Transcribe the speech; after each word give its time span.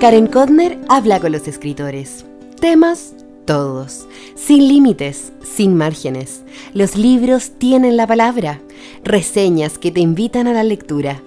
Karen 0.00 0.28
Kodner 0.28 0.78
habla 0.88 1.18
con 1.18 1.32
los 1.32 1.48
escritores. 1.48 2.24
Temas 2.60 3.14
todos, 3.46 4.06
sin 4.36 4.68
límites, 4.68 5.32
sin 5.42 5.76
márgenes. 5.76 6.44
Los 6.72 6.96
libros 6.96 7.50
tienen 7.58 7.96
la 7.96 8.06
palabra, 8.06 8.60
reseñas 9.02 9.76
que 9.76 9.90
te 9.90 9.98
invitan 9.98 10.46
a 10.46 10.52
la 10.52 10.62
lectura. 10.62 11.20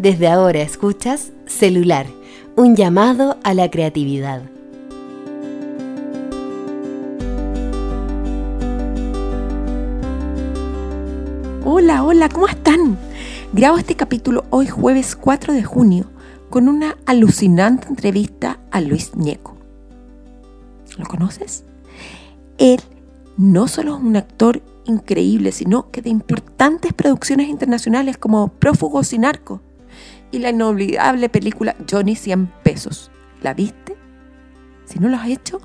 Desde 0.00 0.26
ahora 0.26 0.62
escuchas 0.62 1.30
Celular, 1.46 2.06
un 2.56 2.74
llamado 2.74 3.38
a 3.44 3.54
la 3.54 3.70
creatividad. 3.70 4.42
Hola, 11.64 12.02
hola, 12.02 12.28
¿cómo 12.28 12.48
están? 12.48 12.98
Grabo 13.52 13.78
este 13.78 13.94
capítulo 13.94 14.44
hoy 14.50 14.66
jueves 14.66 15.14
4 15.14 15.52
de 15.52 15.62
junio 15.62 16.17
con 16.50 16.68
una 16.68 16.96
alucinante 17.06 17.88
entrevista 17.88 18.58
a 18.70 18.80
Luis 18.80 19.14
Ñeco. 19.16 19.56
¿Lo 20.96 21.04
conoces? 21.06 21.64
Él 22.58 22.80
no 23.36 23.68
solo 23.68 23.96
es 23.96 24.02
un 24.02 24.16
actor 24.16 24.62
increíble, 24.84 25.52
sino 25.52 25.90
que 25.90 26.02
de 26.02 26.10
importantes 26.10 26.92
producciones 26.92 27.48
internacionales 27.48 28.16
como 28.16 28.48
Prófugos 28.48 29.12
y 29.12 29.18
Narco 29.18 29.60
y 30.30 30.38
la 30.38 30.50
inolvidable 30.50 31.28
película 31.28 31.76
Johnny 31.90 32.16
100 32.16 32.46
pesos. 32.62 33.10
¿La 33.42 33.54
viste? 33.54 33.96
Si 34.86 34.98
no 34.98 35.08
lo 35.08 35.16
has 35.16 35.28
hecho, 35.28 35.60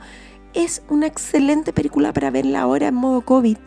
es 0.54 0.84
una 0.90 1.08
excelente 1.08 1.74
película 1.74 2.14
para 2.14 2.30
verla 2.30 2.62
ahora 2.62 2.90
en 2.90 2.96
modo 2.96 3.22
COVID 3.22 3.58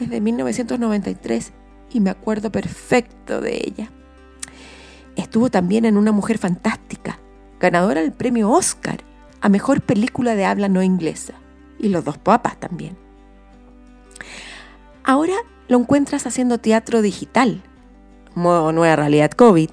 es 0.00 0.10
de 0.10 0.20
1993 0.20 1.52
y 1.92 2.00
me 2.00 2.10
acuerdo 2.10 2.50
perfecto 2.50 3.40
de 3.40 3.56
ella. 3.56 3.90
Estuvo 5.16 5.50
también 5.50 5.84
en 5.84 5.96
Una 5.96 6.12
Mujer 6.12 6.38
Fantástica, 6.38 7.18
ganadora 7.60 8.00
del 8.00 8.12
premio 8.12 8.50
Oscar 8.50 9.04
a 9.40 9.48
Mejor 9.48 9.82
Película 9.82 10.34
de 10.34 10.44
Habla 10.44 10.68
No 10.68 10.82
Inglesa, 10.82 11.34
y 11.78 11.88
Los 11.88 12.04
Dos 12.04 12.18
Papas 12.18 12.58
también. 12.58 12.96
Ahora 15.04 15.34
lo 15.68 15.78
encuentras 15.78 16.26
haciendo 16.26 16.58
teatro 16.58 17.02
digital, 17.02 17.62
modo 18.34 18.72
nueva 18.72 18.96
realidad 18.96 19.30
COVID, 19.32 19.70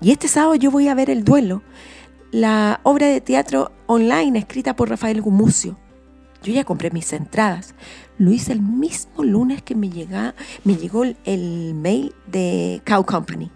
y 0.00 0.10
este 0.12 0.28
sábado 0.28 0.54
yo 0.54 0.70
voy 0.70 0.88
a 0.88 0.94
ver 0.94 1.10
El 1.10 1.24
Duelo, 1.24 1.62
la 2.30 2.80
obra 2.82 3.06
de 3.06 3.20
teatro 3.20 3.72
online 3.86 4.38
escrita 4.38 4.76
por 4.76 4.90
Rafael 4.90 5.22
Gumucio. 5.22 5.78
Yo 6.42 6.52
ya 6.52 6.64
compré 6.64 6.90
mis 6.90 7.12
entradas, 7.12 7.74
lo 8.18 8.30
hice 8.30 8.52
el 8.52 8.60
mismo 8.60 9.24
lunes 9.24 9.62
que 9.62 9.74
me, 9.74 9.90
llega, 9.90 10.34
me 10.64 10.76
llegó 10.76 11.04
el 11.24 11.74
mail 11.74 12.14
de 12.26 12.80
Cow 12.84 13.04
Company. 13.04 13.50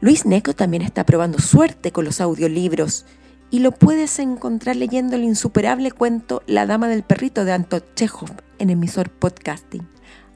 Luis 0.00 0.26
Neco 0.26 0.52
también 0.52 0.82
está 0.82 1.06
probando 1.06 1.38
suerte 1.38 1.90
con 1.90 2.04
los 2.04 2.20
audiolibros 2.20 3.06
y 3.50 3.60
lo 3.60 3.72
puedes 3.72 4.18
encontrar 4.18 4.76
leyendo 4.76 5.16
el 5.16 5.24
insuperable 5.24 5.90
cuento 5.90 6.42
La 6.46 6.66
Dama 6.66 6.86
del 6.88 7.02
Perrito 7.02 7.46
de 7.46 7.52
Anton 7.52 7.82
Chekhov 7.94 8.28
en 8.58 8.68
emisor 8.70 9.08
podcasting. 9.08 9.88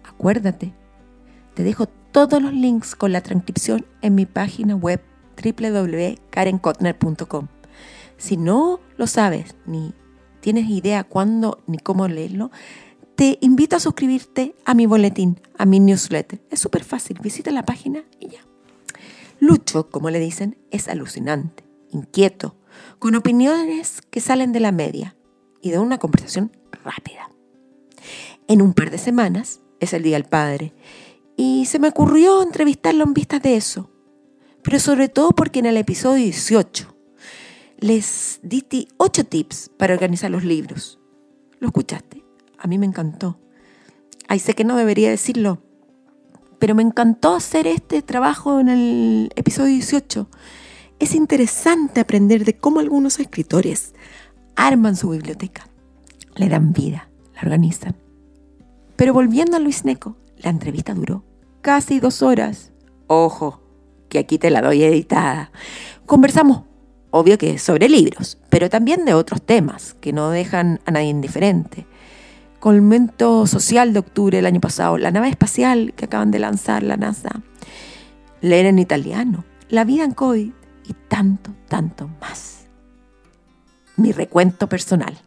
Acuérdate, 0.05 0.72
te 1.55 1.62
dejo 1.62 1.84
todos 1.86 2.42
los 2.42 2.55
links 2.55 2.94
con 2.94 3.12
la 3.12 3.20
transcripción 3.20 3.84
en 4.00 4.14
mi 4.14 4.25
página 4.25 4.77
web 4.77 5.02
www.karenkotner.com. 5.42 7.48
Si 8.17 8.39
no 8.39 8.80
lo 8.97 9.06
sabes 9.06 9.56
ni 9.67 9.92
tienes 10.41 10.70
idea 10.70 11.05
cuándo 11.05 11.62
ni 11.67 11.77
cómo 11.78 12.08
leerlo, 12.08 12.50
te 13.14 13.36
invito 13.42 13.77
a 13.77 13.80
suscribirte 13.80 14.56
a 14.64 14.72
mi 14.72 14.86
boletín, 14.86 15.39
a 15.58 15.67
mi 15.67 15.80
newsletter. 15.80 16.41
Es 16.50 16.61
súper 16.61 16.84
fácil, 16.84 17.19
visita 17.22 17.50
la 17.50 17.64
página 17.64 18.05
y 18.19 18.28
ya. 18.28 18.49
Lucho, 19.40 19.89
como 19.89 20.11
le 20.11 20.20
dicen, 20.20 20.58
es 20.70 20.86
alucinante, 20.89 21.64
inquieto, 21.90 22.56
con 22.98 23.14
opiniones 23.14 24.02
que 24.11 24.20
salen 24.20 24.52
de 24.52 24.61
la 24.61 24.70
media 24.70 25.17
y 25.62 25.70
de 25.70 25.78
una 25.78 25.98
conversación 25.98 26.52
rápida. 26.84 27.30
En 28.48 28.61
un 28.61 28.74
par 28.74 28.90
de 28.90 28.98
semanas 28.98 29.61
es 29.80 29.95
el 29.95 30.02
Día 30.02 30.17
del 30.17 30.29
Padre 30.29 30.74
y 31.36 31.64
se 31.64 31.79
me 31.79 31.89
ocurrió 31.89 32.42
entrevistarlo 32.42 33.02
en 33.02 33.14
vistas 33.14 33.42
de 33.42 33.56
eso, 33.56 33.90
pero 34.62 34.79
sobre 34.79 35.08
todo 35.08 35.30
porque 35.30 35.61
en 35.61 35.67
el 35.67 35.79
episodio 35.79 36.23
18 36.23 36.95
les 37.79 38.40
di 38.42 38.89
ocho 38.98 39.24
tips 39.24 39.70
para 39.79 39.95
organizar 39.95 40.30
los 40.30 40.45
libros. 40.45 40.98
¿Lo 41.61 41.68
escuchaste? 41.68 42.23
A 42.58 42.67
mí 42.67 42.77
me 42.77 42.84
encantó. 42.84 43.40
Ay, 44.29 44.39
sé 44.39 44.52
que 44.52 44.64
no 44.64 44.77
debería 44.77 45.08
decirlo, 45.08 45.62
pero 46.61 46.77
me 46.77 46.83
encantó 46.83 47.35
hacer 47.35 47.67
este 47.67 48.03
trabajo 48.03 48.61
en 48.61 48.69
el 48.69 49.33
episodio 49.35 49.73
18. 49.73 50.29
Es 51.01 51.15
interesante 51.15 52.01
aprender 52.01 52.45
de 52.45 52.57
cómo 52.57 52.79
algunos 52.79 53.19
escritores 53.19 53.95
arman 54.55 54.95
su 54.95 55.09
biblioteca, 55.09 55.67
le 56.37 56.48
dan 56.48 56.73
vida, 56.73 57.09
la 57.35 57.41
organizan. 57.41 57.97
Pero 58.95 59.15
volviendo 59.15 59.57
a 59.57 59.61
Luis 59.61 59.87
Neco, 59.87 60.17
la 60.37 60.51
entrevista 60.51 60.93
duró 60.93 61.25
casi 61.63 61.98
dos 61.98 62.21
horas. 62.21 62.73
Ojo, 63.07 63.63
que 64.11 64.19
aquí 64.19 64.39
te 64.39 64.51
la 64.51 64.61
doy 64.61 64.83
editada. 64.83 65.51
Conversamos 66.05 66.65
obvio 67.11 67.39
que 67.39 67.59
sobre 67.59 67.89
libros, 67.89 68.39
pero 68.51 68.69
también 68.69 69.07
de 69.07 69.15
otros 69.15 69.42
temas 69.42 69.95
que 70.01 70.13
no 70.13 70.31
dejan 70.31 70.81
a 70.85 70.91
nadie 70.91 71.09
indiferente. 71.09 71.87
Momento 72.63 73.47
social 73.47 73.93
de 73.93 74.01
octubre 74.01 74.37
del 74.37 74.47
año 74.47 74.61
pasado, 74.61 74.98
la 74.98 75.11
nave 75.11 75.29
espacial 75.29 75.93
que 75.97 76.05
acaban 76.05 76.31
de 76.31 76.39
lanzar 76.39 76.83
la 76.83 76.97
NASA, 76.97 77.43
leer 78.41 78.67
en 78.67 78.79
italiano, 78.79 79.45
la 79.69 79.85
vida 79.85 80.05
en 80.05 80.13
COVID 80.13 80.53
y 80.87 80.95
tanto, 81.09 81.53
tanto 81.69 82.09
más. 82.21 82.67
Mi 83.97 84.13
recuento 84.13 84.69
personal. 84.69 85.19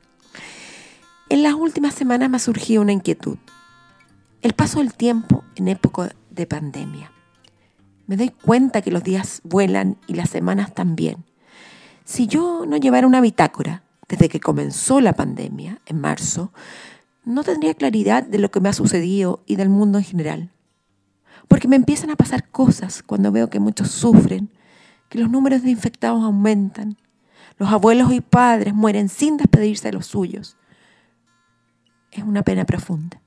En 1.29 1.43
las 1.43 1.53
últimas 1.53 1.93
semanas 1.93 2.29
me 2.29 2.37
ha 2.37 2.39
surgido 2.39 2.81
una 2.81 2.91
inquietud. 2.91 3.37
El 4.41 4.53
paso 4.53 4.79
del 4.79 4.93
tiempo 4.93 5.43
en 5.55 5.67
época 5.67 6.13
de 6.29 6.45
pandemia. 6.45 7.11
Me 8.07 8.17
doy 8.17 8.29
cuenta 8.29 8.81
que 8.81 8.91
los 8.91 9.03
días 9.03 9.41
vuelan 9.43 9.97
y 10.07 10.15
las 10.15 10.29
semanas 10.29 10.73
también 10.73 11.23
si 12.05 12.27
yo 12.27 12.65
no 12.67 12.77
llevara 12.77 13.07
una 13.07 13.21
bitácora 13.21 13.83
desde 14.07 14.29
que 14.29 14.39
comenzó 14.39 14.99
la 14.99 15.13
pandemia, 15.13 15.81
en 15.85 16.01
marzo, 16.01 16.51
no 17.25 17.43
tendría 17.43 17.73
claridad 17.73 18.23
de 18.23 18.39
lo 18.39 18.51
que 18.51 18.59
me 18.59 18.69
ha 18.69 18.73
sucedido 18.73 19.43
y 19.45 19.55
del 19.55 19.69
mundo 19.69 19.97
en 19.97 20.03
general. 20.03 20.51
Porque 21.47 21.67
me 21.67 21.75
empiezan 21.75 22.09
a 22.09 22.15
pasar 22.15 22.49
cosas 22.49 23.03
cuando 23.03 23.31
veo 23.31 23.49
que 23.49 23.59
muchos 23.59 23.91
sufren, 23.91 24.49
que 25.09 25.19
los 25.19 25.29
números 25.29 25.63
de 25.63 25.69
infectados 25.69 26.23
aumentan, 26.23 26.97
los 27.57 27.69
abuelos 27.71 28.11
y 28.11 28.21
padres 28.21 28.73
mueren 28.73 29.09
sin 29.09 29.37
despedirse 29.37 29.89
de 29.89 29.93
los 29.93 30.07
suyos. 30.07 30.57
Es 32.11 32.23
una 32.23 32.43
pena 32.43 32.65
profunda. 32.65 33.21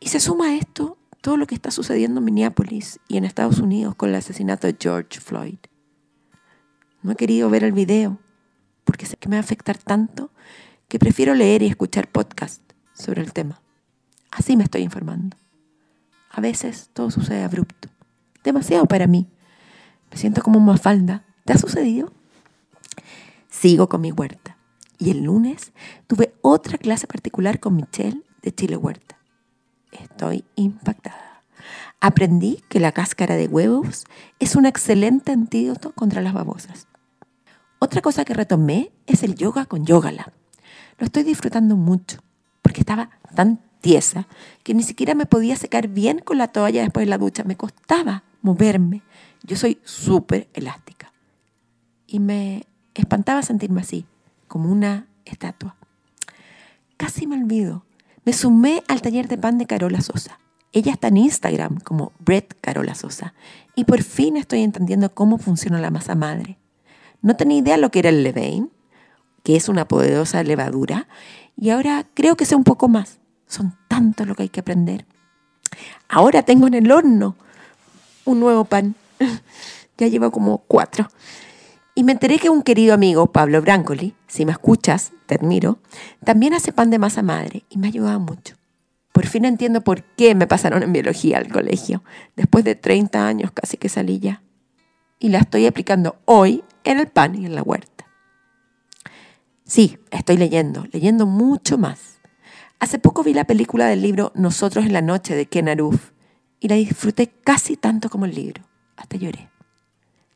Y 0.00 0.08
se 0.08 0.20
suma 0.20 0.48
a 0.48 0.54
esto 0.56 0.98
todo 1.20 1.36
lo 1.36 1.46
que 1.46 1.54
está 1.54 1.70
sucediendo 1.70 2.18
en 2.18 2.26
Minneapolis 2.26 3.00
y 3.08 3.16
en 3.16 3.24
Estados 3.24 3.58
Unidos 3.58 3.94
con 3.94 4.10
el 4.10 4.14
asesinato 4.16 4.66
de 4.66 4.76
George 4.78 5.20
Floyd. 5.20 5.58
No 7.02 7.12
he 7.12 7.16
querido 7.16 7.48
ver 7.48 7.64
el 7.64 7.72
video 7.72 8.18
porque 8.84 9.06
sé 9.06 9.16
que 9.16 9.28
me 9.28 9.36
va 9.36 9.40
a 9.40 9.44
afectar 9.44 9.78
tanto 9.78 10.30
que 10.88 10.98
prefiero 10.98 11.34
leer 11.34 11.62
y 11.62 11.66
escuchar 11.66 12.08
podcast 12.08 12.62
sobre 12.92 13.22
el 13.22 13.32
tema. 13.32 13.60
Así 14.30 14.56
me 14.56 14.64
estoy 14.64 14.82
informando. 14.82 15.36
A 16.30 16.40
veces 16.40 16.90
todo 16.92 17.10
sucede 17.10 17.44
abrupto, 17.44 17.88
demasiado 18.42 18.86
para 18.86 19.06
mí. 19.06 19.28
Me 20.10 20.16
siento 20.16 20.42
como 20.42 20.58
una 20.58 20.76
falda. 20.76 21.24
¿Te 21.44 21.52
ha 21.52 21.58
sucedido? 21.58 22.12
Sigo 23.48 23.88
con 23.88 24.00
mi 24.00 24.10
huerta. 24.10 24.56
Y 24.98 25.10
el 25.10 25.24
lunes 25.24 25.72
tuve 26.06 26.34
otra 26.40 26.78
clase 26.78 27.06
particular 27.06 27.60
con 27.60 27.76
Michelle 27.76 28.22
de 28.42 28.54
Chile 28.54 28.76
Huerta. 28.76 29.18
Estoy 29.92 30.44
impactada. 30.56 31.42
Aprendí 32.00 32.62
que 32.68 32.80
la 32.80 32.92
cáscara 32.92 33.36
de 33.36 33.46
huevos 33.46 34.04
es 34.38 34.56
un 34.56 34.66
excelente 34.66 35.32
antídoto 35.32 35.92
contra 35.92 36.20
las 36.20 36.34
babosas. 36.34 36.88
Otra 37.78 38.02
cosa 38.02 38.24
que 38.24 38.34
retomé 38.34 38.92
es 39.06 39.22
el 39.22 39.34
yoga 39.34 39.66
con 39.66 39.84
Yogala. 39.86 40.32
Lo 41.04 41.08
estoy 41.08 41.24
disfrutando 41.24 41.76
mucho 41.76 42.20
porque 42.62 42.80
estaba 42.80 43.10
tan 43.34 43.60
tiesa 43.82 44.26
que 44.62 44.72
ni 44.72 44.82
siquiera 44.82 45.14
me 45.14 45.26
podía 45.26 45.54
secar 45.54 45.88
bien 45.88 46.18
con 46.18 46.38
la 46.38 46.48
toalla 46.48 46.80
después 46.80 47.04
de 47.04 47.10
la 47.10 47.18
ducha. 47.18 47.44
Me 47.44 47.58
costaba 47.58 48.24
moverme. 48.40 49.02
Yo 49.42 49.54
soy 49.54 49.76
súper 49.84 50.48
elástica. 50.54 51.12
Y 52.06 52.20
me 52.20 52.64
espantaba 52.94 53.42
sentirme 53.42 53.82
así, 53.82 54.06
como 54.48 54.72
una 54.72 55.06
estatua. 55.26 55.76
Casi 56.96 57.26
me 57.26 57.36
olvido. 57.36 57.84
Me 58.24 58.32
sumé 58.32 58.82
al 58.88 59.02
taller 59.02 59.28
de 59.28 59.36
pan 59.36 59.58
de 59.58 59.66
Carola 59.66 60.00
Sosa. 60.00 60.38
Ella 60.72 60.92
está 60.92 61.08
en 61.08 61.18
Instagram 61.18 61.80
como 61.80 62.12
Bread 62.18 62.44
Carola 62.62 62.94
Sosa. 62.94 63.34
Y 63.76 63.84
por 63.84 64.02
fin 64.02 64.38
estoy 64.38 64.62
entendiendo 64.62 65.14
cómo 65.14 65.36
funciona 65.36 65.78
la 65.82 65.90
masa 65.90 66.14
madre. 66.14 66.56
No 67.20 67.36
tenía 67.36 67.58
idea 67.58 67.76
lo 67.76 67.90
que 67.90 67.98
era 67.98 68.08
el 68.08 68.22
levain, 68.22 68.70
que 69.44 69.54
es 69.54 69.68
una 69.68 69.86
poderosa 69.86 70.42
levadura, 70.42 71.06
y 71.56 71.70
ahora 71.70 72.06
creo 72.14 72.36
que 72.36 72.46
sé 72.46 72.56
un 72.56 72.64
poco 72.64 72.88
más. 72.88 73.20
Son 73.46 73.76
tanto 73.86 74.24
lo 74.24 74.34
que 74.34 74.44
hay 74.44 74.48
que 74.48 74.60
aprender. 74.60 75.06
Ahora 76.08 76.42
tengo 76.42 76.66
en 76.66 76.74
el 76.74 76.90
horno 76.90 77.36
un 78.24 78.40
nuevo 78.40 78.64
pan. 78.64 78.96
Ya 79.96 80.08
llevo 80.08 80.32
como 80.32 80.58
cuatro. 80.66 81.08
Y 81.94 82.02
me 82.02 82.10
enteré 82.10 82.40
que 82.40 82.50
un 82.50 82.62
querido 82.62 82.94
amigo, 82.94 83.30
Pablo 83.30 83.62
Brancoli, 83.62 84.16
si 84.26 84.44
me 84.44 84.50
escuchas, 84.50 85.12
te 85.26 85.36
admiro, 85.36 85.78
también 86.24 86.52
hace 86.52 86.72
pan 86.72 86.90
de 86.90 86.98
masa 86.98 87.22
madre 87.22 87.62
y 87.70 87.78
me 87.78 87.86
ha 87.86 87.90
ayudado 87.90 88.18
mucho. 88.18 88.56
Por 89.12 89.28
fin 89.28 89.44
entiendo 89.44 89.82
por 89.82 90.02
qué 90.02 90.34
me 90.34 90.48
pasaron 90.48 90.82
en 90.82 90.92
biología 90.92 91.38
al 91.38 91.46
colegio, 91.46 92.02
después 92.34 92.64
de 92.64 92.74
30 92.74 93.24
años 93.24 93.52
casi 93.52 93.76
que 93.76 93.88
salí 93.88 94.18
ya. 94.18 94.42
Y 95.20 95.28
la 95.28 95.38
estoy 95.38 95.66
aplicando 95.66 96.16
hoy 96.24 96.64
en 96.82 96.98
el 96.98 97.06
pan 97.06 97.40
y 97.40 97.46
en 97.46 97.54
la 97.54 97.62
huerta. 97.62 97.93
Sí, 99.66 99.98
estoy 100.10 100.36
leyendo, 100.36 100.86
leyendo 100.92 101.24
mucho 101.24 101.78
más. 101.78 102.20
Hace 102.80 102.98
poco 102.98 103.22
vi 103.22 103.32
la 103.32 103.46
película 103.46 103.86
del 103.86 104.02
libro 104.02 104.30
Nosotros 104.34 104.84
en 104.84 104.92
la 104.92 105.00
noche 105.00 105.34
de 105.34 105.46
Ken 105.46 105.70
Aruf 105.70 106.10
y 106.60 106.68
la 106.68 106.74
disfruté 106.74 107.28
casi 107.28 107.78
tanto 107.78 108.10
como 108.10 108.26
el 108.26 108.34
libro. 108.34 108.62
Hasta 108.96 109.16
lloré. 109.16 109.48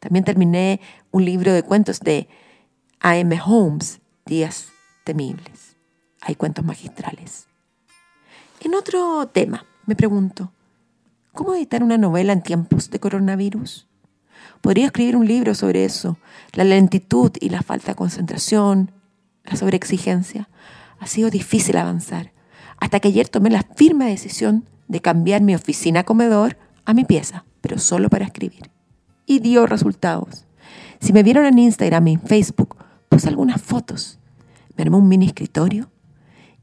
También 0.00 0.24
terminé 0.24 0.80
un 1.10 1.26
libro 1.26 1.52
de 1.52 1.62
cuentos 1.62 2.00
de 2.00 2.26
A.M. 3.00 3.38
Holmes, 3.44 4.00
Días 4.24 4.68
Temibles. 5.04 5.76
Hay 6.22 6.34
cuentos 6.34 6.64
magistrales. 6.64 7.48
En 8.60 8.74
otro 8.74 9.28
tema, 9.28 9.66
me 9.84 9.94
pregunto, 9.94 10.52
¿cómo 11.32 11.54
editar 11.54 11.82
una 11.82 11.98
novela 11.98 12.32
en 12.32 12.42
tiempos 12.42 12.88
de 12.88 12.98
coronavirus? 12.98 13.88
Podría 14.62 14.86
escribir 14.86 15.16
un 15.16 15.26
libro 15.26 15.54
sobre 15.54 15.84
eso, 15.84 16.18
la 16.54 16.64
lentitud 16.64 17.32
y 17.40 17.50
la 17.50 17.62
falta 17.62 17.92
de 17.92 17.96
concentración, 17.96 18.92
la 19.48 19.56
sobreexigencia. 19.56 20.48
Ha 21.00 21.06
sido 21.06 21.30
difícil 21.30 21.76
avanzar, 21.76 22.32
hasta 22.78 23.00
que 23.00 23.08
ayer 23.08 23.28
tomé 23.28 23.50
la 23.50 23.64
firme 23.76 24.08
decisión 24.08 24.64
de 24.88 25.00
cambiar 25.00 25.42
mi 25.42 25.54
oficina 25.54 26.04
comedor 26.04 26.58
a 26.84 26.94
mi 26.94 27.04
pieza, 27.04 27.44
pero 27.60 27.78
solo 27.78 28.08
para 28.08 28.24
escribir 28.24 28.70
y 29.28 29.38
dio 29.40 29.66
resultados. 29.66 30.46
Si 31.00 31.12
me 31.12 31.22
vieron 31.22 31.44
en 31.44 31.58
Instagram 31.58 32.08
y 32.08 32.12
en 32.14 32.22
Facebook, 32.22 32.76
puse 33.08 33.28
algunas 33.28 33.60
fotos. 33.60 34.18
Me 34.76 34.82
armé 34.82 34.96
un 34.96 35.06
mini 35.06 35.26
escritorio 35.26 35.90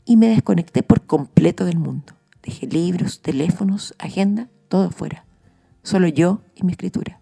y 0.03 0.17
me 0.17 0.27
desconecté 0.27 0.83
por 0.83 1.05
completo 1.05 1.63
del 1.63 1.77
mundo. 1.77 2.13
Dejé 2.43 2.67
libros, 2.67 3.21
teléfonos, 3.21 3.93
agenda, 3.99 4.49
todo 4.67 4.89
fuera. 4.89 5.25
Solo 5.83 6.07
yo 6.07 6.41
y 6.55 6.63
mi 6.63 6.71
escritura. 6.71 7.21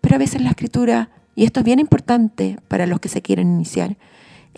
Pero 0.00 0.16
a 0.16 0.18
veces 0.18 0.40
la 0.40 0.50
escritura, 0.50 1.10
y 1.36 1.44
esto 1.44 1.60
es 1.60 1.64
bien 1.64 1.78
importante 1.78 2.58
para 2.66 2.86
los 2.86 3.00
que 3.00 3.10
se 3.10 3.20
quieren 3.20 3.52
iniciar, 3.52 3.98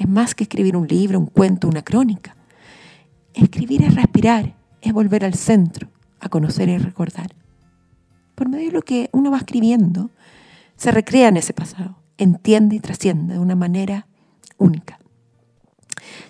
es 0.03 0.09
más 0.09 0.35
que 0.35 0.45
escribir 0.45 0.77
un 0.77 0.87
libro, 0.87 1.19
un 1.19 1.27
cuento, 1.27 1.69
una 1.69 1.83
crónica. 1.83 2.37
Escribir 3.35 3.83
es 3.83 3.95
respirar, 3.95 4.57
es 4.81 4.93
volver 4.93 5.25
al 5.25 5.35
centro, 5.35 5.89
a 6.21 6.29
conocer 6.29 6.69
y 6.69 6.79
recordar 6.79 7.35
por 8.41 8.49
medio 8.49 8.69
de 8.69 8.73
lo 8.73 8.81
que 8.81 9.11
uno 9.13 9.31
va 9.31 9.37
escribiendo, 9.37 10.11
se 10.75 10.91
recrea 10.91 11.29
en 11.29 11.37
ese 11.37 11.53
pasado, 11.53 11.99
entiende 12.17 12.75
y 12.75 12.81
trasciende 12.81 13.35
de 13.35 13.39
una 13.39 13.55
manera 13.55 14.07
única. 14.57 14.99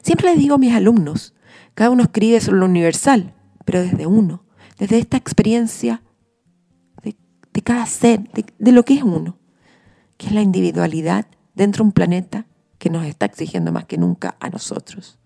Siempre 0.02 0.30
les 0.30 0.38
digo 0.40 0.56
a 0.56 0.58
mis 0.58 0.74
alumnos, 0.74 1.34
cada 1.74 1.90
uno 1.90 2.02
escribe 2.02 2.40
sobre 2.40 2.58
lo 2.58 2.66
universal, 2.66 3.32
pero 3.64 3.80
desde 3.80 4.08
uno, 4.08 4.42
desde 4.76 4.98
esta 4.98 5.18
experiencia 5.18 6.02
de, 7.04 7.14
cada 7.62 7.86
ser, 7.86 8.28
de, 8.32 8.44
de 8.58 8.72
lo 8.72 8.84
que 8.84 8.94
es 8.94 9.04
uno, 9.04 9.38
que 10.16 10.26
es 10.26 10.32
la 10.32 10.42
individualidad 10.42 11.26
dentro 11.54 11.84
de 11.84 11.90
un 11.90 11.92
planeta 11.92 12.44
que 12.80 12.90
nos 12.90 13.04
está 13.04 13.26
exigiendo 13.26 13.70
más 13.70 13.84
que 13.84 13.98
nunca 13.98 14.34
a 14.40 14.48
nosotros. 14.48 15.18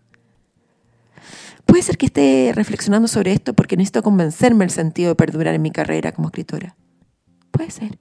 Puede 1.64 1.82
ser 1.82 1.96
que 1.96 2.04
esté 2.06 2.50
reflexionando 2.54 3.08
sobre 3.08 3.32
esto 3.32 3.54
porque 3.54 3.78
necesito 3.78 4.02
convencerme 4.02 4.64
el 4.64 4.70
sentido 4.70 5.10
de 5.10 5.14
perdurar 5.14 5.54
en 5.54 5.62
mi 5.62 5.70
carrera 5.70 6.10
como 6.12 6.28
escritora. 6.28 6.76
Puede 7.52 7.70
ser. 7.70 7.98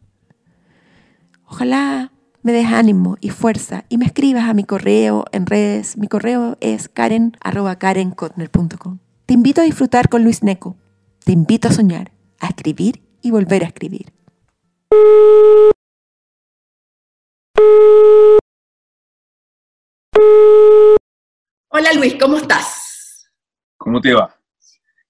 Ojalá 1.45 2.11
me 2.41 2.51
des 2.51 2.65
ánimo 2.65 3.17
y 3.21 3.29
fuerza 3.29 3.85
y 3.89 3.97
me 3.97 4.05
escribas 4.05 4.49
a 4.49 4.53
mi 4.53 4.63
correo 4.63 5.25
en 5.31 5.45
redes. 5.45 5.97
Mi 5.97 6.07
correo 6.07 6.57
es 6.59 6.89
karen.karenkotner.com. 6.89 8.97
Te 9.27 9.35
invito 9.35 9.61
a 9.61 9.65
disfrutar 9.65 10.09
con 10.09 10.23
Luis 10.23 10.41
Neco. 10.43 10.75
Te 11.23 11.31
invito 11.31 11.69
a 11.69 11.71
soñar, 11.71 12.11
a 12.39 12.47
escribir 12.47 13.03
y 13.21 13.31
volver 13.31 13.63
a 13.63 13.67
escribir. 13.67 14.11
Hola 21.69 21.91
Luis, 21.93 22.15
¿cómo 22.19 22.37
estás? 22.37 23.29
¿Cómo 23.77 23.99
te 23.99 24.13
va? 24.13 24.33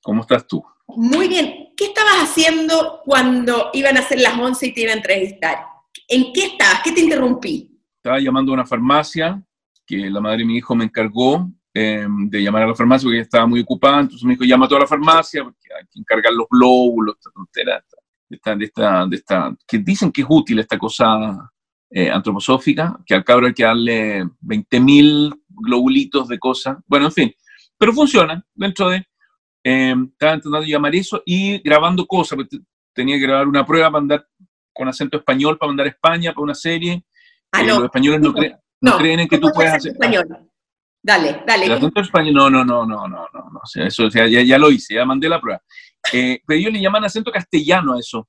¿Cómo 0.01 0.21
estás 0.21 0.47
tú? 0.47 0.63
Muy 0.87 1.27
bien. 1.27 1.73
¿Qué 1.75 1.85
estabas 1.85 2.23
haciendo 2.23 3.01
cuando 3.03 3.69
iban 3.73 3.97
a 3.97 4.01
ser 4.01 4.19
las 4.19 4.37
11 4.37 4.67
y 4.67 4.73
te 4.73 4.81
iba 4.81 4.91
a 4.91 4.95
entrevistar? 4.95 5.57
¿En 6.07 6.31
qué 6.33 6.45
estabas? 6.45 6.81
¿Qué 6.83 6.91
te 6.91 7.01
interrumpí? 7.01 7.79
Estaba 7.97 8.19
llamando 8.19 8.51
a 8.51 8.55
una 8.55 8.65
farmacia 8.65 9.41
que 9.85 10.09
la 10.09 10.21
madre 10.21 10.39
de 10.39 10.45
mi 10.45 10.57
hijo 10.57 10.75
me 10.75 10.85
encargó 10.85 11.49
em, 11.73 12.29
de 12.29 12.41
llamar 12.41 12.63
a 12.63 12.67
la 12.67 12.75
farmacia 12.75 13.05
porque 13.05 13.17
ella 13.17 13.23
estaba 13.23 13.45
muy 13.45 13.61
ocupada. 13.61 14.01
Entonces 14.01 14.23
me 14.23 14.33
dijo, 14.33 14.43
llama 14.43 14.65
a 14.65 14.69
toda 14.69 14.81
la 14.81 14.87
farmacia 14.87 15.43
porque 15.43 15.67
hay 15.77 15.85
que 15.91 15.99
encargar 15.99 16.33
los 16.33 16.47
glóbulos, 16.49 17.15
esta 17.17 17.31
tontera, 17.31 17.83
de 18.29 18.65
esta, 18.65 19.05
de 19.05 19.15
esta, 19.15 19.55
que 19.67 19.77
dicen 19.79 20.11
que 20.11 20.21
es 20.21 20.27
útil 20.29 20.59
esta 20.59 20.77
cosa 20.77 21.52
eh, 21.95 22.09
antroposófica, 22.09 22.97
que 23.05 23.13
al 23.13 23.23
cabro 23.23 23.45
hay 23.45 23.53
que 23.53 23.63
darle 23.63 24.23
20.000 24.41 25.31
globulitos 25.47 26.27
de 26.27 26.39
cosas. 26.39 26.77
Bueno, 26.87 27.05
en 27.05 27.11
fin, 27.11 27.33
pero 27.77 27.93
funciona 27.93 28.43
dentro 28.53 28.89
de... 28.89 29.05
Eh, 29.65 29.95
estaba 30.11 30.33
intentando 30.33 30.67
llamar 30.67 30.93
eso 30.95 31.21
y 31.25 31.59
grabando 31.59 32.05
cosas. 32.05 32.37
Tenía 32.93 33.15
que 33.15 33.21
grabar 33.21 33.47
una 33.47 33.65
prueba 33.65 33.91
para 33.91 34.01
mandar 34.01 34.27
con 34.73 34.87
acento 34.87 35.17
español 35.17 35.57
para 35.57 35.67
mandar 35.67 35.85
a 35.85 35.89
España 35.89 36.33
para 36.33 36.43
una 36.43 36.55
serie. 36.55 37.05
Ah, 37.51 37.61
no. 37.61 37.75
Los 37.75 37.83
españoles 37.85 38.21
no, 38.21 38.33
no, 38.81 38.97
creen 38.97 39.19
en 39.21 39.27
que 39.27 39.37
tú 39.37 39.51
puedas 39.53 39.75
hacer. 39.75 39.91
Español. 39.91 40.25
Dale, 41.01 41.43
dale. 41.45 41.65
El 41.65 41.73
acento 41.73 42.01
español, 42.01 42.33
no, 42.33 42.49
no, 42.49 42.65
no, 42.65 42.85
no, 42.85 43.07
no, 43.07 43.27
no, 43.31 43.49
no. 43.51 43.59
O 43.61 43.65
sea, 43.65 43.85
eso, 43.85 44.09
ya, 44.09 44.25
ya, 44.25 44.57
lo 44.57 44.71
hice, 44.71 44.95
ya 44.95 45.05
mandé 45.05 45.29
la 45.29 45.39
prueba. 45.39 45.61
Eh, 46.11 46.41
pero 46.45 46.59
ellos 46.59 46.73
le 46.73 46.81
llaman 46.81 47.03
acento 47.03 47.31
castellano 47.31 47.93
a 47.93 47.99
eso. 47.99 48.27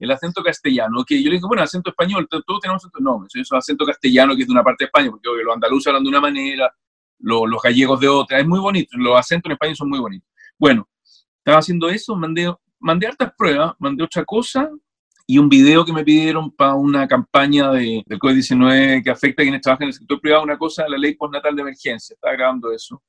El 0.00 0.10
acento 0.10 0.42
castellano, 0.42 1.04
que 1.04 1.22
yo 1.22 1.28
le 1.28 1.36
digo, 1.36 1.46
bueno, 1.46 1.62
acento 1.62 1.90
español, 1.90 2.26
todos 2.28 2.60
tenemos 2.60 2.82
acento, 2.82 2.98
no, 3.00 3.26
eso 3.26 3.38
es 3.38 3.52
acento 3.52 3.84
castellano 3.84 4.34
que 4.34 4.42
es 4.42 4.48
de 4.48 4.52
una 4.52 4.64
parte 4.64 4.84
de 4.84 4.86
España, 4.86 5.10
porque 5.10 5.28
los 5.44 5.54
andaluces 5.54 5.86
hablan 5.88 6.02
de 6.02 6.08
una 6.08 6.20
manera, 6.20 6.74
los 7.18 7.62
gallegos 7.62 8.00
de 8.00 8.08
otra. 8.08 8.40
Es 8.40 8.46
muy 8.46 8.58
bonito, 8.58 8.96
los 8.96 9.16
acentos 9.18 9.50
en 9.50 9.52
España 9.52 9.74
son 9.74 9.90
muy 9.90 9.98
bonitos. 9.98 10.28
Bueno, 10.58 10.88
estaba 11.38 11.58
haciendo 11.58 11.88
eso, 11.90 12.16
mandé, 12.16 12.52
mandé 12.78 13.06
hartas 13.08 13.32
pruebas, 13.36 13.74
mandé 13.78 14.02
otra 14.02 14.24
cosa 14.24 14.70
y 15.26 15.38
un 15.38 15.48
video 15.48 15.84
que 15.84 15.92
me 15.92 16.02
pidieron 16.02 16.50
para 16.50 16.74
una 16.74 17.06
campaña 17.06 17.70
de, 17.70 18.02
del 18.06 18.18
COVID-19 18.18 19.04
que 19.04 19.10
afecta 19.10 19.42
a 19.42 19.44
quienes 19.44 19.60
trabajan 19.60 19.84
en 19.84 19.88
el 19.88 19.94
sector 19.94 20.20
privado, 20.20 20.42
una 20.42 20.58
cosa, 20.58 20.88
la 20.88 20.98
ley 20.98 21.14
postnatal 21.14 21.54
de 21.54 21.62
emergencia. 21.62 22.14
Estaba 22.14 22.34
grabando 22.34 22.72
eso. 22.72 23.02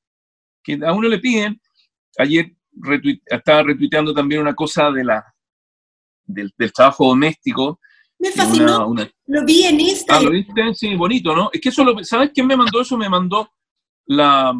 A 0.85 0.93
uno 0.93 1.07
le 1.07 1.19
piden, 1.19 1.59
ayer 2.19 2.53
estaba 3.25 3.63
retuiteando 3.63 4.13
también 4.13 4.41
una 4.41 4.53
cosa 4.53 4.91
de 4.91 5.03
la, 5.03 5.25
del, 6.33 6.53
trabajo 6.73 7.07
doméstico. 7.07 7.79
Me 8.19 8.31
fascinó. 8.31 8.93
Lo 9.27 9.45
vi 9.45 9.63
en 9.63 9.79
Instagram. 9.79 10.21
Ah, 10.21 10.25
¿lo 10.25 10.31
viste? 10.31 10.73
Sí, 10.73 10.95
bonito, 10.95 11.35
¿no? 11.35 11.49
Es 11.51 11.59
que 11.59 11.69
eso, 11.69 11.83
lo, 11.83 12.03
¿sabes 12.03 12.31
quién 12.33 12.47
me 12.47 12.55
mandó 12.55 12.81
eso? 12.81 12.97
Me 12.97 13.09
mandó 13.09 13.49
la, 14.05 14.53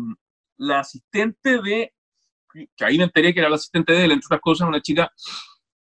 la 0.58 0.80
asistente 0.80 1.62
de, 1.62 1.94
que 2.76 2.86
ahí 2.86 2.98
me 2.98 3.06
enteré 3.06 3.34
que 3.34 3.40
era 3.40 3.50
la 3.50 3.56
asistente 3.56 3.94
de 3.94 4.06
él, 4.06 4.12
entre 4.12 4.26
otras 4.26 4.42
cosas, 4.42 4.68
una 4.68 4.82
chica 4.82 5.12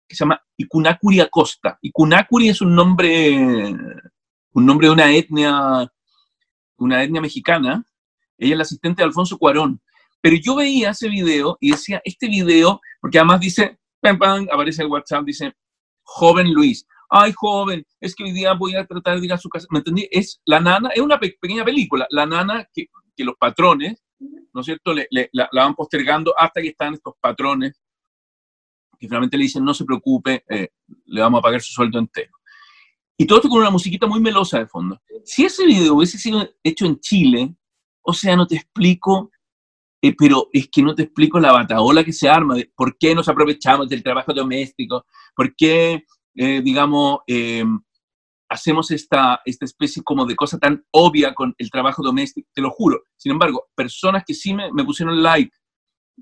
que 0.08 0.14
se 0.14 0.24
llama 0.24 0.40
Ikunakuri 0.56 1.20
Acosta. 1.20 1.78
Ikunakuri 1.82 2.48
es 2.48 2.60
un 2.60 2.74
nombre, 2.74 3.74
un 4.52 4.66
nombre 4.66 4.88
de 4.88 4.92
una 4.92 5.10
etnia, 5.12 5.90
una 6.76 7.02
etnia 7.02 7.20
mexicana. 7.20 7.84
Ella 8.38 8.52
es 8.52 8.58
la 8.58 8.62
asistente 8.62 9.02
de 9.02 9.06
Alfonso 9.06 9.38
Cuarón. 9.38 9.80
Pero 10.20 10.36
yo 10.36 10.56
veía 10.56 10.90
ese 10.90 11.08
video 11.08 11.56
y 11.60 11.70
decía, 11.72 12.00
este 12.04 12.28
video, 12.28 12.80
porque 13.00 13.18
además 13.18 13.40
dice, 13.40 13.78
pam, 14.00 14.18
pam, 14.18 14.48
aparece 14.50 14.82
el 14.82 14.88
WhatsApp, 14.88 15.24
dice, 15.24 15.54
joven 16.06 16.52
Luis. 16.52 16.86
Ay, 17.08 17.32
joven, 17.36 17.86
es 18.00 18.14
que 18.14 18.24
hoy 18.24 18.32
día 18.32 18.54
voy 18.54 18.74
a 18.74 18.84
tratar 18.86 19.20
de 19.20 19.26
ir 19.26 19.32
a 19.32 19.38
su 19.38 19.48
casa. 19.48 19.66
¿Me 19.70 19.78
entendí? 19.78 20.08
Es 20.10 20.40
la 20.44 20.60
nana, 20.60 20.88
es 20.88 21.00
una 21.00 21.20
pequeña 21.20 21.64
película. 21.64 22.06
La 22.10 22.26
nana 22.26 22.68
que 22.72 22.88
que 23.16 23.24
los 23.24 23.36
patrones, 23.36 24.04
¿no 24.52 24.60
es 24.60 24.66
cierto?, 24.66 24.94
la, 24.94 25.48
van 25.52 25.74
postergando 25.74 26.34
hasta 26.38 26.60
que 26.60 26.68
están 26.68 26.94
estos 26.94 27.14
patrones 27.20 27.80
que 28.98 29.08
finalmente 29.08 29.36
le 29.36 29.44
dicen, 29.44 29.64
no 29.64 29.74
se 29.74 29.84
preocupe, 29.84 30.42
eh, 30.48 30.68
le 31.04 31.20
vamos 31.20 31.40
a 31.40 31.42
pagar 31.42 31.60
su 31.60 31.70
sueldo 31.72 31.98
entero. 31.98 32.32
Y 33.18 33.26
todo 33.26 33.38
esto 33.38 33.48
con 33.50 33.60
una 33.60 33.70
musiquita 33.70 34.06
muy 34.06 34.20
melosa 34.20 34.58
de 34.58 34.66
fondo. 34.66 34.98
Si 35.22 35.44
ese 35.44 35.66
video 35.66 35.94
hubiese 35.94 36.16
sido 36.16 36.48
hecho 36.62 36.86
en 36.86 36.98
Chile, 37.00 37.54
o 38.00 38.14
sea, 38.14 38.36
no 38.36 38.46
te 38.46 38.56
explico, 38.56 39.30
eh, 40.02 40.14
pero 40.16 40.48
es 40.52 40.68
que 40.68 40.82
no 40.82 40.94
te 40.94 41.04
explico 41.04 41.40
la 41.40 41.52
bataola 41.52 42.04
que 42.04 42.12
se 42.12 42.28
arma, 42.28 42.54
de 42.54 42.70
por 42.74 42.96
qué 42.98 43.14
nos 43.14 43.28
aprovechamos 43.28 43.88
del 43.88 44.02
trabajo 44.02 44.32
doméstico, 44.32 45.06
por 45.34 45.54
qué, 45.56 46.04
eh, 46.34 46.60
digamos, 46.62 47.20
hacemos 48.48 48.90
esta, 48.90 49.40
esta 49.44 49.64
especie 49.64 50.02
como 50.02 50.24
de 50.24 50.36
cosa 50.36 50.58
tan 50.58 50.84
obvia 50.92 51.34
con 51.34 51.54
el 51.58 51.70
trabajo 51.70 52.02
doméstico, 52.02 52.48
te 52.54 52.62
lo 52.62 52.70
juro. 52.70 53.02
Sin 53.16 53.32
embargo, 53.32 53.66
personas 53.74 54.24
que 54.26 54.34
sí 54.34 54.54
me, 54.54 54.72
me 54.72 54.84
pusieron 54.84 55.22
like, 55.22 55.50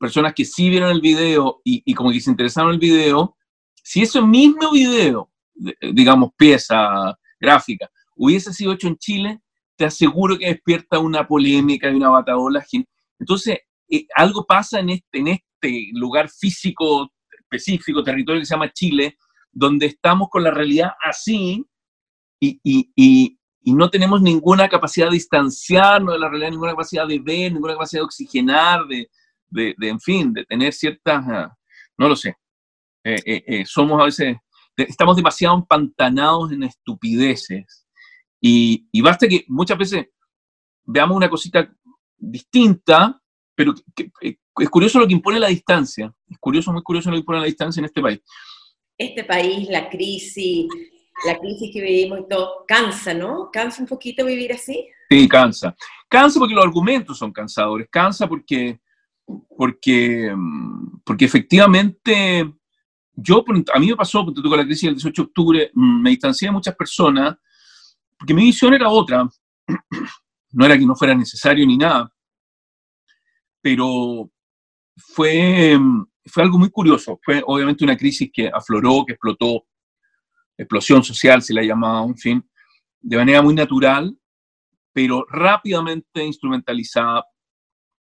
personas 0.01 0.35
que 0.35 0.45
sí 0.45 0.71
vieron 0.71 0.91
el 0.91 1.01
video 1.01 1.61
y, 1.65 1.83
y, 1.85 1.95
como 1.95 2.11
que 2.11 2.21
se 2.21 2.31
interesaron 2.31 2.71
en 2.71 2.75
el 2.75 2.81
video, 2.81 3.37
si 3.83 4.03
ese 4.03 4.21
mismo 4.23 4.73
video 4.73 5.31
digamos, 5.93 6.31
pieza 6.37 7.17
gráfica, 7.41 7.91
hubiese 8.17 8.53
sido 8.53 8.73
hecho 8.73 8.89
en 8.89 8.97
Chile, 8.97 9.41
te 9.77 9.85
aseguro 9.85 10.39
que 10.39 10.47
despierta 10.47 10.99
una 10.99 11.27
polémica 11.27 11.91
y 11.91 11.95
una 11.95 12.11
bataola. 12.11 12.65
Entonces, 13.19 13.59
eh, 13.89 14.07
algo 14.15 14.45
pasa 14.47 14.81
en 14.81 14.91
este, 14.91 15.19
en 15.19 15.29
este 15.29 15.91
lugar 15.93 16.29
físico 16.29 17.13
específico, 17.39 18.03
territorio 18.03 18.41
que 18.41 18.47
se 18.47 18.55
llama 18.55 18.73
Chile, 18.73 19.17
donde 19.53 19.87
estamos 19.87 20.29
con 20.31 20.43
la 20.43 20.51
realidad 20.51 20.91
así 21.05 21.65
y, 22.41 23.39
no 23.67 23.89
tenemos 23.89 24.21
ninguna 24.21 24.69
capacidad 24.69 25.07
de 25.07 25.15
distanciarnos 25.15 26.15
de 26.15 26.19
la 26.19 26.29
realidad, 26.29 26.51
ninguna 26.51 26.73
capacidad 26.73 27.07
de 27.07 27.19
ver, 27.19 27.51
ninguna 27.51 27.73
capacidad 27.73 28.01
de 28.01 28.05
oxigenar, 28.05 28.87
de, 28.87 29.09
en 29.81 30.01
fin, 30.01 30.35
de 30.35 30.45
tener 30.45 30.75
ciertas, 30.75 31.25
ah, 31.27 31.57
no 31.97 32.09
lo 32.09 32.15
sé, 32.15 32.37
eh, 33.05 33.23
eh, 33.25 33.65
somos 33.65 33.99
a 34.01 34.05
veces, 34.05 34.37
estamos 34.77 35.17
demasiado 35.17 35.55
empantanados 35.57 36.53
en 36.53 36.65
estupideces. 36.65 37.87
Y, 38.39 38.87
y, 38.93 39.01
basta 39.01 39.27
que 39.27 39.47
muchas 39.49 39.79
veces 39.79 40.09
veamos 40.85 41.17
una 41.17 41.31
cosita 41.31 41.73
distinta, 42.17 43.21
pero 43.55 43.75
es 44.21 44.69
curioso 44.71 44.99
lo 44.99 45.07
que 45.07 45.15
impone 45.15 45.39
la 45.39 45.49
distancia, 45.49 46.13
es 46.29 46.39
curioso, 46.39 46.73
muy 46.73 46.83
curioso 46.83 47.11
lo 47.11 47.17
que 47.17 47.21
impone 47.21 47.41
la 47.41 47.47
distancia 47.47 47.81
en 47.81 47.87
este 47.87 48.01
país. 48.01 48.21
Este 48.97 49.25
país, 49.25 49.69
la 49.69 49.89
crisis, 49.89 50.67
la 51.25 51.39
crisis 51.39 51.71
que 51.73 51.81
vivimos 51.81 52.21
y 52.21 52.29
todo, 52.29 52.65
cansa, 52.67 53.15
¿no? 53.15 53.51
¿Cansa 53.53 53.83
un 53.83 53.89
poquito 53.89 54.25
vivir 54.25 54.53
así? 54.53 54.87
Sí, 55.11 55.29
cansa. 55.29 55.75
Cansa 56.09 56.39
porque 56.39 56.55
los 56.55 56.65
argumentos 56.65 57.19
son 57.19 57.33
cansadores, 57.33 57.89
cansa 57.91 58.29
porque, 58.29 58.81
porque, 59.57 60.35
porque 61.05 61.25
efectivamente 61.25 62.53
yo, 63.17 63.45
a 63.73 63.79
mí 63.79 63.87
me 63.87 63.97
pasó, 63.97 64.25
porque 64.25 64.43
con 64.43 64.59
la 64.59 64.65
crisis 64.65 64.85
del 64.85 64.95
18 64.95 65.23
de 65.23 65.27
octubre, 65.27 65.71
me 65.75 66.11
distancié 66.11 66.49
de 66.49 66.53
muchas 66.53 66.75
personas, 66.75 67.37
porque 68.19 68.35
mi 68.35 68.45
visión 68.45 68.75
era 68.75 68.89
otra, 68.89 69.29
no 70.55 70.65
era 70.65 70.79
que 70.79 70.87
no 70.87 70.95
fuera 70.95 71.15
necesario 71.15 71.67
ni 71.67 71.77
nada, 71.77 72.11
pero 73.61 74.31
fue, 74.97 75.77
mm, 75.79 76.07
fue 76.27 76.43
algo 76.43 76.59
muy 76.59 76.71
curioso, 76.71 77.19
fue 77.23 77.43
obviamente 77.47 77.85
una 77.85 77.97
crisis 77.97 78.31
que 78.33 78.49
afloró, 78.49 79.05
que 79.07 79.15
explotó. 79.15 79.67
Explosión 80.57 81.03
social, 81.03 81.43
se 81.43 81.53
la 81.53 81.63
ha 81.63 81.65
llamado, 81.65 82.07
en 82.07 82.17
fin, 82.17 82.51
de 83.01 83.17
manera 83.17 83.43
muy 83.43 83.55
natural, 83.55 84.17
pero 84.93 85.27
rápidamente 85.29 86.25
instrumentalizada 86.25 87.25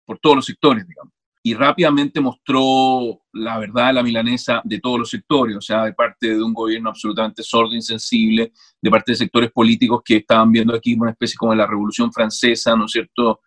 por 0.04 0.18
todos 0.18 0.38
los 0.38 0.46
sectores, 0.46 0.88
digamos. 0.88 1.14
Y 1.44 1.54
rápidamente 1.56 2.22
mostró 2.22 3.22
la 3.34 3.58
verdad 3.58 3.88
de 3.88 3.94
la 3.94 4.04
milanesa 4.04 4.62
de 4.64 4.80
todos 4.80 5.00
los 5.00 5.10
sectores, 5.10 5.56
o 5.56 5.62
sea, 5.62 5.86
de 5.86 5.94
parte 5.94 6.36
de 6.36 6.44
un 6.44 6.54
gobierno 6.54 6.90
absolutamente 6.90 7.42
sordo, 7.42 7.74
insensible, 7.74 8.52
de 8.80 8.92
parte 8.92 9.14
de 9.14 9.18
sectores 9.18 9.52
políticos 9.52 10.02
que 10.06 10.18
estaban 10.18 10.52
viendo 10.52 10.76
aquí 10.76 10.94
una 10.94 11.12
especie 11.12 11.38
como 11.38 11.52
de 11.54 11.58
la 11.58 11.68
Revolución 11.68 12.12
Francesa, 12.14 12.76
¿no 12.76 12.86
es 12.86 12.92
cierto? 12.92 13.42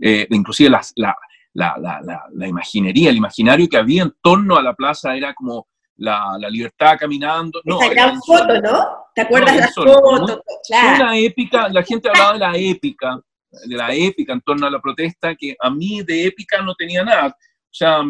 Eh, 0.00 0.26
inclusive 0.30 0.70
la, 0.70 0.80
la, 0.96 1.14
la, 1.54 2.00
la, 2.32 2.48
imaginería, 2.48 3.10
el 3.10 3.16
imaginario 3.16 3.68
que 3.68 3.76
había 3.76 4.02
en 4.02 4.14
torno 4.20 4.56
a 4.56 4.62
la 4.62 4.74
plaza 4.74 5.14
era 5.14 5.34
como 5.34 5.68
la, 5.96 6.36
la 6.38 6.48
libertad 6.48 6.96
caminando. 6.98 7.60
No, 7.64 7.80
Esa 7.80 7.90
gran 7.90 8.20
foto, 8.22 8.60
¿no? 8.60 8.86
¿Te 9.14 9.22
acuerdas 9.22 9.54
de 9.54 9.60
la 9.60 9.68
foto? 9.68 10.42
Claro. 10.66 11.04
Una 11.04 11.18
épica, 11.18 11.68
la 11.68 11.82
gente 11.82 12.08
hablaba 12.08 12.32
de 12.32 12.38
la 12.38 12.52
épica, 12.56 13.20
de 13.66 13.76
la 13.76 13.94
épica 13.94 14.32
en 14.32 14.40
torno 14.40 14.66
a 14.66 14.70
la 14.70 14.80
protesta, 14.80 15.34
que 15.34 15.56
a 15.60 15.70
mí 15.70 16.02
de 16.02 16.26
épica 16.26 16.62
no 16.62 16.74
tenía 16.74 17.04
nada. 17.04 17.28
O 17.28 17.76
sea, 17.76 18.02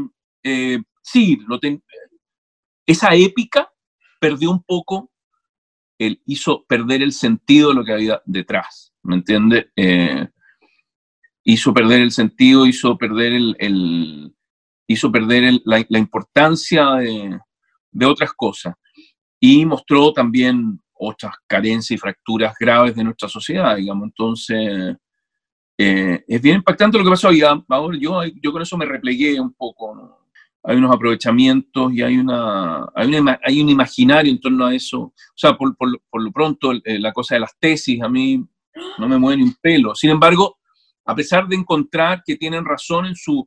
eh, 0.43 0.79
sí, 1.03 1.39
lo 1.47 1.59
esa 2.87 3.15
épica 3.15 3.71
perdió 4.21 4.51
un 4.51 4.63
poco, 4.63 5.11
el, 5.99 6.21
hizo 6.27 6.65
perder 6.65 7.03
el 7.03 7.13
sentido 7.13 7.71
de 7.71 7.75
lo 7.75 7.85
que 7.85 7.93
había 7.93 8.23
detrás, 8.25 8.93
¿me 9.03 9.17
entiende? 9.17 9.71
Eh, 9.77 10.29
hizo 11.45 11.73
perder 11.73 12.01
el 12.01 12.11
sentido, 12.11 12.67
hizo 12.67 12.97
perder 12.99 13.33
el, 13.33 14.35
hizo 14.87 15.13
perder 15.13 15.61
la, 15.65 15.85
la, 15.89 15.99
importancia 15.99 16.95
de, 16.95 17.39
de 17.91 18.07
otras 18.07 18.33
cosas. 18.33 18.75
Y 19.41 19.65
mostró 19.67 20.13
también 20.13 20.81
otras 20.95 21.35
carencias 21.47 21.93
y 21.93 22.01
fracturas 22.01 22.55
graves 22.59 22.95
de 22.95 23.05
nuestra 23.05 23.29
sociedad, 23.29 23.77
digamos. 23.77 24.05
Entonces, 24.05 24.97
eh, 25.77 26.25
es 26.27 26.41
bien 26.41 26.57
impactante 26.57 26.99
lo 26.99 27.05
que 27.05 27.11
pasó. 27.11 27.33
Y 27.33 27.43
ahora 27.43 27.99
yo, 27.99 28.21
yo 28.41 28.53
con 28.53 28.63
eso 28.63 28.77
me 28.77 28.87
replegué 28.87 29.41
un 29.41 29.53
poco. 29.53 30.21
Hay 30.63 30.77
unos 30.77 30.95
aprovechamientos 30.95 31.93
y 31.93 32.03
hay, 32.03 32.17
una, 32.17 32.87
hay, 32.95 33.11
hay, 33.43 33.61
un 33.61 33.69
imaginario 33.69 34.33
en 34.33 34.41
torno 34.41 34.67
a 34.67 34.75
eso. 34.75 35.01
O 35.01 35.15
sea, 35.35 35.57
por, 35.57 35.77
por, 35.77 36.01
por 36.09 36.23
lo 36.23 36.33
pronto, 36.33 36.73
eh, 36.73 36.99
la 36.99 37.13
cosa 37.13 37.35
de 37.35 37.41
las 37.41 37.59
tesis 37.59 38.01
a 38.03 38.09
mí 38.09 38.43
no 38.99 39.09
me 39.09 39.19
mueve 39.19 39.39
ni 39.39 39.43
un 39.45 39.55
pelo. 39.61 39.95
Sin 39.95 40.11
embargo, 40.11 40.59
a 41.05 41.15
pesar 41.15 41.47
de 41.47 41.57
encontrar 41.57 42.23
que 42.25 42.37
tienen 42.37 42.65
razón 42.65 43.07
en 43.07 43.15
su, 43.15 43.47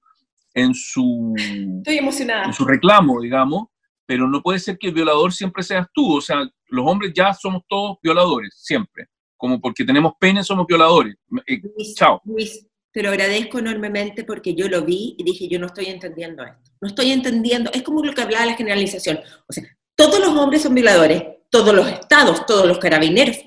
en 0.53 0.73
su, 0.75 1.33
Estoy 1.79 1.97
emocionada. 1.97 2.45
En 2.45 2.53
su 2.53 2.65
reclamo, 2.65 3.19
digamos, 3.21 3.67
pero 4.05 4.27
no 4.27 4.41
puede 4.41 4.59
ser 4.59 4.77
que 4.77 4.87
el 4.87 4.93
violador 4.93 5.33
siempre 5.33 5.63
seas 5.63 5.87
tú. 5.93 6.17
O 6.17 6.21
sea, 6.21 6.47
los 6.67 6.85
hombres 6.85 7.13
ya 7.15 7.33
somos 7.33 7.63
todos 7.67 7.97
violadores, 8.01 8.53
siempre. 8.55 9.07
Como 9.37 9.61
porque 9.61 9.85
tenemos 9.85 10.13
pene 10.19 10.43
somos 10.43 10.65
violadores. 10.67 11.15
Eh, 11.45 11.61
chao. 11.95 12.21
Luis, 12.25 12.67
te 12.91 13.03
lo 13.03 13.09
agradezco 13.09 13.59
enormemente 13.59 14.23
porque 14.23 14.55
yo 14.55 14.67
lo 14.67 14.83
vi 14.83 15.15
y 15.17 15.23
dije, 15.23 15.47
yo 15.47 15.59
no 15.59 15.67
estoy 15.67 15.85
entendiendo 15.85 16.43
esto. 16.43 16.71
No 16.81 16.87
estoy 16.87 17.11
entendiendo. 17.11 17.71
Es 17.71 17.83
como 17.83 18.03
lo 18.03 18.13
que 18.13 18.21
hablaba 18.21 18.45
la 18.45 18.55
generalización. 18.55 19.19
O 19.47 19.53
sea, 19.53 19.63
todos 19.95 20.19
los 20.19 20.29
hombres 20.29 20.63
son 20.63 20.73
violadores, 20.73 21.23
todos 21.49 21.73
los 21.73 21.87
estados, 21.87 22.45
todos 22.45 22.67
los 22.67 22.79
carabineros. 22.79 23.37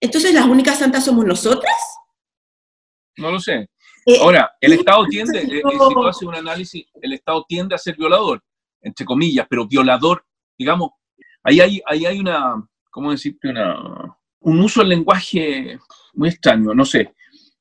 Entonces, 0.00 0.34
¿las 0.34 0.46
únicas 0.46 0.78
santas 0.78 1.04
somos 1.04 1.24
nosotras? 1.24 1.76
No 3.16 3.30
lo 3.30 3.40
sé. 3.40 3.70
Eh, 4.06 4.18
Ahora, 4.20 4.52
el 4.60 4.72
Estado 4.74 5.04
tiende, 5.06 5.40
eh, 5.40 5.46
si 5.48 5.78
tú 5.78 6.06
haces 6.06 6.22
un 6.22 6.34
análisis, 6.34 6.86
el 7.00 7.12
Estado 7.12 7.44
tiende 7.48 7.74
a 7.74 7.78
ser 7.78 7.96
violador 7.96 8.42
entre 8.80 9.04
comillas, 9.04 9.46
pero 9.48 9.66
violador, 9.66 10.24
digamos, 10.56 10.90
ahí 11.42 11.60
hay, 11.60 11.80
ahí 11.86 12.06
hay 12.06 12.18
una, 12.18 12.66
¿cómo 12.90 13.10
decirte? 13.10 13.48
Una, 13.48 14.17
un 14.48 14.60
uso 14.60 14.80
del 14.80 14.90
lenguaje 14.90 15.78
muy 16.14 16.30
extraño, 16.30 16.74
no 16.74 16.84
sé. 16.84 17.14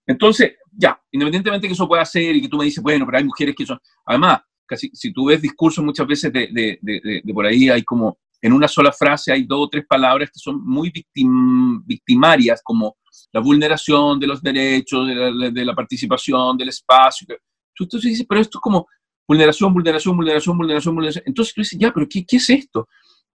Entonces, 0.05 0.53
ya, 0.71 0.99
independientemente 1.11 1.67
que 1.67 1.73
eso 1.73 1.87
pueda 1.87 2.05
ser 2.05 2.35
y 2.35 2.41
que 2.41 2.47
tú 2.47 2.57
me 2.57 2.65
dices, 2.65 2.81
bueno, 2.81 3.05
pero 3.05 3.17
hay 3.17 3.23
mujeres 3.25 3.55
que 3.55 3.65
son, 3.65 3.79
además, 4.05 4.41
casi, 4.65 4.89
si 4.93 5.11
tú 5.11 5.25
ves 5.25 5.41
discursos 5.41 5.83
muchas 5.83 6.07
veces 6.07 6.31
de, 6.31 6.47
de, 6.51 7.21
de, 7.23 7.33
por 7.33 7.45
ahí, 7.45 7.69
hay 7.69 7.83
como, 7.83 8.17
en 8.41 8.53
una 8.53 8.67
sola 8.67 8.91
frase 8.91 9.33
hay 9.33 9.43
dos 9.43 9.65
o 9.65 9.69
tres 9.69 9.85
palabras 9.87 10.29
que 10.29 10.39
son 10.39 10.63
muy 10.63 10.89
victim, 10.91 11.83
victimarias, 11.85 12.61
como 12.63 12.97
la 13.33 13.41
vulneración 13.41 14.19
de 14.19 14.27
los 14.27 14.41
derechos, 14.41 15.07
de 15.07 15.65
la, 15.65 15.75
participación, 15.75 16.57
del 16.57 16.69
espacio. 16.69 17.27
Tú, 17.75 17.87
tú 17.87 17.99
dices, 17.99 18.25
pero 18.29 18.39
esto 18.39 18.59
es 18.59 18.61
como, 18.61 18.87
vulneración, 19.27 19.73
vulneración, 19.73 20.15
vulneración, 20.15 20.95
vulneración. 20.95 21.23
Entonces 21.25 21.53
tú 21.53 21.61
dices, 21.61 21.77
ya, 21.79 21.91
pero 21.91 22.07
¿qué, 22.09 22.23
qué 22.25 22.37
es 22.37 22.49
esto? 22.49 22.87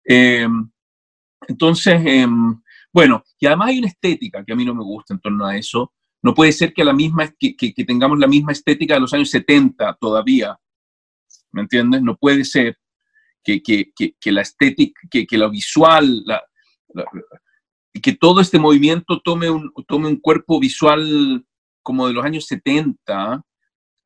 Eh, 0.09 0.49
entonces, 1.49 2.01
eh, 2.07 2.27
bueno, 2.93 3.25
y 3.39 3.47
además 3.47 3.69
hay 3.69 3.79
una 3.79 3.89
estética 3.89 4.45
que 4.45 4.53
a 4.53 4.57
mí 4.57 4.65
no 4.65 4.75
me 4.75 4.83
gusta 4.83 5.15
en 5.15 5.21
torno 5.21 5.47
a 5.47 5.57
eso. 5.57 5.93
No 6.23 6.35
puede 6.35 6.53
ser 6.53 6.73
que, 6.73 6.85
la 6.85 6.93
misma, 6.93 7.29
que, 7.39 7.57
que, 7.57 7.85
tengamos 7.85 8.19
la 8.19 8.29
misma 8.29 8.53
estética 8.53 8.95
de 8.95 9.01
los 9.01 9.13
años 9.15 9.31
70 9.31 9.97
todavía. 10.01 10.57
¿Me 11.51 11.63
entiendes? 11.63 12.03
No 12.03 12.17
puede 12.17 12.45
ser 12.45 12.79
que, 13.43 13.63
la 14.27 14.43
estética, 14.43 15.01
que, 15.11 15.39
lo 15.39 15.51
visual, 15.51 16.25
que 18.01 18.13
todo 18.15 18.41
este 18.41 18.59
movimiento 18.59 19.21
tome 19.21 19.51
un, 19.51 19.73
tome 19.89 20.09
un 20.09 20.21
cuerpo 20.21 20.61
visual 20.61 21.45
como 21.83 22.07
de 22.07 22.13
los 22.13 22.25
años 22.25 22.47
70 22.47 23.43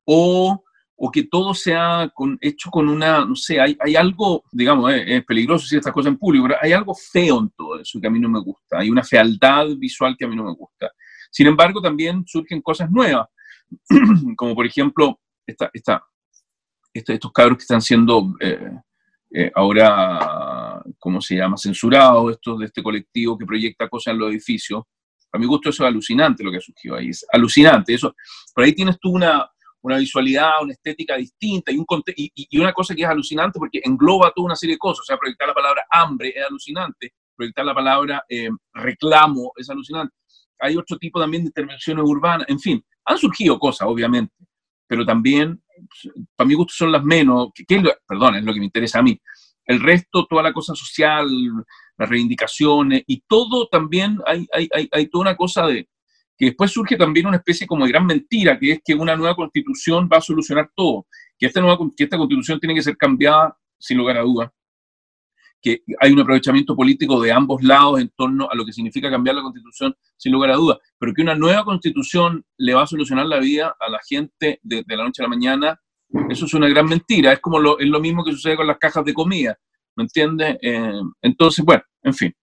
o 0.06 0.64
o 0.98 1.10
que 1.10 1.24
todo 1.24 1.52
sea 1.52 2.10
con, 2.14 2.38
hecho 2.40 2.70
con 2.70 2.88
una, 2.88 3.24
no 3.24 3.36
sé, 3.36 3.60
hay, 3.60 3.96
algo, 3.96 4.44
digamos, 4.50 4.92
eh, 4.92 5.16
es 5.16 5.24
peligroso 5.24 5.64
decir 5.64 5.78
estas 5.78 5.92
cosas 5.92 6.12
en 6.12 6.18
público, 6.18 6.46
pero 6.48 6.58
hay 6.60 6.72
algo 6.72 6.94
feo 6.94 7.40
en 7.40 7.50
todo 7.50 7.78
eso 7.80 8.00
que 8.00 8.06
a 8.06 8.10
mí 8.10 8.18
no 8.18 8.30
me 8.30 8.40
gusta, 8.40 8.78
hay 8.78 8.88
una 8.88 9.04
fealdad 9.04 9.66
visual 9.76 10.16
que 10.18 10.24
a 10.24 10.28
mí 10.28 10.34
no 10.34 10.44
me 10.44 10.54
gusta. 10.54 10.90
Sin 11.30 11.46
embargo, 11.46 11.82
también 11.82 12.24
surgen 12.26 12.62
cosas 12.62 12.90
nuevas, 12.90 13.28
como 14.36 14.54
por 14.54 14.64
ejemplo 14.64 15.20
esta, 15.46 15.70
esta, 15.72 16.02
estos 16.94 17.32
cabros 17.32 17.58
que 17.58 17.62
están 17.62 17.82
siendo 17.82 18.34
eh, 18.40 18.70
eh, 19.34 19.52
ahora, 19.54 20.82
¿cómo 20.98 21.20
se 21.20 21.36
llama?, 21.36 21.58
censurados, 21.58 22.32
estos 22.32 22.58
de 22.58 22.66
este 22.66 22.82
colectivo 22.82 23.36
que 23.36 23.44
proyecta 23.44 23.88
cosas 23.88 24.12
en 24.12 24.20
los 24.20 24.30
edificios. 24.30 24.82
A 25.30 25.38
mi 25.38 25.44
gusto 25.44 25.68
eso 25.68 25.84
es 25.84 25.88
alucinante 25.88 26.42
lo 26.42 26.50
que 26.50 26.56
ha 26.56 26.60
surgido 26.60 26.96
ahí, 26.96 27.10
es 27.10 27.26
alucinante. 27.30 27.92
Eso, 27.92 28.14
por 28.54 28.64
ahí 28.64 28.72
tienes 28.72 28.98
tú 28.98 29.10
una, 29.10 29.46
una 29.86 29.98
visualidad, 29.98 30.50
una 30.62 30.72
estética 30.72 31.16
distinta 31.16 31.70
y, 31.70 31.78
un, 31.78 31.86
y, 32.16 32.58
una 32.58 32.72
cosa 32.72 32.92
que 32.92 33.02
es 33.02 33.08
alucinante 33.08 33.56
porque 33.58 33.80
engloba 33.84 34.32
toda 34.34 34.46
una 34.46 34.56
serie 34.56 34.74
de 34.74 34.78
cosas. 34.78 35.02
O 35.02 35.04
sea, 35.04 35.16
proyectar 35.16 35.46
la 35.46 35.54
palabra 35.54 35.84
hambre 35.90 36.32
es 36.34 36.44
alucinante, 36.44 37.12
proyectar 37.36 37.64
la 37.64 37.74
palabra 37.74 38.24
eh, 38.28 38.48
reclamo 38.74 39.52
es 39.56 39.70
alucinante. 39.70 40.12
Hay 40.58 40.76
otro 40.76 40.98
tipo 40.98 41.20
también 41.20 41.44
de 41.44 41.48
intervenciones 41.50 42.04
urbanas, 42.04 42.48
en 42.48 42.58
fin, 42.58 42.84
han 43.04 43.16
surgido 43.16 43.60
cosas, 43.60 43.86
obviamente, 43.86 44.34
pero 44.88 45.06
también, 45.06 45.62
para 46.34 46.48
mi 46.48 46.54
gusto, 46.54 46.74
son 46.74 46.90
las 46.90 47.04
menos, 47.04 47.50
que, 47.54 47.64
perdón, 48.08 48.36
es 48.36 48.44
lo 48.44 48.52
que 48.52 48.58
me 48.58 48.64
interesa 48.64 48.98
a 48.98 49.02
mí, 49.02 49.20
el 49.66 49.80
resto, 49.80 50.26
toda 50.26 50.42
la 50.42 50.52
cosa 50.52 50.74
social, 50.74 51.28
las 51.96 52.08
reivindicaciones 52.08 53.04
y 53.06 53.20
todo 53.28 53.68
también, 53.68 54.18
hay, 54.26 54.46
hay, 54.52 54.88
hay 54.90 55.06
toda 55.08 55.22
una 55.22 55.36
cosa 55.36 55.66
de, 55.66 55.88
que 56.36 56.46
después 56.46 56.70
surge 56.70 56.96
también 56.96 57.26
una 57.26 57.38
especie 57.38 57.66
como 57.66 57.84
de 57.84 57.92
gran 57.92 58.06
mentira, 58.06 58.58
que 58.58 58.72
es 58.72 58.80
que 58.84 58.94
una 58.94 59.16
nueva 59.16 59.34
constitución 59.34 60.08
va 60.12 60.18
a 60.18 60.20
solucionar 60.20 60.70
todo, 60.74 61.06
que 61.38 61.46
esta, 61.46 61.60
nueva, 61.60 61.78
que 61.96 62.04
esta 62.04 62.18
constitución 62.18 62.60
tiene 62.60 62.74
que 62.74 62.82
ser 62.82 62.96
cambiada 62.96 63.56
sin 63.78 63.98
lugar 63.98 64.18
a 64.18 64.22
dudas, 64.22 64.50
que 65.62 65.82
hay 66.00 66.12
un 66.12 66.20
aprovechamiento 66.20 66.76
político 66.76 67.20
de 67.20 67.32
ambos 67.32 67.62
lados 67.62 68.00
en 68.00 68.10
torno 68.10 68.48
a 68.50 68.54
lo 68.54 68.64
que 68.64 68.72
significa 68.72 69.10
cambiar 69.10 69.36
la 69.36 69.42
constitución 69.42 69.94
sin 70.16 70.32
lugar 70.32 70.50
a 70.50 70.56
dudas, 70.56 70.78
pero 70.98 71.14
que 71.14 71.22
una 71.22 71.34
nueva 71.34 71.64
constitución 71.64 72.44
le 72.58 72.74
va 72.74 72.82
a 72.82 72.86
solucionar 72.86 73.26
la 73.26 73.38
vida 73.38 73.74
a 73.80 73.90
la 73.90 73.98
gente 74.06 74.60
de, 74.62 74.84
la 74.86 75.04
noche 75.04 75.22
a 75.22 75.24
la 75.24 75.30
mañana, 75.30 75.80
eso 76.28 76.44
es 76.44 76.54
una 76.54 76.68
gran 76.68 76.86
mentira, 76.86 77.32
es 77.32 77.40
como 77.40 77.58
lo, 77.58 77.78
es 77.78 77.88
lo 77.88 78.00
mismo 78.00 78.22
que 78.24 78.32
sucede 78.32 78.56
con 78.56 78.66
las 78.66 78.78
cajas 78.78 79.04
de 79.04 79.14
comida, 79.14 79.58
¿me 79.96 80.04
entiendes? 80.04 80.58
Eh, 80.60 81.00
entonces, 81.22 81.64
bueno, 81.64 81.82
en 82.02 82.14
fin. 82.14 82.34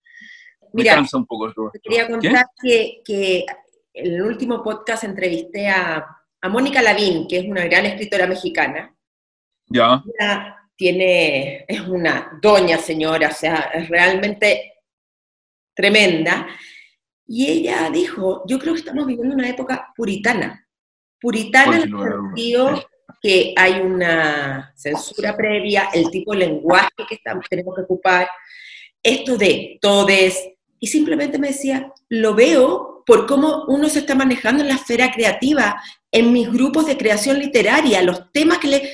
Me 0.74 0.84
cansa 0.84 1.18
un 1.18 1.28
poco 1.28 1.50
esto. 1.50 1.72
Quería 1.84 2.08
contar 2.08 2.48
que, 2.60 3.00
que 3.06 3.46
en 3.94 4.14
el 4.14 4.22
último 4.22 4.64
podcast 4.64 5.04
entrevisté 5.04 5.70
a, 5.70 6.08
Mónica 6.50 6.82
Lavín, 6.82 7.26
que 7.26 7.40
es 7.40 7.46
una 7.46 7.64
gran 7.66 7.86
escritora 7.86 8.28
mexicana. 8.28 8.94
Ya. 9.68 10.04
tiene, 10.76 11.64
es 11.68 11.80
una 11.80 12.38
doña 12.42 12.78
señora, 12.78 13.30
o 13.30 13.34
sea, 13.34 13.72
es 13.74 13.88
realmente 13.88 14.74
tremenda. 15.74 16.48
Y 17.26 17.48
ella 17.48 17.90
dijo, 17.90 18.44
yo 18.46 18.60
creo 18.60 18.74
que 18.74 18.82
estamos 18.82 19.06
viviendo 19.06 19.36
una 19.36 19.48
época 19.48 19.94
puritana. 19.96 20.68
Puritana 21.18 21.78
en 21.78 21.84
el 21.84 22.12
sentido 22.12 22.84
que 23.22 23.54
hay 23.56 23.80
una 23.80 24.74
censura 24.76 25.38
previa, 25.38 25.90
el 25.94 26.12
tipo 26.12 26.34
de 26.34 26.40
lenguaje 26.40 26.90
que 27.08 27.16
estamos, 27.16 27.46
tenemos 27.50 27.74
que 27.74 27.84
ocupar, 27.84 28.28
esto 29.02 29.38
de 29.38 29.78
todes, 29.82 30.46
y 30.84 30.88
simplemente 30.88 31.40
me 31.40 31.48
decía, 31.48 31.94
lo 32.10 32.36
veo 32.36 33.04
por 33.06 33.26
cómo 33.26 33.64
uno 33.70 33.88
se 33.88 34.00
está 34.00 34.16
manejando 34.16 34.64
en 34.64 34.68
la 34.68 34.76
esfera 34.76 35.14
creativa, 35.14 35.82
en 36.12 36.34
mis 36.34 36.52
grupos 36.52 36.86
de 36.86 36.98
creación 36.98 37.40
literaria, 37.40 38.04
los 38.04 38.34
temas 38.34 38.58
que 38.58 38.68
le... 38.68 38.90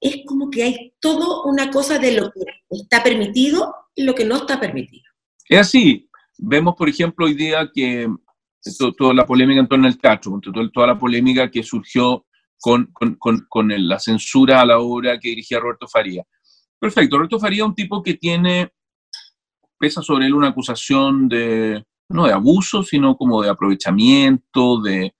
Es 0.00 0.22
como 0.26 0.50
que 0.50 0.64
hay 0.64 0.92
todo 0.98 1.44
una 1.44 1.70
cosa 1.70 2.00
de 2.00 2.16
lo 2.16 2.32
que 2.32 2.40
está 2.70 3.04
permitido 3.04 3.72
y 3.94 4.02
lo 4.02 4.12
que 4.16 4.24
no 4.24 4.38
está 4.38 4.58
permitido. 4.58 5.04
Es 5.48 5.60
así. 5.60 6.10
Vemos, 6.36 6.74
por 6.74 6.88
ejemplo, 6.88 7.26
hoy 7.26 7.34
día 7.34 7.70
que 7.72 8.08
toda 8.98 9.14
la 9.14 9.24
polémica 9.24 9.60
en 9.60 9.68
torno 9.68 9.86
al 9.86 9.98
teatro, 9.98 10.40
toda 10.74 10.86
la 10.88 10.98
polémica 10.98 11.48
que 11.48 11.62
surgió 11.62 12.26
con, 12.58 12.86
con, 12.86 13.14
con, 13.14 13.46
con, 13.48 13.88
la 13.88 14.00
censura 14.00 14.60
a 14.60 14.66
la 14.66 14.80
obra 14.80 15.16
que 15.20 15.28
dirigía 15.28 15.60
Roberto 15.60 15.86
Faría. 15.86 16.24
Perfecto, 16.80 17.18
Roberto 17.18 17.38
Faría 17.38 17.62
es 17.62 17.68
un 17.68 17.74
tipo 17.76 18.02
que 18.02 18.14
tiene, 18.14 18.72
pesa 19.80 20.02
sobre 20.02 20.26
él 20.26 20.34
una 20.34 20.48
acusación 20.48 21.26
de, 21.26 21.82
no 22.10 22.26
de 22.26 22.34
abuso, 22.34 22.82
sino 22.82 23.16
como 23.16 23.42
de 23.42 23.48
aprovechamiento, 23.48 24.80
de, 24.82 25.14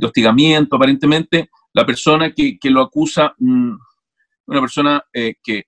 hostigamiento. 0.00 0.76
Aparentemente, 0.76 1.50
la 1.72 1.84
persona 1.84 2.32
que, 2.32 2.58
lo 2.70 2.80
acusa, 2.80 3.34
mm, 3.38 3.72
una 4.46 4.60
persona 4.60 5.04
eh, 5.12 5.34
que 5.42 5.64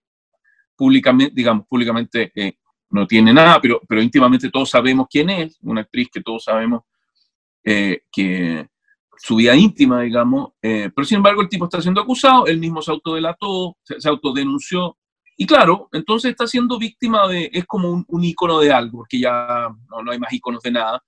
públicamente, 0.77 1.33
digamos, 1.35 1.67
públicamente 1.67 2.31
eh, 2.37 2.57
no 2.91 3.05
tiene 3.07 3.35
nada, 3.35 3.61
pero, 3.61 3.81
pero 3.89 4.01
íntimamente 4.01 4.49
todos 4.49 4.71
sabemos 4.71 5.09
quién 5.11 5.29
es, 5.29 5.59
una 5.63 5.81
actriz 5.81 6.09
que 6.13 6.23
todos 6.23 6.45
sabemos 6.45 6.83
eh, 7.65 8.03
que 8.13 8.69
su 9.19 9.35
vida 9.35 9.57
íntima, 9.57 10.03
digamos, 10.03 10.51
pero 10.61 11.05
sin 11.05 11.17
embargo 11.17 11.41
el 11.41 11.49
tipo 11.49 11.65
está 11.65 11.81
siendo 11.81 12.03
acusado, 12.03 12.47
él 12.47 12.59
mismo 12.59 12.83
se 12.83 12.91
autodelató, 12.93 13.77
se, 13.83 13.99
se 13.99 14.09
autodenunció, 14.09 14.99
y 15.37 15.47
claro, 15.47 15.89
entonces 15.93 16.31
está 16.31 16.47
siendo 16.47 16.79
víctima 16.79 17.29
de, 17.29 17.51
es 17.53 17.67
como 17.67 17.91
un, 17.91 18.05
un 18.09 18.25
icono 18.25 18.59
de 18.59 18.73
algo, 18.73 18.99
porque 18.99 19.21
ya 19.21 19.69
no, 19.91 20.03
no, 20.03 20.11
hay 20.11 20.19
más 20.19 20.33
iconos 20.33 20.63
de 20.63 20.71
nada. 20.71 21.03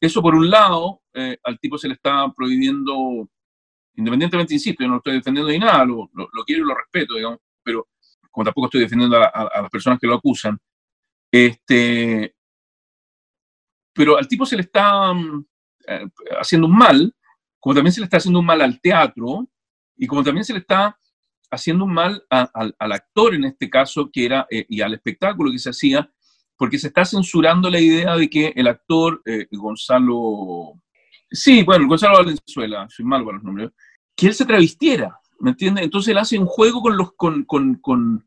Eso 0.00 0.22
por 0.22 0.34
un 0.34 0.48
lado, 0.48 1.02
eh, 1.12 1.36
al 1.42 1.58
tipo 1.58 1.76
se 1.76 1.88
le 1.88 1.94
está 1.94 2.32
prohibiendo, 2.34 3.28
independientemente, 3.94 4.54
insisto, 4.54 4.82
yo 4.82 4.88
no 4.88 4.94
lo 4.94 4.98
estoy 4.98 5.14
defendiendo 5.14 5.50
ni 5.50 5.58
nada, 5.58 5.84
lo, 5.84 6.10
lo, 6.14 6.44
quiero 6.46 6.64
y 6.64 6.68
lo 6.68 6.74
respeto, 6.74 7.14
digamos, 7.14 7.38
pero 7.62 7.88
como 8.30 8.44
tampoco 8.44 8.66
estoy 8.66 8.80
defendiendo 8.80 9.16
a, 9.16 9.60
las 9.62 9.70
personas 9.70 9.98
que 9.98 10.06
lo 10.06 10.14
acusan, 10.14 10.58
este, 11.30 12.34
pero 13.92 14.16
al 14.16 14.28
tipo 14.28 14.46
se 14.46 14.56
le 14.56 14.62
está 14.62 15.12
mm, 15.12 15.46
eh, 15.88 16.08
haciendo 16.40 16.66
un 16.66 16.76
mal, 16.76 17.14
como 17.60 17.74
también 17.74 17.92
se 17.92 18.00
le 18.00 18.04
está 18.04 18.18
haciendo 18.18 18.40
un 18.40 18.46
mal 18.46 18.62
al 18.62 18.80
teatro, 18.80 19.46
y 19.96 20.06
como 20.06 20.22
también 20.22 20.44
se 20.44 20.54
le 20.54 20.60
está 20.60 20.98
haciendo 21.50 21.84
un 21.84 21.92
mal 21.92 22.24
al 22.30 22.92
actor 22.92 23.34
en 23.34 23.44
este 23.44 23.70
caso 23.70 24.10
que 24.12 24.24
era, 24.26 24.46
eh, 24.50 24.66
y 24.68 24.80
al 24.80 24.94
espectáculo 24.94 25.50
que 25.50 25.58
se 25.58 25.70
hacía, 25.70 26.10
porque 26.56 26.78
se 26.78 26.88
está 26.88 27.04
censurando 27.04 27.70
la 27.70 27.80
idea 27.80 28.16
de 28.16 28.28
que 28.28 28.52
el 28.56 28.66
actor 28.66 29.22
eh, 29.26 29.46
Gonzalo, 29.50 30.74
sí, 31.30 31.62
bueno, 31.62 31.86
Gonzalo 31.86 32.18
Valenzuela, 32.18 32.86
soy 32.88 33.04
mal 33.04 33.24
para 33.24 33.36
los 33.36 33.44
nombres, 33.44 33.70
que 34.16 34.28
él 34.28 34.34
se 34.34 34.46
travestiera, 34.46 35.18
¿me 35.40 35.50
entiendes? 35.50 35.84
Entonces 35.84 36.12
él 36.12 36.18
hace 36.18 36.38
un 36.38 36.46
juego 36.46 36.80
con, 36.80 36.96
los, 36.96 37.12
con, 37.12 37.44
con, 37.44 37.74
con, 37.76 38.24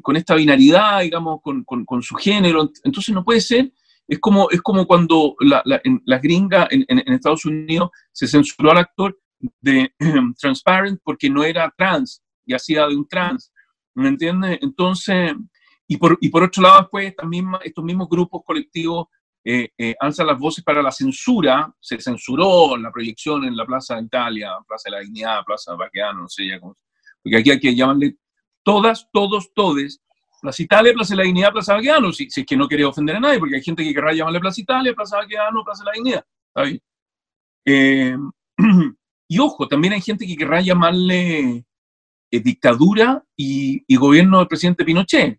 con 0.00 0.16
esta 0.16 0.36
binaridad, 0.36 1.00
digamos, 1.00 1.40
con, 1.42 2.02
su 2.02 2.14
género, 2.14 2.70
entonces 2.84 3.14
no 3.14 3.24
puede 3.24 3.40
ser, 3.40 3.72
es 4.06 4.18
como, 4.18 4.48
es 4.50 4.62
como 4.62 4.86
cuando 4.86 5.34
la, 5.40 5.62
la, 5.64 5.80
en, 5.84 6.02
las 6.04 6.20
gringas 6.22 6.68
en, 6.70 6.84
en, 6.88 7.12
Estados 7.12 7.44
Unidos 7.44 7.90
se 8.12 8.26
censuró 8.26 8.70
al 8.70 8.78
actor 8.78 9.18
de 9.60 9.92
Transparent 10.38 11.00
porque 11.02 11.30
no 11.30 11.42
era 11.44 11.72
trans, 11.76 12.22
y 12.44 12.54
hacía 12.54 12.86
de 12.86 12.96
un 12.96 13.06
trans, 13.06 13.52
¿me 13.94 14.08
entiendes? 14.08 14.58
Entonces, 14.62 15.34
y 15.86 15.96
por, 15.96 16.16
y 16.20 16.28
por 16.28 16.42
otro 16.42 16.62
lado, 16.62 16.80
después 16.80 17.14
también 17.14 17.46
estos 17.62 17.84
mismos 17.84 18.08
grupos 18.08 18.42
colectivos 18.44 19.06
eh, 19.44 19.70
eh, 19.76 19.94
alzan 19.98 20.28
las 20.28 20.38
voces 20.38 20.62
para 20.62 20.82
la 20.82 20.92
censura, 20.92 21.74
se 21.80 22.00
censuró 22.00 22.76
la 22.76 22.92
proyección 22.92 23.44
en 23.44 23.56
la 23.56 23.66
Plaza 23.66 23.96
de 23.96 24.02
Italia, 24.02 24.52
Plaza 24.68 24.84
de 24.88 24.90
la 24.92 25.00
Dignidad, 25.00 25.44
Plaza 25.44 25.72
de 25.72 25.78
Baqueano, 25.78 26.22
no 26.22 26.28
sé 26.28 26.46
ya 26.46 26.60
cómo, 26.60 26.76
porque 27.22 27.38
aquí 27.38 27.50
hay 27.50 27.58
que 27.58 27.74
llamarle 27.74 28.16
todas, 28.62 29.08
todos, 29.12 29.52
todes, 29.52 30.00
Plaza 30.40 30.62
Italia, 30.62 30.92
Plaza 30.92 31.14
de 31.14 31.16
la 31.18 31.22
Dignidad, 31.24 31.52
Plaza 31.52 31.74
Baqueano, 31.74 32.12
si, 32.12 32.30
si 32.30 32.42
es 32.42 32.46
que 32.46 32.56
no 32.56 32.68
quería 32.68 32.86
ofender 32.86 33.16
a 33.16 33.20
nadie, 33.20 33.40
porque 33.40 33.56
hay 33.56 33.62
gente 33.62 33.82
que 33.82 33.92
querrá 33.92 34.12
llamarle 34.12 34.40
Plaza 34.40 34.60
Italia, 34.60 34.94
Plaza 34.94 35.16
Baqueano, 35.16 35.64
Plaza 35.64 35.82
de 35.82 35.86
la 35.86 35.92
Dignidad, 35.92 36.26
¿está 36.48 36.62
bien? 36.62 36.82
Eh, 37.64 38.16
y 39.28 39.38
ojo, 39.40 39.66
también 39.66 39.92
hay 39.94 40.00
gente 40.00 40.24
que 40.24 40.36
querrá 40.36 40.60
llamarle 40.60 41.64
dictadura 42.40 43.22
y, 43.36 43.84
gobierno 43.96 44.38
del 44.38 44.48
presidente 44.48 44.84
Pinochet, 44.84 45.38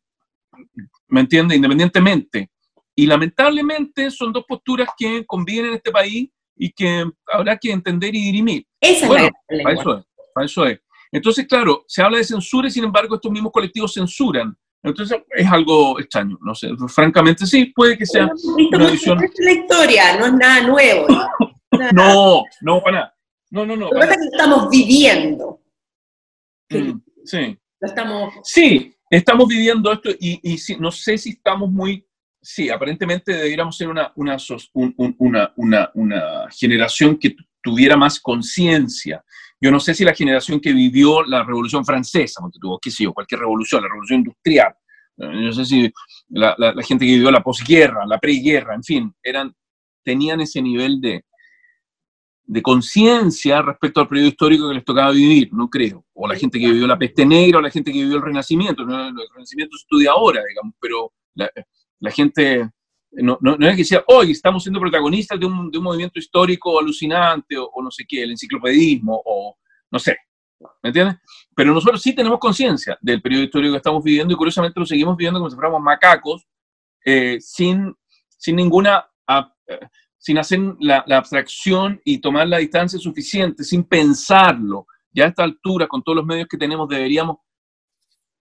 ¿me 1.07 1.21
entiende? 1.21 1.55
Independientemente. 1.55 2.49
Y 2.95 3.07
lamentablemente 3.07 4.11
son 4.11 4.31
dos 4.31 4.45
posturas 4.47 4.89
que 4.97 5.25
convienen 5.25 5.71
en 5.71 5.77
este 5.77 5.91
país 5.91 6.29
y 6.55 6.71
que 6.71 7.05
habrá 7.31 7.57
que 7.57 7.71
entender 7.71 8.13
y 8.13 8.21
dirimir. 8.21 8.65
Esa 8.79 9.07
bueno, 9.07 9.29
es 9.47 9.63
para 9.63 9.75
eso 9.75 9.97
es, 9.97 10.05
para 10.33 10.45
eso 10.45 10.65
es. 10.67 10.79
Entonces, 11.11 11.47
claro, 11.47 11.83
se 11.87 12.01
habla 12.01 12.17
de 12.17 12.23
censura 12.23 12.67
y 12.67 12.71
sin 12.71 12.83
embargo 12.83 13.15
estos 13.15 13.31
mismos 13.31 13.51
colectivos 13.51 13.93
censuran. 13.93 14.55
Entonces 14.83 15.17
es 15.29 15.47
algo 15.49 15.97
extraño, 15.99 16.37
no 16.41 16.53
sé, 16.53 16.69
francamente 16.89 17.45
sí, 17.45 17.67
puede 17.67 17.97
que 17.97 18.05
sea 18.05 18.29
una 18.73 18.89
edición... 18.89 19.23
Es 19.23 19.31
la 19.37 19.51
historia, 19.53 20.19
no 20.19 20.25
es 20.25 20.33
nada 20.33 20.67
nuevo. 20.67 21.07
no, 21.93 22.43
no, 22.61 22.83
para 22.83 22.97
nada. 22.97 23.15
No, 23.49 23.65
no, 23.65 23.77
no. 23.77 23.89
Lo 23.91 24.01
que 24.01 24.07
que 24.07 24.25
estamos 24.31 24.69
viviendo. 24.69 25.62
Mm, 26.69 27.01
sí. 27.23 27.57
Estamos... 27.79 28.33
Sí, 28.43 28.95
estamos 29.09 29.47
viviendo 29.47 29.91
esto 29.91 30.09
y, 30.19 30.39
y 30.43 30.57
no 30.79 30.91
sé 30.91 31.17
si 31.17 31.31
estamos 31.31 31.71
muy... 31.71 32.05
Sí, 32.41 32.69
aparentemente 32.69 33.33
deberíamos 33.33 33.77
ser 33.77 33.87
una, 33.87 34.11
una, 34.15 34.37
una, 34.73 35.53
una, 35.55 35.91
una 35.93 36.47
generación 36.51 37.17
que 37.17 37.35
tuviera 37.61 37.95
más 37.95 38.19
conciencia. 38.19 39.23
Yo 39.61 39.71
no 39.71 39.79
sé 39.79 39.93
si 39.93 40.03
la 40.03 40.13
generación 40.13 40.59
que 40.59 40.73
vivió 40.73 41.23
la 41.23 41.43
Revolución 41.43 41.85
Francesa, 41.85 42.41
tuvo, 42.59 42.79
qué 42.79 42.91
sé 42.91 43.05
yo, 43.05 43.13
cualquier 43.13 43.39
revolución, 43.39 43.81
la 43.81 43.87
Revolución 43.87 44.19
Industrial, 44.19 44.73
yo 45.15 45.27
no 45.29 45.53
sé 45.53 45.63
si 45.63 45.93
la, 46.29 46.55
la, 46.57 46.73
la 46.73 46.83
gente 46.83 47.05
que 47.05 47.13
vivió 47.13 47.31
la 47.31 47.43
posguerra, 47.43 48.05
la 48.05 48.19
preguerra, 48.19 48.75
en 48.75 48.83
fin, 48.83 49.13
eran, 49.23 49.53
tenían 50.03 50.41
ese 50.41 50.61
nivel 50.61 50.99
de, 50.99 51.23
de 52.45 52.61
conciencia 52.61 53.61
respecto 53.61 54.01
al 54.01 54.07
periodo 54.07 54.29
histórico 54.29 54.67
que 54.67 54.75
les 54.75 54.85
tocaba 54.85 55.11
vivir, 55.11 55.53
no 55.53 55.69
creo. 55.69 56.05
O 56.13 56.27
la 56.27 56.35
gente 56.35 56.59
que 56.59 56.67
vivió 56.67 56.85
la 56.85 56.97
peste 56.97 57.25
negra, 57.25 57.59
o 57.59 57.61
la 57.61 57.69
gente 57.69 57.91
que 57.91 57.99
vivió 57.99 58.17
el 58.17 58.23
Renacimiento. 58.23 58.83
El 58.83 59.15
Renacimiento 59.33 59.77
se 59.77 59.83
estudia 59.83 60.11
ahora, 60.11 60.41
digamos, 60.47 60.75
pero 60.79 61.13
la, 61.35 62.11
gente 62.11 62.69
no, 63.11 63.37
no, 63.41 63.55
no, 63.57 63.67
es 63.67 63.75
que 63.75 63.83
decía, 63.83 64.03
hoy 64.07 64.31
estamos 64.31 64.63
siendo 64.63 64.79
protagonistas 64.79 65.39
de 65.39 65.45
un, 65.45 65.71
de 65.71 65.77
un 65.77 65.83
movimiento 65.83 66.19
histórico 66.19 66.79
alucinante, 66.79 67.55
o, 67.57 67.71
no 67.81 67.91
sé 67.91 68.05
qué, 68.07 68.23
el 68.23 68.31
enciclopedismo, 68.31 69.21
o 69.25 69.57
no 69.89 69.99
sé, 69.99 70.17
¿me 70.81 70.89
entiendes? 70.89 71.17
Pero 71.55 71.73
nosotros 71.73 72.01
sí 72.01 72.13
tenemos 72.13 72.39
conciencia 72.39 72.97
del 73.01 73.21
periodo 73.21 73.43
histórico 73.43 73.73
que 73.73 73.77
estamos 73.77 74.03
viviendo 74.03 74.33
y 74.33 74.37
curiosamente 74.37 74.79
lo 74.79 74.85
seguimos 74.85 75.15
viviendo 75.15 75.39
como 75.39 75.49
si 75.49 75.55
fuéramos 75.55 75.81
macacos, 75.81 76.45
eh, 77.05 77.37
sin, 77.39 77.95
sin 78.27 78.55
ninguna... 78.55 79.07
Eh, 79.67 79.79
sin 80.23 80.37
hacer 80.37 80.57
la, 80.79 81.03
abstracción 81.09 81.99
y 82.05 82.19
tomar 82.19 82.47
la 82.47 82.59
distancia 82.59 82.97
suficiente, 82.97 83.61
sin 83.65 83.83
pensarlo. 83.83 84.87
Ya 85.11 85.25
a 85.25 85.27
esta 85.27 85.43
altura, 85.43 85.85
con 85.85 86.01
todos 86.01 86.15
los 86.15 86.25
medios 86.25 86.47
que 86.47 86.55
tenemos, 86.55 86.87
deberíamos 86.87 87.39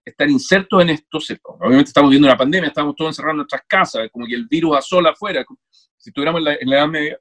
estar 0.05 0.29
insertos 0.29 0.81
en 0.81 0.91
esto, 0.91 1.17
obviamente 1.59 1.89
estamos 1.89 2.09
viendo 2.09 2.25
una 2.25 2.37
pandemia, 2.37 2.69
estamos 2.69 2.95
todos 2.95 3.09
encerrados 3.09 3.33
en 3.33 3.37
nuestras 3.37 3.63
casas, 3.67 4.07
como 4.13 4.25
que 4.25 4.33
el 4.33 4.47
virus 4.47 4.77
asola 4.77 5.09
afuera. 5.09 5.43
Si 5.97 6.09
estuviéramos 6.09 6.39
en 6.39 6.45
la, 6.45 6.53
en 6.53 6.69
la 6.69 6.77
Edad 6.77 6.87
Media, 6.87 7.19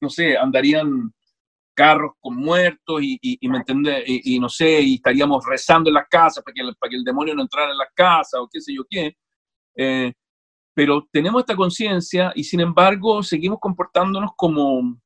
no 0.00 0.08
sé, 0.08 0.36
andarían 0.36 1.12
carros 1.74 2.12
con 2.20 2.36
muertos 2.36 3.02
y, 3.02 3.18
y, 3.20 3.48
me 3.48 3.58
entiende, 3.58 4.04
y, 4.06 4.38
no 4.38 4.48
sé, 4.48 4.82
y 4.82 4.94
estaríamos 4.94 5.44
rezando 5.44 5.90
en 5.90 5.94
las 5.94 6.06
casas 6.08 6.44
para 6.44 6.54
que, 6.54 6.62
para 6.78 6.90
que 6.90 6.96
el 6.96 7.02
demonio 7.02 7.34
no 7.34 7.42
entrara 7.42 7.72
en 7.72 7.78
las 7.78 7.88
casas 7.92 8.40
o 8.40 8.48
qué 8.48 8.60
sé 8.60 8.72
yo 8.72 8.84
qué. 8.88 9.16
Eh, 9.74 10.12
pero 10.80 11.06
tenemos 11.12 11.42
esta 11.42 11.54
conciencia 11.54 12.32
y 12.34 12.42
sin 12.42 12.58
embargo 12.60 13.22
seguimos 13.22 13.58
comportándonos 13.60 14.30
como, 14.34 14.98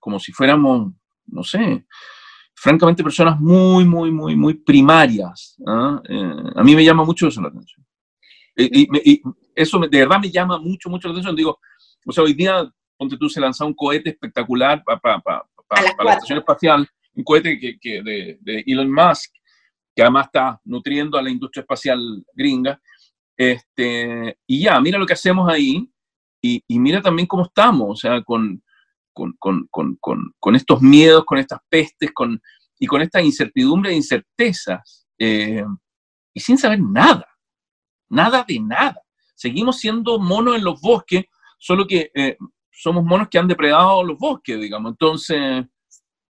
como 0.00 0.18
si 0.18 0.32
fuéramos, 0.32 0.92
no 1.24 1.44
sé, 1.44 1.86
francamente 2.52 3.04
personas 3.04 3.38
muy, 3.38 3.84
muy, 3.84 4.10
muy, 4.10 4.34
muy 4.34 4.54
primarias. 4.54 5.56
¿ah? 5.64 6.02
Eh, 6.08 6.34
a 6.56 6.64
mí 6.64 6.74
me 6.74 6.84
llama 6.84 7.04
mucho 7.04 7.28
eso 7.28 7.40
la 7.40 7.46
atención. 7.46 7.86
Y, 8.56 9.22
eso 9.54 9.78
de 9.78 9.98
verdad 10.00 10.18
me 10.18 10.32
llama 10.32 10.58
mucho, 10.58 10.90
mucho 10.90 11.06
la 11.06 11.12
atención. 11.12 11.36
Digo, 11.36 11.60
o 12.04 12.10
sea, 12.10 12.24
hoy 12.24 12.34
día, 12.34 12.68
ponte 12.96 13.16
tú, 13.16 13.28
se 13.28 13.40
lanza 13.40 13.64
un 13.64 13.74
cohete 13.74 14.10
espectacular 14.10 14.82
para 14.82 15.22
la 16.02 16.12
estación 16.14 16.38
espacial, 16.38 16.88
un 17.14 17.22
cohete 17.22 17.56
que, 17.80 18.02
de, 18.02 18.36
de, 18.40 18.64
Elon 18.66 18.90
Musk, 18.90 19.30
que 19.94 20.02
además 20.02 20.26
está 20.26 20.60
nutriendo 20.64 21.16
a 21.16 21.22
la 21.22 21.30
industria 21.30 21.60
espacial 21.60 22.00
gringa. 22.34 22.80
Este, 23.36 24.38
y 24.46 24.62
ya, 24.62 24.80
mira 24.80 24.98
lo 24.98 25.06
que 25.06 25.14
hacemos 25.14 25.48
ahí 25.48 25.88
y, 26.40 26.62
mira 26.68 27.00
también 27.00 27.26
cómo 27.26 27.44
estamos, 27.44 27.90
o 27.90 27.96
sea, 27.96 28.22
con, 28.22 28.62
con, 29.12 29.36
con, 29.38 29.68
con, 30.38 30.56
estos 30.56 30.82
miedos, 30.82 31.24
con 31.24 31.38
estas 31.38 31.60
pestes, 31.68 32.10
con, 32.12 32.40
y 32.78 32.86
con 32.86 33.00
esta 33.00 33.22
incertidumbre 33.22 33.92
e 33.92 33.96
incertezas, 33.96 35.06
eh, 35.18 35.64
y 36.34 36.40
sin 36.40 36.58
saber 36.58 36.80
nada, 36.80 37.26
nada 38.08 38.44
de 38.46 38.58
nada. 38.58 39.00
Seguimos 39.34 39.78
siendo 39.78 40.18
monos 40.18 40.56
en 40.56 40.64
los 40.64 40.80
bosques, 40.80 41.24
solo 41.58 41.86
que 41.86 42.10
eh, 42.14 42.36
somos 42.70 43.04
monos 43.04 43.28
que 43.28 43.38
han 43.38 43.48
depredado 43.48 44.02
los 44.02 44.18
bosques, 44.18 44.60
digamos. 44.60 44.92
Entonces, 44.92 45.64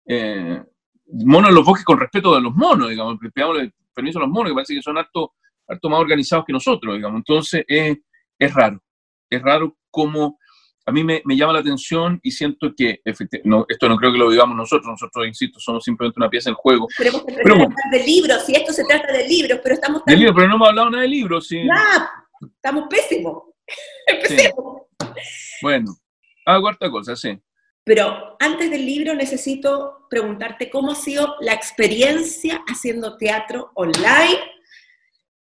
eh, 0.07 0.63
monos 1.05 1.49
en 1.49 1.55
los 1.55 1.65
bosques 1.65 1.85
con 1.85 1.99
respeto 1.99 2.33
de 2.33 2.41
los 2.41 2.55
monos, 2.55 2.89
digamos, 2.89 3.17
el 3.21 3.73
permiso 3.93 4.17
a 4.17 4.21
los 4.23 4.31
monos, 4.31 4.51
que 4.51 4.55
parece 4.55 4.73
que 4.73 4.81
son 4.81 4.97
harto, 4.97 5.33
harto 5.69 5.89
más 5.89 5.99
organizados 5.99 6.45
que 6.45 6.53
nosotros, 6.53 6.95
digamos. 6.95 7.17
Entonces, 7.17 7.63
es 7.67 8.53
raro, 8.53 8.81
es 9.29 9.41
raro 9.41 9.77
cómo 9.91 10.39
a 10.89 10.91
mí 10.91 11.03
me, 11.03 11.21
llama 11.35 11.53
la 11.53 11.59
atención 11.59 12.19
y 12.23 12.31
siento 12.31 12.73
que 12.75 13.01
no, 13.43 13.65
esto 13.69 13.87
no 13.87 13.95
creo 13.97 14.11
que 14.11 14.17
lo 14.17 14.29
vivamos 14.29 14.57
nosotros, 14.57 14.87
nosotros, 14.87 15.27
insisto, 15.27 15.59
somos 15.59 15.83
simplemente 15.83 16.19
una 16.19 16.29
pieza 16.29 16.49
del 16.49 16.55
juego. 16.55 16.87
Pero, 16.97 17.23
pero 17.43 17.69
de 17.91 18.03
libros, 18.03 18.43
si 18.45 18.55
esto 18.55 18.73
se 18.73 18.83
trata 18.85 19.13
de 19.13 19.27
libros, 19.27 19.59
pero 19.61 19.75
estamos... 19.75 20.01
De 20.05 20.15
libros, 20.15 20.33
pero 20.35 20.47
no 20.47 20.55
hemos 20.55 20.69
hablado 20.69 20.89
nada 20.89 21.03
de 21.03 21.09
libros, 21.09 21.47
sí. 21.47 21.61
estamos 22.55 22.85
pésimos. 22.89 23.43
Empecemos. 24.07 24.87
Bueno, 25.61 25.95
hago 26.45 26.61
cuarta 26.61 26.89
cosa, 26.89 27.15
sí. 27.15 27.39
Pero 27.83 28.35
antes 28.39 28.71
del 28.71 28.83
libro 28.83 29.13
necesito 29.13 30.07
preguntarte 30.09 30.71
cómo 30.71 30.91
ha 30.91 30.95
sido 30.95 31.35
la 31.39 31.53
experiencia 31.53 32.63
haciendo 32.67 33.17
teatro 33.17 33.71
online 33.75 34.39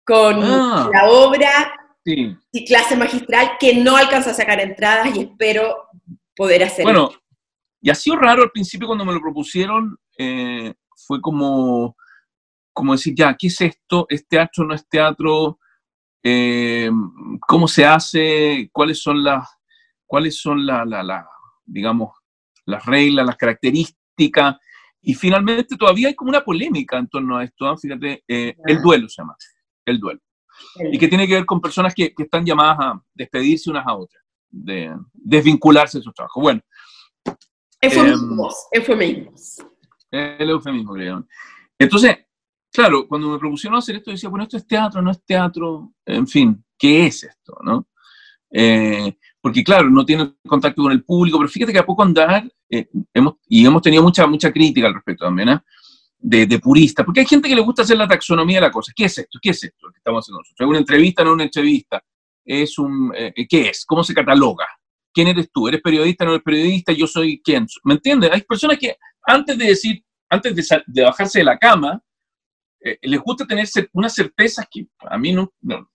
con 0.07 0.41
ah. 0.41 0.89
la 0.91 1.09
obra 1.09 1.73
y 2.05 2.65
clase 2.65 2.95
magistral 2.95 3.57
que 3.59 3.75
no 3.75 3.97
alcanza 3.97 4.31
a 4.31 4.33
sacar 4.33 4.61
entradas 4.61 5.13
y 5.13 5.19
espero 5.19 5.89
poder 6.33 6.63
hacer. 6.63 6.85
Bueno, 6.85 7.11
y 7.81 7.89
ha 7.89 7.95
sido 7.95 8.15
raro 8.15 8.43
al 8.43 8.51
principio 8.51 8.87
cuando 8.87 9.03
me 9.03 9.13
lo 9.13 9.19
propusieron, 9.19 9.97
eh, 10.17 10.73
fue 10.95 11.19
como, 11.19 11.97
como 12.71 12.93
decir, 12.93 13.13
ya, 13.15 13.35
¿qué 13.37 13.47
es 13.47 13.59
esto? 13.59 14.05
¿Es 14.07 14.25
teatro? 14.25 14.63
¿No 14.63 14.73
es 14.73 14.87
teatro? 14.87 15.59
Eh, 16.23 16.89
¿Cómo 17.45 17.67
se 17.67 17.85
hace? 17.85 18.69
¿Cuáles 18.71 19.01
son 19.01 19.21
las, 19.21 19.45
cuáles 20.05 20.39
son 20.39 20.65
la, 20.65 20.85
la, 20.85 21.27
digamos, 21.65 22.13
las 22.65 22.85
reglas, 22.85 23.25
las 23.25 23.35
características? 23.35 24.55
Y 25.01 25.13
finalmente 25.13 25.75
todavía 25.75 26.07
hay 26.07 26.15
como 26.15 26.29
una 26.29 26.45
polémica 26.45 26.97
en 26.97 27.09
torno 27.09 27.37
a 27.37 27.43
esto, 27.43 27.77
fíjate, 27.77 28.23
eh, 28.27 28.55
el 28.65 28.81
duelo 28.81 29.09
se 29.09 29.21
llama, 29.21 29.35
el 29.91 29.99
duelo 29.99 30.19
y 30.91 30.97
que 30.97 31.07
tiene 31.07 31.27
que 31.27 31.35
ver 31.35 31.45
con 31.45 31.61
personas 31.61 31.93
que, 31.93 32.13
que, 32.13 32.23
están 32.23 32.45
llamadas 32.45 32.77
a 32.79 33.03
despedirse 33.13 33.69
unas 33.69 33.85
a 33.85 33.95
otras, 33.95 34.23
de 34.49 34.93
desvincularse 35.13 35.99
de 35.99 36.03
sus 36.03 36.13
trabajos. 36.13 36.41
Bueno. 36.41 36.61
Eufemismos, 37.79 38.53
eh, 38.71 38.77
eufemismos. 38.77 39.57
El 40.11 40.49
eufemismo, 40.49 40.93
creo. 40.93 41.27
Entonces, 41.77 42.17
claro, 42.71 43.07
cuando 43.07 43.29
me 43.29 43.39
propusieron 43.39 43.77
hacer 43.77 43.97
esto, 43.97 44.11
decía, 44.11 44.29
bueno, 44.29 44.43
esto 44.43 44.57
es 44.57 44.65
teatro, 44.65 45.01
no 45.01 45.11
es 45.11 45.23
teatro, 45.23 45.93
en 46.05 46.27
fin, 46.27 46.63
¿qué 46.77 47.07
es 47.07 47.23
esto? 47.23 47.57
¿no? 47.61 47.87
Eh, 48.51 49.15
porque 49.41 49.63
claro, 49.63 49.89
no 49.89 50.05
tiene 50.05 50.33
contacto 50.47 50.81
con 50.81 50.91
el 50.91 51.03
público, 51.03 51.37
pero 51.37 51.49
fíjate 51.49 51.73
que 51.73 51.79
a 51.79 51.85
poco 51.85 52.03
andar, 52.03 52.49
eh, 52.69 52.87
hemos, 53.13 53.35
y 53.47 53.65
hemos 53.65 53.81
tenido 53.81 54.01
mucha, 54.01 54.25
mucha 54.25 54.51
crítica 54.51 54.87
al 54.87 54.95
respecto 54.95 55.25
también, 55.25 55.49
¿eh? 55.49 55.59
De, 56.19 56.59
purista, 56.59 57.05
porque 57.05 57.21
hay 57.21 57.25
gente 57.25 57.47
que 57.47 57.55
le 57.55 57.61
gusta 57.61 57.83
hacer 57.83 57.97
la 57.97 58.07
taxonomía 58.07 58.57
de 58.57 58.61
la 58.61 58.71
cosa. 58.71 58.91
¿Qué 58.95 59.05
es 59.05 59.17
esto? 59.17 59.39
¿Qué 59.41 59.51
es 59.51 59.63
esto 59.63 59.87
que 59.91 59.97
estamos 59.97 60.23
haciendo? 60.23 60.41
¿Es 60.41 60.67
una 60.67 60.79
entrevista 60.79 61.23
no 61.23 61.33
una 61.33 61.43
entrevista? 61.43 62.03
¿Es 62.43 62.77
un, 62.79 63.13
eh, 63.15 63.33
¿Qué 63.47 63.69
es? 63.69 63.85
¿Cómo 63.85 64.03
se 64.03 64.13
cataloga? 64.13 64.65
¿Quién 65.13 65.27
eres 65.27 65.49
tú? 65.51 65.67
¿Eres 65.67 65.81
periodista 65.81 66.25
no 66.25 66.31
eres 66.31 66.43
periodista? 66.43 66.91
¿Yo 66.91 67.07
soy 67.07 67.41
quién? 67.43 67.65
¿Me 67.83 67.95
entiendes? 67.95 68.31
Hay 68.31 68.41
personas 68.41 68.77
que 68.77 68.95
antes 69.23 69.57
de 69.57 69.65
decir, 69.65 70.03
antes 70.29 70.69
de, 70.85 71.03
bajarse 71.03 71.39
de 71.39 71.45
la 71.45 71.57
cama, 71.57 72.01
eh, 72.83 72.97
les 73.01 73.19
gusta 73.19 73.45
tener 73.45 73.67
unas 73.93 74.13
certezas 74.13 74.67
que 74.69 74.87
a 74.99 75.17
mí 75.17 75.33
no, 75.33 75.53
no, 75.61 75.89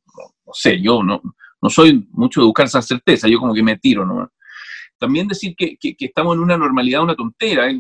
sé, 0.52 0.80
yo 0.80 1.02
no, 1.02 1.22
no 1.61 1.70
soy 1.70 2.06
mucho 2.11 2.40
de 2.40 2.46
buscar 2.46 2.66
esas 2.66 2.87
certezas, 2.87 3.30
yo 3.30 3.38
como 3.38 3.54
que 3.54 3.62
me 3.62 3.78
tiro, 3.78 4.04
¿no? 4.04 4.30
También 5.02 5.26
decir 5.26 5.56
que, 5.56 5.76
que, 5.78 5.96
estamos 5.98 6.36
en 6.36 6.42
una 6.42 6.56
normalidad, 6.56 7.02
una 7.02 7.16
tontera. 7.16 7.68
¿eh? 7.68 7.76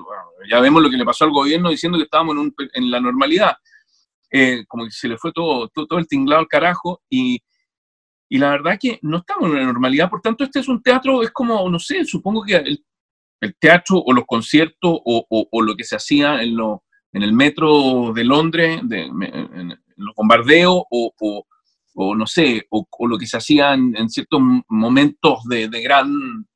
Ya 0.50 0.58
vemos 0.58 0.82
lo 0.82 0.90
que 0.90 0.96
le 0.96 1.04
pasó 1.04 1.24
al 1.24 1.30
gobierno 1.30 1.70
diciendo 1.70 1.96
que 1.96 2.02
estábamos 2.02 2.36
en, 2.36 2.52
en 2.74 2.90
la 2.90 2.98
normalidad. 2.98 3.54
Eh, 4.28 4.64
como 4.66 4.86
que 4.86 4.90
se 4.90 5.06
le 5.06 5.16
fue 5.16 5.30
todo, 5.30 5.68
todo, 5.68 6.00
el 6.00 6.08
tinglado 6.08 6.40
al 6.40 6.48
carajo 6.48 7.00
y, 7.08 7.40
y, 8.28 8.38
la 8.38 8.50
verdad 8.50 8.76
que 8.76 8.98
no 9.02 9.18
estamos 9.18 9.50
en 9.50 9.54
la 9.54 9.66
normalidad. 9.66 10.10
Por 10.10 10.20
tanto, 10.20 10.42
este 10.42 10.58
es 10.58 10.66
un 10.66 10.82
teatro, 10.82 11.22
es 11.22 11.30
como, 11.30 11.70
no 11.70 11.78
sé, 11.78 12.04
supongo 12.04 12.42
que 12.42 12.56
el, 12.56 12.84
teatro 13.60 13.98
o 13.98 14.12
los 14.12 14.24
conciertos 14.26 14.98
o, 15.04 15.48
o, 15.48 15.62
lo 15.62 15.76
que 15.76 15.84
se 15.84 15.94
hacía 15.94 16.42
en, 16.42 16.56
lo, 16.56 16.82
en 17.12 17.22
el 17.22 17.32
metro 17.32 18.12
de 18.12 18.24
Londres, 18.24 18.80
en, 18.90 19.68
los 19.94 20.14
bombardeos 20.16 20.82
o, 20.90 21.44
o, 21.94 22.16
no 22.16 22.26
sé, 22.26 22.66
o, 22.70 22.84
lo 23.06 23.16
que 23.16 23.28
se 23.28 23.36
hacía 23.36 23.74
en, 23.74 24.10
ciertos 24.10 24.40
momentos 24.68 25.44
de, 25.44 25.68
de 25.68 25.82
gran 25.82 26.48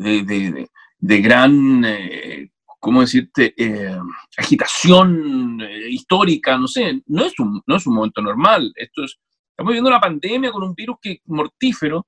de, 0.00 1.20
gran, 1.20 1.84
eh, 1.84 2.50
¿cómo 2.78 3.02
decirte?, 3.02 3.54
eh, 3.56 3.98
agitación 4.36 5.60
eh, 5.60 5.90
histórica, 5.90 6.56
no 6.56 6.66
sé, 6.66 7.02
no 7.06 7.24
es, 7.24 7.38
un, 7.38 7.62
no 7.66 7.76
es 7.76 7.86
un 7.86 7.94
momento 7.94 8.22
normal. 8.22 8.72
Esto 8.74 9.04
es, 9.04 9.18
estamos 9.50 9.70
viviendo 9.70 9.90
una 9.90 10.00
pandemia 10.00 10.50
con 10.50 10.62
un 10.62 10.74
virus 10.74 10.96
que 11.02 11.20
mortífero. 11.26 12.06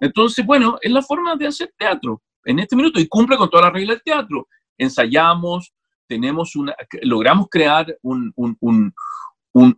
Entonces, 0.00 0.44
bueno, 0.44 0.78
es 0.80 0.90
la 0.90 1.02
forma 1.02 1.36
de 1.36 1.46
hacer 1.46 1.72
teatro 1.76 2.22
en 2.44 2.58
este 2.58 2.76
minuto 2.76 3.00
y 3.00 3.08
cumple 3.08 3.36
con 3.36 3.50
todas 3.50 3.66
las 3.66 3.72
reglas 3.72 3.96
del 3.96 4.04
teatro. 4.04 4.48
Ensayamos, 4.76 5.72
tenemos 6.08 6.56
una, 6.56 6.74
logramos 7.02 7.46
crear 7.50 7.96
un, 8.02 8.32
un, 8.36 8.56
un, 8.60 8.92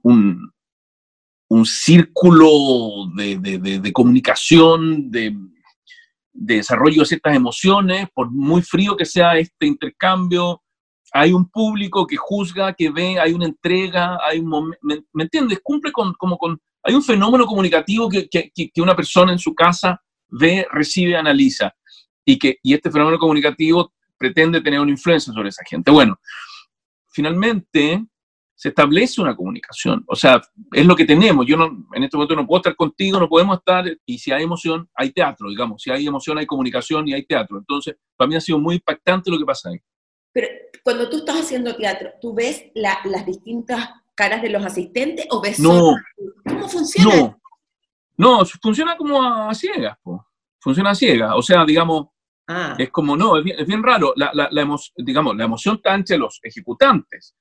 un, 0.02 0.52
un 1.48 1.66
círculo 1.66 3.10
de, 3.16 3.38
de, 3.38 3.80
de 3.80 3.92
comunicación, 3.92 5.10
de, 5.10 5.34
de 6.32 6.56
desarrollo 6.56 7.02
de 7.02 7.06
ciertas 7.06 7.34
emociones, 7.34 8.08
por 8.14 8.30
muy 8.30 8.62
frío 8.62 8.96
que 8.96 9.04
sea 9.04 9.36
este 9.38 9.66
intercambio, 9.66 10.62
hay 11.12 11.32
un 11.32 11.48
público 11.50 12.06
que 12.06 12.16
juzga, 12.16 12.72
que 12.72 12.90
ve, 12.90 13.18
hay 13.18 13.32
una 13.32 13.46
entrega, 13.46 14.18
hay 14.26 14.38
un 14.38 14.74
¿me, 14.82 15.02
entiendes? 15.24 15.60
Cumple 15.62 15.92
con, 15.92 16.14
como 16.14 16.38
con, 16.38 16.60
hay 16.82 16.94
un 16.94 17.02
fenómeno 17.02 17.46
comunicativo 17.46 18.08
que, 18.08 18.28
que, 18.28 18.50
que, 18.54 18.80
una 18.80 18.94
persona 18.94 19.32
en 19.32 19.38
su 19.38 19.54
casa 19.54 20.00
ve, 20.28 20.66
recibe, 20.70 21.16
analiza, 21.16 21.74
y 22.24 22.38
que 22.38 22.58
y 22.62 22.74
este 22.74 22.90
fenómeno 22.90 23.18
comunicativo 23.18 23.92
pretende 24.16 24.60
tener 24.60 24.80
una 24.80 24.90
influencia 24.90 25.32
sobre 25.32 25.48
esa 25.48 25.64
gente. 25.68 25.90
Bueno, 25.90 26.20
finalmente, 27.08 28.04
se 28.60 28.68
establece 28.68 29.22
una 29.22 29.34
comunicación. 29.34 30.04
O 30.06 30.14
sea, 30.14 30.38
es 30.72 30.84
lo 30.84 30.94
que 30.94 31.06
tenemos. 31.06 31.46
Yo 31.46 31.56
no, 31.56 31.86
en 31.94 32.04
este 32.04 32.14
momento 32.14 32.36
no 32.36 32.46
puedo 32.46 32.58
estar 32.58 32.76
contigo, 32.76 33.18
no 33.18 33.26
podemos 33.26 33.56
estar, 33.56 33.86
y 34.04 34.18
si 34.18 34.32
hay 34.32 34.42
emoción, 34.42 34.86
hay 34.94 35.12
teatro, 35.12 35.48
digamos. 35.48 35.80
Si 35.80 35.90
hay 35.90 36.06
emoción, 36.06 36.36
hay 36.36 36.44
comunicación 36.44 37.08
y 37.08 37.14
hay 37.14 37.24
teatro. 37.24 37.56
Entonces, 37.56 37.96
para 38.14 38.28
mí 38.28 38.36
ha 38.36 38.40
sido 38.42 38.58
muy 38.58 38.74
impactante 38.74 39.30
lo 39.30 39.38
que 39.38 39.46
pasa 39.46 39.70
ahí. 39.70 39.78
Pero 40.30 40.48
cuando 40.84 41.08
tú 41.08 41.16
estás 41.16 41.40
haciendo 41.40 41.74
teatro, 41.74 42.10
¿tú 42.20 42.34
ves 42.34 42.66
las 42.74 43.24
distintas 43.24 43.88
caras 44.14 44.42
de 44.42 44.50
los 44.50 44.62
asistentes 44.62 45.26
o 45.30 45.40
ves 45.40 45.58
no, 45.58 45.94
cómo 46.46 46.68
funciona? 46.68 47.16
No, 48.18 48.40
no, 48.40 48.44
funciona 48.60 48.94
como 48.94 49.22
a, 49.22 49.54
ciegas, 49.54 49.96
funciona 50.58 50.90
a 50.90 50.94
ciegas. 50.94 51.32
O 51.34 51.40
sea, 51.40 51.64
digamos, 51.64 52.08
ah. 52.46 52.74
es 52.76 52.90
como, 52.90 53.16
no, 53.16 53.38
es 53.38 53.66
bien, 53.66 53.82
raro. 53.82 54.12
La, 54.16 54.30
la, 54.34 54.50
digamos, 54.98 55.34
la 55.34 55.44
emoción 55.44 55.76
está 55.76 55.94
entre 55.94 56.18
los 56.18 56.40
ejecutantes, 56.42 57.34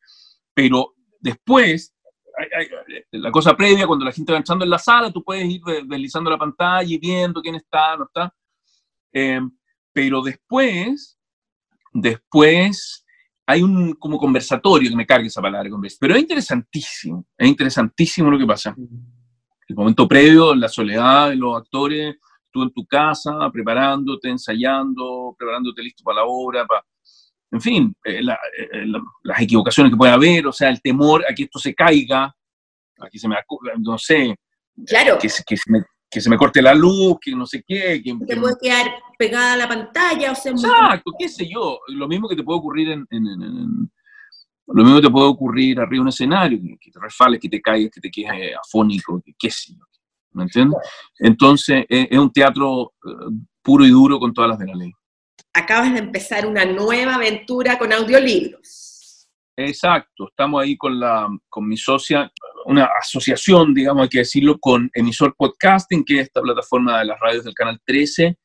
pero 0.53 0.93
después 1.19 1.93
la 3.11 3.31
cosa 3.31 3.55
previa, 3.55 3.87
cuando 3.87 4.05
la 4.05 4.11
gente 4.11 4.31
va 4.31 4.37
entrando 4.37 4.63
en 4.63 4.71
la 4.71 4.79
sala, 4.79 5.11
tú 5.11 5.23
puedes 5.23 5.45
ir 5.45 5.61
deslizando 5.85 6.29
la 6.29 6.37
pantalla 6.37 6.93
y 6.93 6.97
viendo 6.97 7.41
quién 7.41 7.55
está, 7.55 7.97
no 7.97 8.05
está. 8.05 8.33
Eh, 9.11 9.41
pero 9.91 10.21
después, 10.21 11.17
después 11.91 13.05
hay 13.45 13.63
un 13.63 13.93
como 13.93 14.17
conversatorio, 14.17 14.89
que 14.89 14.95
me 14.95 15.05
cargue 15.05 15.27
esa 15.27 15.41
palabra, 15.41 15.69
pero 15.99 16.15
es 16.15 16.21
interesantísimo, 16.21 17.25
es 17.37 17.47
interesantísimo 17.47 18.29
lo 18.29 18.37
que 18.37 18.45
pasa. 18.45 18.75
El 19.67 19.75
momento 19.75 20.07
previo, 20.07 20.55
la 20.55 20.67
soledad 20.67 21.29
de 21.29 21.35
los 21.35 21.57
actores, 21.57 22.15
tú 22.51 22.63
en 22.63 22.71
tu 22.71 22.85
casa, 22.85 23.49
preparándote, 23.51 24.29
ensayando, 24.29 25.35
preparándote 25.37 25.83
listo 25.83 26.03
para 26.03 26.17
la 26.17 26.25
obra, 26.25 26.65
para, 26.65 26.85
en 27.51 27.61
fin, 27.61 27.95
eh, 28.03 28.19
eh, 28.19 28.85
las 29.23 29.41
equivocaciones 29.41 29.91
que 29.91 29.97
puede 29.97 30.11
haber, 30.11 30.45
o 30.47 30.51
sea, 30.51 30.69
el 30.69 30.81
temor 30.81 31.25
a 31.27 31.33
que 31.33 31.43
esto 31.43 31.57
se 31.57 31.73
caiga, 31.73 32.25
a 32.25 33.09
que 33.09 33.17
se 33.17 33.27
me, 33.27 33.35
no 33.79 33.97
sé, 33.97 34.35
claro. 34.85 35.17
que, 35.17 35.27
que, 35.27 35.57
se 35.57 35.71
me, 35.71 35.83
que 36.09 36.21
se 36.21 36.29
me 36.29 36.37
corte 36.37 36.61
la 36.61 36.75
luz, 36.75 37.17
que 37.19 37.35
no 37.35 37.47
sé 37.47 37.63
qué. 37.65 38.01
Que, 38.03 38.15
te 38.27 38.37
puede 38.37 38.55
quedar 38.61 38.91
pegada 39.17 39.53
a 39.53 39.57
la 39.57 39.67
pantalla, 39.67 40.31
o 40.31 40.35
sea... 40.35 40.51
Exacto, 40.51 41.11
qué 41.17 41.27
sé 41.27 41.49
yo, 41.49 41.79
lo 41.87 42.07
mismo 42.07 42.29
que 42.29 42.35
te 42.35 42.43
puede 42.43 42.59
ocurrir 42.59 42.89
en, 42.91 43.07
lo 44.71 44.83
mismo 44.83 44.97
que 44.97 45.07
te 45.07 45.11
puede 45.11 45.27
ocurrir 45.27 45.79
arriba 45.79 45.95
de 45.95 46.01
un 46.01 46.07
escenario, 46.09 46.59
que, 46.79 46.91
te 46.91 46.99
refales, 46.99 47.39
que 47.39 47.49
te 47.49 47.59
caigas, 47.59 47.91
que 47.91 48.01
te 48.01 48.11
quedes 48.11 48.55
afónico, 48.55 49.19
que 49.25 49.33
qué 49.39 49.49
sé 49.49 49.73
yo, 49.73 49.83
¿me 50.33 50.43
entiendes? 50.43 50.79
Entonces, 51.17 51.85
es, 51.89 52.17
un 52.19 52.31
teatro 52.31 52.93
eh, 53.03 53.33
puro 53.63 53.83
y 53.83 53.89
duro 53.89 54.19
con 54.19 54.31
todas 54.31 54.51
las 54.51 54.59
de 54.59 54.67
la 54.67 54.75
ley 54.75 54.91
acabas 55.59 55.93
de 55.93 55.99
empezar 55.99 56.45
una 56.45 56.65
nueva 56.65 57.15
aventura 57.15 57.77
con 57.77 57.93
audiolibros. 57.93 59.29
Exacto, 59.55 60.29
estamos 60.29 60.63
ahí 60.63 60.77
con, 60.77 60.97
la, 60.99 61.27
con 61.49 61.67
mi 61.67 61.75
socia, 61.75 62.31
una 62.65 62.89
asociación, 62.99 63.73
digamos, 63.73 64.03
hay 64.03 64.09
que 64.09 64.19
decirlo, 64.19 64.57
con 64.57 64.89
Emisor 64.93 65.35
Podcasting, 65.37 66.05
que 66.05 66.21
es 66.21 66.27
esta 66.27 66.41
plataforma 66.41 66.99
de 66.99 67.05
las 67.05 67.19
radios 67.19 67.43
del 67.43 67.53
Canal 67.53 67.79
13. 67.85 68.37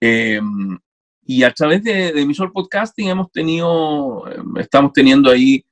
Em, 0.00 0.78
y 1.24 1.42
a 1.42 1.52
través 1.52 1.82
de, 1.82 2.08
Emisor 2.08 2.52
Podcasting 2.52 3.08
hemos 3.08 3.30
tenido, 3.30 4.24
em, 4.32 4.56
estamos 4.58 4.92
teniendo 4.94 5.30
ahí 5.30 5.62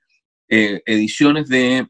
eh, 0.49 0.83
ediciones 0.85 1.49
de 1.49 1.87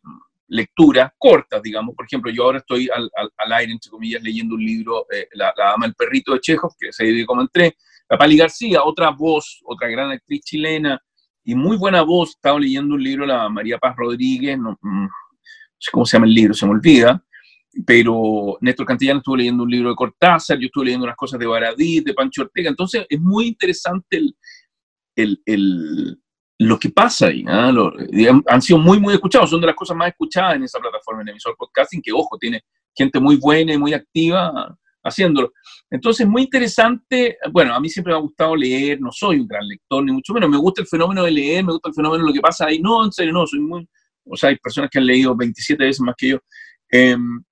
lectura 0.46 1.12
cortas, 1.18 1.62
digamos. 1.62 1.96
Por 1.96 2.04
ejemplo, 2.04 2.30
yo 2.30 2.44
ahora 2.44 2.58
estoy 2.58 2.88
al, 2.94 3.52
aire, 3.52 3.72
entre 3.72 3.90
comillas, 3.90 4.22
leyendo 4.22 4.54
un 4.54 4.64
libro, 4.64 5.06
eh, 5.10 5.26
la, 5.32 5.52
la, 5.56 5.70
Dama 5.70 5.86
el 5.86 5.94
Perrito 5.94 6.32
de 6.32 6.40
Chekhov, 6.40 6.74
que 6.78 6.92
se 6.92 7.04
divide 7.04 7.26
como 7.26 7.42
en 7.42 7.48
tres. 7.52 7.72
La 8.10 8.18
Pali 8.18 8.36
García, 8.36 8.82
otra 8.82 9.10
voz, 9.10 9.60
otra 9.64 9.88
gran 9.88 10.10
actriz 10.10 10.42
chilena 10.42 11.00
y 11.44 11.54
muy 11.54 11.76
buena 11.76 12.02
voz. 12.02 12.30
Estaba 12.30 12.58
leyendo 12.58 12.96
un 12.96 13.02
libro, 13.02 13.24
la 13.24 13.48
María 13.48 13.78
Paz 13.78 13.94
Rodríguez, 13.96 14.58
no, 14.58 14.76
mm, 14.82 15.06
sé 15.78 15.90
cómo 15.92 16.04
se 16.04 16.16
llama 16.16 16.26
el 16.26 16.34
libro, 16.34 16.52
se 16.52 16.66
me 16.66 16.72
olvida, 16.72 17.24
pero 17.86 18.58
Néstor 18.60 18.84
Cantillano 18.84 19.18
estuvo 19.18 19.36
leyendo 19.36 19.62
un 19.62 19.70
libro 19.70 19.90
de 19.90 19.94
Cortázar, 19.94 20.58
yo 20.58 20.66
estuve 20.66 20.86
leyendo 20.86 21.04
unas 21.04 21.16
cosas 21.16 21.38
de 21.38 21.46
Baradí, 21.46 22.00
de 22.00 22.12
Pancho 22.12 22.42
Ortega. 22.42 22.68
Entonces 22.68 23.06
es 23.08 23.20
muy 23.20 23.46
interesante 23.46 24.20
el, 25.14 25.40
el, 25.46 26.20
lo 26.58 26.78
que 26.80 26.90
pasa 26.90 27.28
ahí. 27.28 27.44
¿ah? 27.46 27.72
han 28.48 28.60
sido 28.60 28.80
muy, 28.80 28.98
muy 28.98 29.14
escuchados, 29.14 29.50
son 29.50 29.60
de 29.60 29.68
las 29.68 29.76
cosas 29.76 29.96
más 29.96 30.08
escuchadas 30.08 30.56
en 30.56 30.64
esa 30.64 30.80
plataforma, 30.80 31.22
en 31.22 31.28
emisor 31.28 31.54
podcasting, 31.56 32.02
que 32.02 32.10
ojo, 32.12 32.36
tiene 32.38 32.60
gente 32.92 33.20
muy 33.20 33.36
buena 33.36 33.72
y 33.72 33.78
muy 33.78 33.94
activa 33.94 34.76
haciéndolo. 35.02 35.52
Entonces, 35.90 36.26
muy 36.26 36.42
interesante, 36.42 37.38
bueno, 37.52 37.74
a 37.74 37.80
mí 37.80 37.88
siempre 37.88 38.12
me 38.12 38.18
ha 38.18 38.22
gustado 38.22 38.54
leer, 38.56 39.00
no 39.00 39.10
soy 39.12 39.40
un 39.40 39.46
gran 39.46 39.66
lector, 39.66 40.04
ni 40.04 40.12
mucho 40.12 40.32
menos, 40.32 40.50
me 40.50 40.58
gusta 40.58 40.82
el 40.82 40.88
fenómeno 40.88 41.22
de 41.24 41.30
leer, 41.30 41.64
me 41.64 41.72
gusta 41.72 41.88
el 41.88 41.94
fenómeno 41.94 42.24
de 42.24 42.28
lo 42.28 42.34
que 42.34 42.40
pasa 42.40 42.66
ahí, 42.66 42.80
no, 42.80 43.04
en 43.04 43.12
serio, 43.12 43.32
no, 43.32 43.46
soy 43.46 43.60
muy, 43.60 43.88
o 44.24 44.36
sea, 44.36 44.50
hay 44.50 44.56
personas 44.56 44.90
que 44.90 44.98
han 44.98 45.06
leído 45.06 45.36
27 45.36 45.84
veces 45.84 46.00
más 46.00 46.14
que 46.16 46.28
yo, 46.28 46.38
em, 46.90 47.42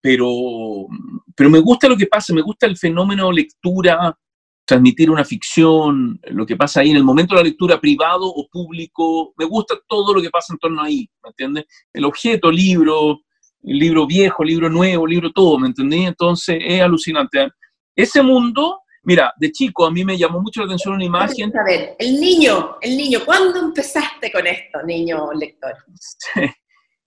pero, 0.00 0.86
pero 1.34 1.50
me 1.50 1.58
gusta 1.58 1.88
lo 1.88 1.96
que 1.96 2.06
pasa, 2.06 2.32
me 2.32 2.42
gusta 2.42 2.66
el 2.66 2.76
fenómeno 2.76 3.32
lectura, 3.32 4.16
transmitir 4.64 5.10
una 5.10 5.24
ficción, 5.24 6.20
lo 6.24 6.44
que 6.44 6.54
pasa 6.54 6.80
ahí 6.80 6.90
en 6.90 6.98
el 6.98 7.04
momento 7.04 7.34
de 7.34 7.40
la 7.40 7.48
lectura 7.48 7.80
privado 7.80 8.26
o 8.26 8.46
público, 8.48 9.32
me 9.38 9.46
gusta 9.46 9.74
todo 9.88 10.12
lo 10.12 10.20
que 10.20 10.28
pasa 10.28 10.52
en 10.52 10.58
torno 10.58 10.82
ahí, 10.82 11.08
¿me 11.22 11.30
entiendes? 11.30 11.64
El 11.90 12.04
objeto, 12.04 12.50
libro, 12.50 13.22
libro 13.62 14.06
viejo, 14.06 14.44
libro 14.44 14.68
nuevo, 14.68 15.06
libro 15.06 15.30
todo, 15.32 15.58
¿me 15.58 15.68
entendí? 15.68 16.04
Entonces 16.04 16.58
es 16.60 16.80
alucinante. 16.80 17.48
Ese 17.94 18.22
mundo, 18.22 18.80
mira, 19.02 19.32
de 19.38 19.50
chico 19.50 19.86
a 19.86 19.90
mí 19.90 20.04
me 20.04 20.16
llamó 20.16 20.40
mucho 20.40 20.60
la 20.60 20.66
atención 20.66 20.94
una 20.94 21.04
imagen. 21.04 21.52
A 21.56 21.64
ver, 21.64 21.96
el 21.98 22.20
niño, 22.20 22.76
el 22.80 22.96
niño, 22.96 23.20
¿cuándo 23.24 23.58
empezaste 23.58 24.30
con 24.30 24.46
esto, 24.46 24.82
niño 24.84 25.32
lector? 25.32 25.74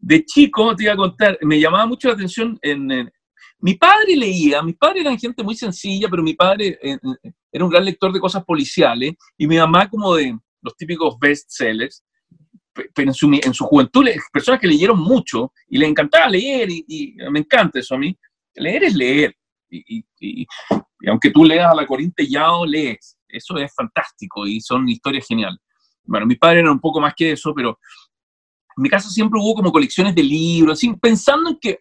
De 0.04 0.26
chico, 0.26 0.76
te 0.76 0.86
iba 0.86 0.94
a 0.94 0.98
contar, 0.98 1.38
me 1.42 1.60
llamaba 1.60 1.86
mucho 1.86 2.08
la 2.08 2.16
atención 2.16 2.58
en, 2.64 3.12
mi 3.62 3.76
padre 3.76 4.16
leía, 4.16 4.64
mis 4.64 4.76
padres 4.76 5.02
eran 5.02 5.20
gente 5.20 5.44
muy 5.44 5.56
sencilla, 5.56 6.08
pero 6.10 6.24
mi 6.24 6.34
padre 6.34 6.80
era 6.82 7.64
un 7.64 7.70
gran 7.70 7.86
lector 7.86 8.12
de 8.12 8.20
cosas 8.20 8.44
policiales 8.44 9.14
y 9.38 9.46
mi 9.46 9.58
mamá 9.58 9.88
como 9.88 10.16
de 10.16 10.36
los 10.62 10.76
típicos 10.76 11.16
bestsellers 11.20 12.04
pero 12.74 13.10
en 13.10 13.14
su, 13.14 13.32
en 13.32 13.54
su 13.54 13.66
juventud, 13.66 14.06
personas 14.32 14.60
que 14.60 14.68
leyeron 14.68 15.00
mucho 15.00 15.54
y 15.68 15.78
les 15.78 15.90
encantaba 15.90 16.30
leer, 16.30 16.70
y, 16.70 17.16
me 17.32 17.40
encanta 17.40 17.80
eso 17.80 17.96
a 17.96 17.98
mí. 17.98 18.18
Leer 18.56 18.86
es 18.86 18.96
leer. 18.96 19.36
Y, 19.70 20.04
aunque 21.08 21.32
tú 21.32 21.44
leas 21.44 21.72
a 21.72 21.76
la 21.76 21.88
Corintellado, 21.88 22.66
lees. 22.66 23.18
Eso 23.28 23.58
es 23.58 23.74
fantástico 23.74 24.46
y 24.46 24.60
son 24.60 24.88
historias 24.90 25.26
geniales. 25.28 25.60
Bueno, 26.04 26.26
mi 26.26 26.36
padre 26.36 26.60
era 26.60 26.72
un 26.72 26.80
poco 26.80 27.00
más 27.00 27.14
que 27.16 27.32
eso, 27.32 27.54
pero 27.56 27.80
en 28.78 28.84
mi 28.84 28.90
casa 28.90 29.10
siempre 29.10 29.40
hubo 29.40 29.56
como 29.56 29.72
colecciones 29.72 30.16
de 30.16 30.24
libros, 30.24 30.78
así, 30.78 30.94
pensando 30.96 31.50
en 31.50 31.60
que, 31.60 31.80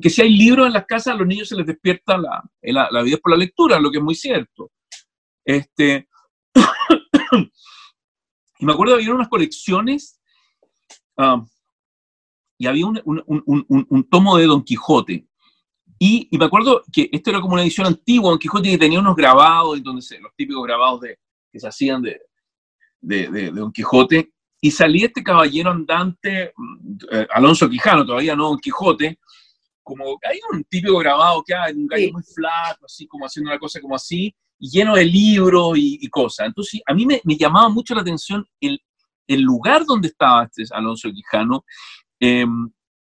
que 0.00 0.10
si 0.10 0.22
hay 0.22 0.30
libros 0.30 0.66
en 0.66 0.72
las 0.72 0.86
casas, 0.86 1.14
a 1.14 1.16
los 1.16 1.26
niños 1.26 1.48
se 1.48 1.56
les 1.56 1.66
despierta 1.66 2.18
la, 2.18 2.42
la, 2.90 3.02
vida 3.02 3.18
por 3.18 3.32
la 3.32 3.38
lectura, 3.38 3.78
lo 3.78 3.90
que 3.90 3.98
es 3.98 4.04
muy 4.04 4.14
cierto. 4.14 4.70
Este, 5.44 6.08
y 8.58 8.66
me 8.66 8.72
acuerdo 8.72 8.94
había 8.94 9.12
unas 9.12 9.28
colecciones 9.28 10.20
Ah, 11.16 11.44
y 12.58 12.66
había 12.66 12.86
un, 12.86 13.00
un, 13.04 13.86
un, 13.88 14.08
tomo 14.08 14.36
de 14.36 14.46
Don 14.46 14.62
Quijote. 14.62 15.26
Y, 15.98 16.28
y, 16.30 16.38
me 16.38 16.44
acuerdo 16.44 16.82
que 16.92 17.08
esto 17.12 17.30
era 17.30 17.40
como 17.40 17.54
una 17.54 17.62
edición 17.62 17.86
antigua, 17.86 18.30
Don 18.30 18.38
Quijote, 18.38 18.70
que 18.70 18.78
tenía 18.78 19.00
unos 19.00 19.16
grabados, 19.16 19.76
entonces 19.78 20.20
los 20.20 20.32
típicos 20.36 20.64
grabados 20.64 21.00
de, 21.02 21.18
que 21.52 21.60
se 21.60 21.68
hacían 21.68 22.02
de, 22.02 22.20
de, 23.00 23.28
de, 23.28 23.50
Don 23.50 23.72
Quijote. 23.72 24.30
Y 24.60 24.70
salía 24.70 25.06
este 25.06 25.22
caballero 25.22 25.70
andante, 25.70 26.52
mm, 26.56 26.96
eh, 27.12 27.26
Alonso 27.30 27.68
Quijano, 27.68 28.06
todavía 28.06 28.34
no 28.34 28.48
Don 28.48 28.58
Quijote, 28.58 29.18
como 29.82 30.18
hay 30.28 30.38
un 30.50 30.64
típico 30.64 30.96
grabado 30.98 31.42
que 31.44 31.54
hay 31.54 31.74
un 31.74 31.86
gallo 31.86 32.12
muy 32.12 32.22
flaco, 32.22 32.86
así 32.86 33.06
como 33.06 33.26
haciendo 33.26 33.50
una 33.50 33.58
cosa 33.58 33.80
como 33.80 33.94
así, 33.94 34.34
lleno 34.58 34.94
de 34.94 35.04
libros 35.04 35.76
y, 35.76 35.98
y 36.00 36.08
cosas. 36.08 36.46
Entonces, 36.46 36.80
a 36.86 36.94
mí 36.94 37.04
me, 37.04 37.20
me, 37.24 37.36
llamaba 37.36 37.68
mucho 37.68 37.94
la 37.94 38.00
atención 38.00 38.46
el, 38.60 38.80
el 39.26 39.40
lugar 39.40 39.84
donde 39.84 40.08
estaba 40.08 40.44
este 40.44 40.64
Alonso 40.74 41.10
Quijano, 41.10 41.64
em, 42.20 42.70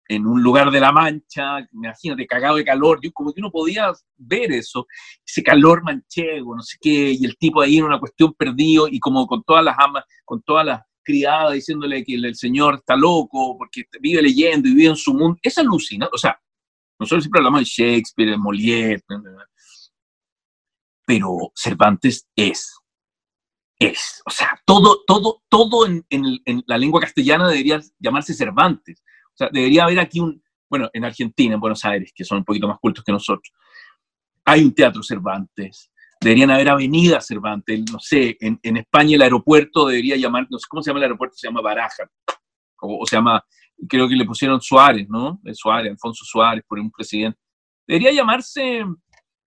en 0.08 0.26
un 0.26 0.42
lugar 0.42 0.70
de 0.70 0.80
la 0.80 0.92
mancha, 0.92 1.66
imagínate, 1.72 2.26
cagado 2.26 2.56
de 2.56 2.64
calor, 2.64 3.00
yo 3.02 3.12
como 3.12 3.32
que 3.32 3.40
uno 3.40 3.50
podía 3.50 3.92
ver 4.16 4.52
eso, 4.52 4.86
ese 5.24 5.42
calor 5.42 5.82
manchego, 5.82 6.54
no 6.54 6.62
sé 6.62 6.76
qué, 6.80 7.12
y 7.12 7.24
el 7.24 7.36
tipo 7.38 7.60
ahí 7.62 7.78
en 7.78 7.84
una 7.84 7.98
cuestión 7.98 8.34
perdido, 8.34 8.88
y 8.88 8.98
como 9.00 9.26
con 9.26 9.42
todas 9.42 9.64
las 9.64 9.76
amas, 9.78 10.04
con 10.24 10.42
todas 10.42 10.66
las 10.66 10.80
criadas 11.02 11.54
diciéndole 11.54 12.04
que 12.04 12.14
el, 12.14 12.34
señor 12.34 12.76
está 12.76 12.96
loco, 12.96 13.56
porque 13.56 13.84
vive 14.00 14.22
leyendo 14.22 14.68
y 14.68 14.74
vive 14.74 14.90
en 14.90 14.96
su 14.96 15.14
mundo, 15.14 15.38
es 15.42 15.56
alucinante, 15.58 16.14
o 16.14 16.18
sea, 16.18 16.38
nosotros 16.98 17.24
siempre 17.24 17.40
hablamos 17.40 17.60
de 17.60 17.64
Shakespeare, 17.64 18.30
de 18.30 18.36
Molière, 18.36 19.02
pero 21.06 21.52
Cervantes 21.54 22.28
es 22.36 22.81
es. 23.86 24.22
O 24.26 24.30
sea, 24.30 24.60
todo, 24.64 25.02
todo, 25.06 25.42
todo 25.48 25.86
en, 25.86 26.04
la 26.66 26.78
lengua 26.78 27.00
castellana 27.00 27.48
debería 27.48 27.80
llamarse 27.98 28.34
Cervantes. 28.34 29.02
O 29.34 29.36
sea, 29.36 29.48
debería 29.52 29.84
haber 29.84 30.00
aquí 30.00 30.20
un, 30.20 30.42
bueno, 30.68 30.88
en 30.92 31.04
Argentina, 31.04 31.54
en 31.54 31.60
Buenos 31.60 31.84
Aires, 31.84 32.12
que 32.14 32.24
son 32.24 32.38
un 32.38 32.44
poquito 32.44 32.68
más 32.68 32.78
cultos 32.78 33.04
que 33.04 33.12
nosotros, 33.12 33.52
hay 34.44 34.62
un 34.62 34.74
teatro 34.74 35.02
Cervantes. 35.02 35.90
Deberían 36.20 36.50
haber 36.50 36.70
avenidas 36.70 37.26
Cervantes. 37.26 37.80
No 37.90 37.98
sé, 37.98 38.36
en, 38.40 38.76
España 38.76 39.16
el 39.16 39.22
aeropuerto 39.22 39.86
debería 39.86 40.16
llamar, 40.16 40.46
no 40.50 40.58
sé 40.58 40.66
cómo 40.68 40.82
se 40.82 40.90
llama 40.90 41.00
el 41.00 41.04
aeropuerto, 41.04 41.36
se 41.36 41.46
llama 41.46 41.60
Baraja. 41.60 42.08
O, 42.80 43.04
se 43.06 43.16
llama, 43.16 43.44
creo 43.88 44.08
que 44.08 44.16
le 44.16 44.24
pusieron 44.24 44.60
Suárez, 44.60 45.08
¿no? 45.08 45.40
Suárez, 45.52 45.90
Alfonso 45.90 46.24
Suárez, 46.24 46.64
por 46.66 46.78
un 46.78 46.90
presidente. 46.90 47.38
Debería 47.86 48.12
llamarse 48.12 48.84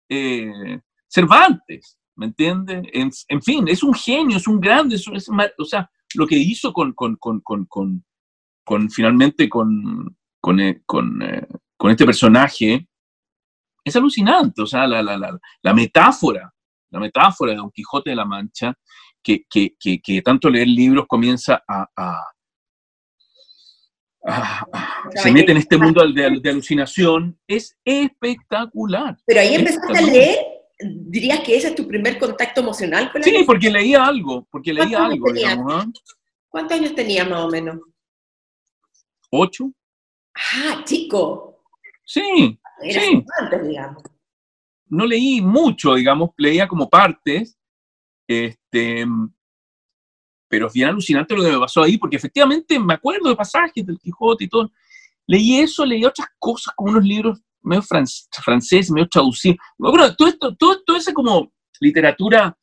eh, 0.09 0.81
Cervantes. 1.09 1.98
¿Me 2.19 2.27
entiendes? 2.27 2.83
En, 2.93 3.43
fin, 3.43 3.69
es 3.69 3.83
un 3.83 3.95
genio, 3.95 4.37
es 4.37 4.49
un 4.49 4.61
grande, 4.61 4.97
es, 4.97 5.09
o 5.09 5.65
sea, 5.65 5.89
lo 6.15 6.27
que 6.27 6.37
hizo 6.37 6.73
con, 6.73 6.93
con, 6.93 7.17
con, 7.17 7.41
con 7.41 8.91
finalmente 8.91 9.49
con, 9.49 10.17
eh, 10.59 10.61
eh, 10.61 10.81
con, 10.85 11.91
este 11.91 12.05
personaje 12.05 12.89
es 13.85 13.97
alucinante, 13.97 14.63
o 14.63 14.67
sea, 14.67 14.87
la, 14.87 15.01
la, 15.01 15.17
la, 15.17 15.39
la, 15.63 15.75
metáfora, 15.75 16.53
la 16.91 17.01
metáfora 17.01 17.53
de 17.53 17.59
Don 17.59 17.71
Quijote 17.71 18.11
de 18.11 18.17
la 18.17 18.25
Mancha, 18.25 18.75
que, 19.23 19.45
que, 19.49 19.77
que, 19.79 20.23
tanto 20.23 20.51
leer 20.51 20.67
libros 20.67 21.07
comienza 21.07 21.63
a, 21.69 21.87
a, 21.97 22.25
se 25.15 25.31
mete 25.31 25.53
en 25.53 25.59
este 25.59 25.79
mundo 25.79 26.05
de, 26.07 26.41
de 26.41 26.51
alucinación, 26.51 27.39
es 27.47 27.79
espectacular. 27.85 29.17
Pero 29.25 29.41
ahí 29.41 29.55
empezaste 29.55 29.99
a 29.99 30.03
leer, 30.03 30.58
dirías 30.79 31.41
que 31.41 31.57
ese 31.57 31.69
es 31.69 31.75
tu 31.75 31.87
primer 31.87 32.19
contacto 32.19 32.61
emocional 32.61 33.11
con 33.11 33.21
la 33.21 33.25
Sí, 33.27 33.43
porque 33.45 33.71
leía 33.71 34.05
algo, 34.05 34.47
porque 34.51 34.73
leía 34.73 34.99
¿Cuántos 34.99 35.13
algo, 35.13 35.33
digamos, 35.33 35.75
¿ah? 35.75 35.87
¿Cuántos 36.49 36.79
años 36.79 36.95
tenías 36.95 37.29
más 37.29 37.41
o 37.41 37.49
menos? 37.49 37.79
¿Ocho? 39.31 39.73
Ah, 40.35 40.83
chico. 40.85 41.63
Sí, 42.05 42.59
Eras 42.81 43.05
Sí. 43.05 43.25
antes, 43.41 43.69
digamos. 43.69 44.03
no 44.91 45.05
leí 45.05 45.41
mucho, 45.43 45.95
digamos, 45.97 46.31
leía 46.39 46.67
como 46.67 46.89
partes, 46.89 47.59
este, 48.27 49.05
pero 50.49 50.69
es 50.69 50.73
bien 50.73 50.89
alucinante 50.89 51.37
lo 51.37 51.43
que 51.45 51.53
me 51.53 51.59
pasó 51.59 51.83
ahí, 51.83 51.99
porque 51.99 52.17
efectivamente 52.17 52.79
me 52.79 52.95
acuerdo 52.95 53.29
de 53.29 53.37
pasajes 53.37 53.85
del 53.85 53.99
Quijote 53.99 54.45
y 54.45 54.49
todo. 54.49 54.71
Leí 55.27 55.59
eso, 55.59 55.85
leí 55.85 56.05
otras 56.07 56.29
cosas, 56.39 56.73
como 56.75 56.93
unos 56.93 57.05
libros 57.05 57.39
medio 57.63 57.83
franc- 57.83 58.29
franceses, 58.43 58.91
medio 58.91 59.09
traducidos. 59.09 59.59
Bueno, 59.77 60.15
todo 60.15 60.29
esto, 60.29 60.55
todo, 60.57 60.83
todo 60.85 60.97
esa 60.97 61.13
como 61.13 61.53
literatura, 61.81 62.57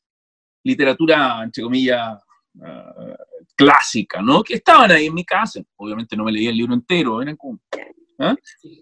literatura, 0.63 1.43
entre 1.43 1.63
comillas, 1.63 2.19
ah, 2.63 3.15
clásica, 3.55 4.21
¿no? 4.21 4.43
Que 4.43 4.55
estaban 4.55 4.91
ahí 4.91 5.05
en 5.05 5.13
mi 5.13 5.23
casa. 5.23 5.61
Obviamente 5.77 6.15
no 6.15 6.23
me 6.25 6.31
leía 6.31 6.49
el 6.49 6.57
libro 6.57 6.73
entero, 6.73 7.21
eran 7.21 7.35
como... 7.35 7.59
¿ah? 8.19 8.35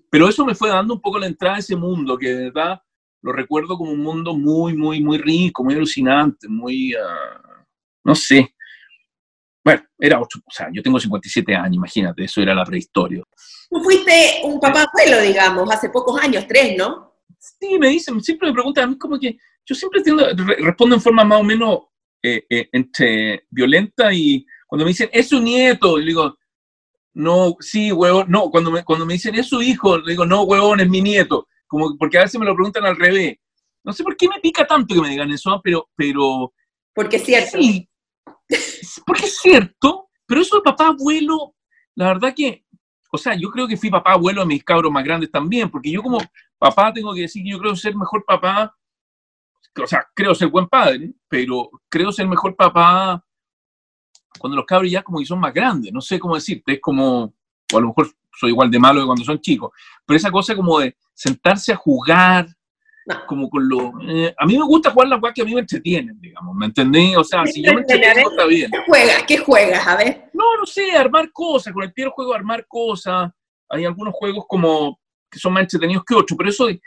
Pero 0.09 0.27
eso 0.27 0.45
me 0.45 0.55
fue 0.55 0.69
dando 0.69 0.95
un 0.95 1.01
poco 1.01 1.19
la 1.19 1.27
entrada 1.27 1.57
a 1.57 1.59
ese 1.59 1.75
mundo, 1.75 2.17
que 2.17 2.29
de 2.29 2.43
verdad 2.45 2.81
lo 3.21 3.31
recuerdo 3.31 3.77
como 3.77 3.91
un 3.91 4.01
mundo 4.01 4.35
muy, 4.35 4.75
muy, 4.75 5.01
muy 5.01 5.17
rico, 5.17 5.63
muy 5.63 5.75
alucinante, 5.75 6.47
muy, 6.47 6.93
ah, 6.95 7.65
no 8.03 8.15
sé. 8.15 8.53
Bueno, 9.63 9.81
era 9.97 10.19
otro, 10.19 10.41
o 10.45 10.51
sea, 10.51 10.67
yo 10.73 10.81
tengo 10.83 10.99
57 10.99 11.55
años, 11.55 11.75
imagínate, 11.77 12.25
eso 12.25 12.41
era 12.41 12.53
la 12.53 12.65
prehistoria. 12.65 13.23
Tú 13.69 13.79
fuiste 13.81 14.41
un 14.43 14.59
papá 14.59 14.83
abuelo, 14.91 15.21
digamos, 15.21 15.69
hace 15.71 15.89
pocos 15.89 16.19
años, 16.21 16.45
tres, 16.47 16.75
¿no? 16.77 17.13
Sí, 17.39 17.77
me 17.79 17.87
dicen, 17.89 18.21
siempre 18.21 18.49
me 18.49 18.53
preguntan 18.53 18.83
a 18.83 18.87
mí 18.87 18.97
como 18.97 19.17
que, 19.19 19.37
yo 19.65 19.73
siempre 19.75 20.01
tiendo- 20.01 20.27
re- 20.35 20.57
respondo 20.57 20.95
en 20.95 21.01
forma 21.01 21.23
más 21.23 21.39
o 21.39 21.43
menos 21.43 21.79
eh, 22.21 22.45
eh, 22.49 22.69
entre 22.73 23.45
violenta 23.49 24.13
y 24.13 24.45
cuando 24.67 24.85
me 24.85 24.89
dicen, 24.91 25.09
es 25.13 25.29
su 25.29 25.39
nieto, 25.41 25.97
le 25.97 26.05
digo, 26.05 26.37
no, 27.13 27.55
sí, 27.59 27.91
huevón, 27.91 28.25
no, 28.29 28.49
cuando 28.49 28.71
me, 28.71 28.83
cuando 28.83 29.05
me 29.05 29.13
dicen, 29.13 29.35
es 29.35 29.47
su 29.47 29.61
hijo, 29.61 29.97
le 29.97 30.11
digo, 30.11 30.25
no, 30.25 30.43
huevón, 30.43 30.79
es 30.79 30.89
mi 30.89 31.01
nieto, 31.01 31.47
como 31.67 31.95
porque 31.97 32.17
a 32.17 32.21
veces 32.23 32.39
me 32.39 32.45
lo 32.45 32.55
preguntan 32.55 32.85
al 32.85 32.97
revés. 32.97 33.37
No 33.85 33.91
sé 33.93 34.03
por 34.03 34.15
qué 34.15 34.27
me 34.29 34.39
pica 34.39 34.65
tanto 34.65 34.95
que 34.95 35.01
me 35.01 35.09
digan 35.09 35.29
eso, 35.31 35.59
pero, 35.63 35.89
pero 35.95 36.53
Porque 36.95 37.17
es 37.17 37.23
cierto. 37.25 37.57
Sí, 37.57 37.87
porque 39.05 39.25
es 39.25 39.37
cierto, 39.37 40.09
pero 40.25 40.41
eso 40.41 40.57
de 40.57 40.61
papá 40.61 40.87
abuelo, 40.87 41.55
la 41.95 42.07
verdad 42.07 42.33
que, 42.35 42.65
o 43.11 43.17
sea, 43.17 43.35
yo 43.35 43.49
creo 43.49 43.67
que 43.67 43.77
fui 43.77 43.89
papá 43.89 44.13
abuelo 44.13 44.41
a 44.41 44.45
mis 44.45 44.63
cabros 44.63 44.91
más 44.91 45.03
grandes 45.03 45.31
también, 45.31 45.69
porque 45.69 45.91
yo 45.91 46.01
como 46.01 46.19
papá 46.57 46.93
tengo 46.93 47.13
que 47.13 47.21
decir 47.21 47.43
que 47.43 47.51
yo 47.51 47.59
creo 47.59 47.75
ser 47.75 47.95
mejor 47.95 48.23
papá, 48.25 48.75
o 49.81 49.87
sea, 49.87 50.07
creo 50.13 50.35
ser 50.35 50.47
buen 50.49 50.67
padre, 50.67 51.13
pero 51.27 51.69
creo 51.89 52.11
ser 52.11 52.27
mejor 52.27 52.55
papá 52.55 53.23
cuando 54.39 54.57
los 54.57 54.65
cabros 54.65 54.91
ya 54.91 55.03
como 55.03 55.19
que 55.19 55.25
son 55.25 55.39
más 55.39 55.53
grandes, 55.53 55.91
no 55.93 56.01
sé 56.01 56.19
cómo 56.19 56.35
decirte, 56.35 56.73
es 56.73 56.81
como, 56.81 57.33
o 57.71 57.77
a 57.77 57.81
lo 57.81 57.87
mejor 57.87 58.11
soy 58.35 58.49
igual 58.49 58.71
de 58.71 58.79
malo 58.79 59.01
que 59.01 59.05
cuando 59.05 59.23
son 59.23 59.39
chicos, 59.39 59.71
pero 60.05 60.17
esa 60.17 60.31
cosa 60.31 60.55
como 60.55 60.79
de 60.79 60.95
sentarse 61.13 61.71
a 61.71 61.75
jugar, 61.75 62.47
Como 63.27 63.49
con 63.49 63.67
lo... 63.67 63.91
eh, 64.07 64.33
a 64.37 64.45
mí 64.45 64.57
me 64.57 64.65
gusta 64.65 64.91
jugar 64.91 65.09
las 65.09 65.19
cosas 65.19 65.33
que 65.35 65.41
a 65.41 65.45
mí 65.45 65.53
me 65.53 65.61
entretienen, 65.61 66.19
digamos, 66.21 66.55
¿me 66.55 66.65
entendés? 66.67 67.17
O 67.17 67.23
sea, 67.23 67.43
¿Qué 67.43 67.51
si 67.51 67.63
yo 67.63 67.73
me 67.73 67.81
entretengo 67.81 68.31
está 68.31 68.45
bien. 68.45 68.71
¿Qué 68.71 68.79
juegas? 68.85 69.23
¿Qué 69.23 69.37
juegas? 69.37 69.87
A 69.87 69.95
ver. 69.97 70.29
No, 70.33 70.57
no 70.57 70.65
sé, 70.65 70.91
armar 70.91 71.31
cosas, 71.31 71.73
con 71.73 71.83
el 71.83 71.91
Piero 71.93 72.11
juego 72.11 72.33
armar 72.33 72.65
cosas, 72.67 73.31
hay 73.69 73.85
algunos 73.85 74.13
juegos 74.13 74.45
como 74.47 74.99
que 75.29 75.39
son 75.39 75.53
más 75.53 75.63
entretenidos 75.63 76.03
que 76.05 76.13
otros, 76.15 76.37
pero 76.37 76.49
eso, 76.49 76.67
de- 76.67 76.79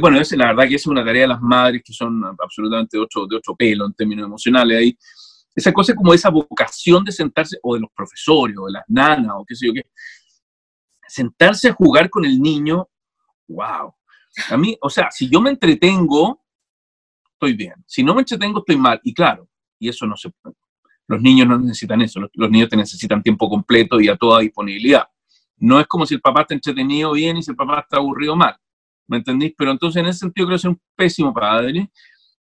bueno, 0.00 0.20
es, 0.20 0.30
la 0.32 0.46
verdad 0.48 0.68
que 0.68 0.76
esa 0.76 0.82
es 0.82 0.86
una 0.86 1.04
tarea 1.04 1.22
de 1.22 1.28
las 1.28 1.40
madres 1.40 1.82
que 1.84 1.92
son 1.92 2.22
absolutamente 2.38 2.96
de 2.96 3.02
otro, 3.02 3.26
de 3.26 3.36
otro 3.36 3.56
pelo 3.56 3.86
en 3.86 3.92
términos 3.94 4.26
emocionales 4.26 4.78
ahí. 4.78 4.98
Esa 5.56 5.72
cosa 5.72 5.94
como 5.94 6.14
esa 6.14 6.30
vocación 6.30 7.04
de 7.04 7.10
sentarse, 7.10 7.58
o 7.62 7.74
de 7.74 7.80
los 7.80 7.90
profesores, 7.92 8.56
o 8.56 8.66
de 8.66 8.72
las 8.72 8.84
nanas, 8.86 9.32
o 9.36 9.44
qué 9.44 9.56
sé 9.56 9.66
yo 9.66 9.72
qué, 9.74 9.82
sentarse 11.08 11.68
a 11.68 11.72
jugar 11.72 12.08
con 12.10 12.24
el 12.24 12.40
niño, 12.40 12.88
wow. 13.48 13.92
A 14.50 14.56
mí, 14.56 14.76
o 14.80 14.90
sea, 14.90 15.10
si 15.10 15.28
yo 15.28 15.40
me 15.40 15.50
entretengo, 15.50 16.42
estoy 17.32 17.54
bien. 17.54 17.74
Si 17.86 18.02
no 18.02 18.14
me 18.14 18.20
entretengo, 18.22 18.60
estoy 18.60 18.76
mal. 18.76 19.00
Y 19.04 19.14
claro, 19.14 19.48
y 19.78 19.88
eso 19.88 20.06
no 20.06 20.16
se 20.16 20.30
puede. 20.30 20.56
Los 21.06 21.22
niños 21.22 21.48
no 21.48 21.58
necesitan 21.58 22.02
eso, 22.02 22.20
los, 22.34 22.50
niños 22.50 22.68
te 22.68 22.76
necesitan 22.76 23.22
tiempo 23.22 23.48
completo 23.48 23.98
y 24.00 24.08
a 24.08 24.16
toda 24.16 24.40
disponibilidad. 24.40 25.04
No 25.56 25.80
es 25.80 25.86
como 25.86 26.04
si 26.04 26.14
el 26.14 26.20
papá 26.20 26.42
está 26.42 26.54
entretenido 26.54 27.12
bien 27.12 27.38
y 27.38 27.42
si 27.42 27.50
el 27.50 27.56
papá 27.56 27.80
está 27.80 27.96
aburrido 27.96 28.36
mal. 28.36 28.54
¿Me 29.06 29.16
entendís? 29.16 29.54
Pero 29.56 29.70
entonces 29.70 30.00
en 30.00 30.08
ese 30.08 30.18
sentido 30.20 30.46
creo 30.46 30.58
ser 30.58 30.70
un 30.70 30.80
pésimo 30.94 31.32
padre. 31.32 31.90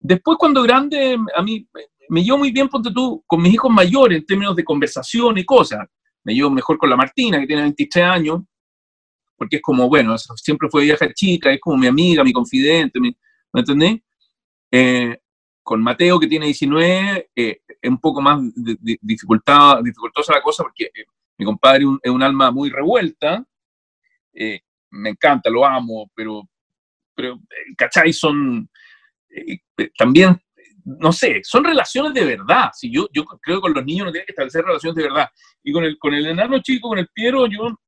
Después 0.01 0.37
cuando 0.37 0.63
grande, 0.63 1.17
a 1.37 1.43
mí 1.43 1.69
me- 1.73 1.83
me 2.09 2.25
llevo 2.25 2.39
muy 2.39 2.51
bien, 2.51 2.69
ponte 2.69 2.91
tú, 2.93 3.23
con 3.25 3.41
mis 3.41 3.55
hijos 3.55 3.71
mayores 3.71 4.19
en 4.19 4.27
términos 4.27 4.57
de 4.57 4.65
conversación 4.65 5.39
y 5.39 5.45
cosas. 5.45 5.87
Me 6.25 6.35
llevo 6.35 6.51
mejor 6.51 6.77
con 6.77 6.91
la 6.91 6.97
Martina, 6.97 7.39
que 7.39 7.47
tiene 7.47 7.63
23 7.63 8.05
años, 8.05 8.43
porque 9.41 9.57
es 9.57 9.63
como, 9.63 9.89
bueno, 9.89 10.19
siempre 10.19 10.69
fue 10.71 10.83
vieja 10.83 11.11
chica, 11.15 11.51
es 11.51 11.59
como 11.59 11.79
mi 11.79 11.87
amiga, 11.87 12.23
mi 12.23 12.31
confidente, 12.31 13.01
mi- 13.01 13.17
¿me 13.55 13.61
entendés? 13.61 14.01
Eh, 14.71 15.17
con 15.63 15.83
Mateo, 15.83 16.21
que 16.21 16.27
tiene 16.27 16.45
19, 16.45 17.31
eh, 17.35 17.63
es 17.81 17.91
un 17.91 17.99
poco 17.99 18.21
más 18.21 18.39
dificultosa 19.01 20.35
la 20.35 20.43
cosa, 20.43 20.63
porque 20.63 20.85
eh, 20.95 21.07
mi 21.39 21.47
compadre 21.47 21.87
un- 21.87 21.99
es 22.03 22.11
un 22.11 22.23
alma 22.23 22.51
muy 22.51 22.69
revuelta, 22.69 23.43
eh, 24.35 24.61
me 24.91 25.09
encanta, 25.09 25.49
lo 25.49 25.65
amo, 25.65 26.11
pero, 26.15 26.47
pero 27.15 27.37
eh, 27.37 27.75
¿cachai? 27.79 28.13
Son 28.13 28.69
eh, 29.31 29.59
también, 29.97 30.39
no 30.85 31.13
sé, 31.13 31.41
son 31.45 31.65
relaciones 31.65 32.13
de 32.13 32.27
verdad. 32.27 32.73
Si 32.75 32.91
yo, 32.93 33.09
yo 33.11 33.25
creo 33.25 33.57
que 33.57 33.63
con 33.63 33.73
los 33.73 33.87
niños 33.87 34.05
no 34.05 34.13
tienen 34.13 34.27
que 34.27 34.33
establecer 34.33 34.67
relaciones 34.67 34.97
de 34.97 35.03
verdad. 35.05 35.31
Y 35.63 35.73
con 35.73 35.85
el, 35.85 35.99
con 35.99 36.13
el 36.13 36.27
enano 36.27 36.59
chico, 36.61 36.91
con 36.91 36.99
el 36.99 37.09
Piero, 37.09 37.47
yo 37.47 37.81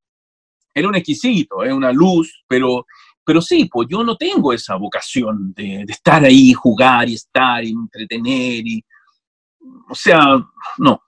era 0.74 0.88
un 0.88 0.94
exquisito, 0.96 1.62
es 1.64 1.72
una 1.72 1.92
luz, 1.92 2.44
pero, 2.48 2.86
pero 3.24 3.40
sí, 3.42 3.68
pues 3.70 3.88
yo 3.90 4.02
no 4.04 4.16
tengo 4.16 4.52
esa 4.52 4.76
vocación 4.76 5.52
de, 5.54 5.84
de 5.86 5.92
estar 5.92 6.24
ahí, 6.24 6.52
jugar 6.52 7.08
y 7.08 7.14
estar 7.14 7.64
y 7.64 7.70
entretener 7.70 8.66
y, 8.66 8.84
o 9.88 9.94
sea, 9.94 10.18
no. 10.78 11.02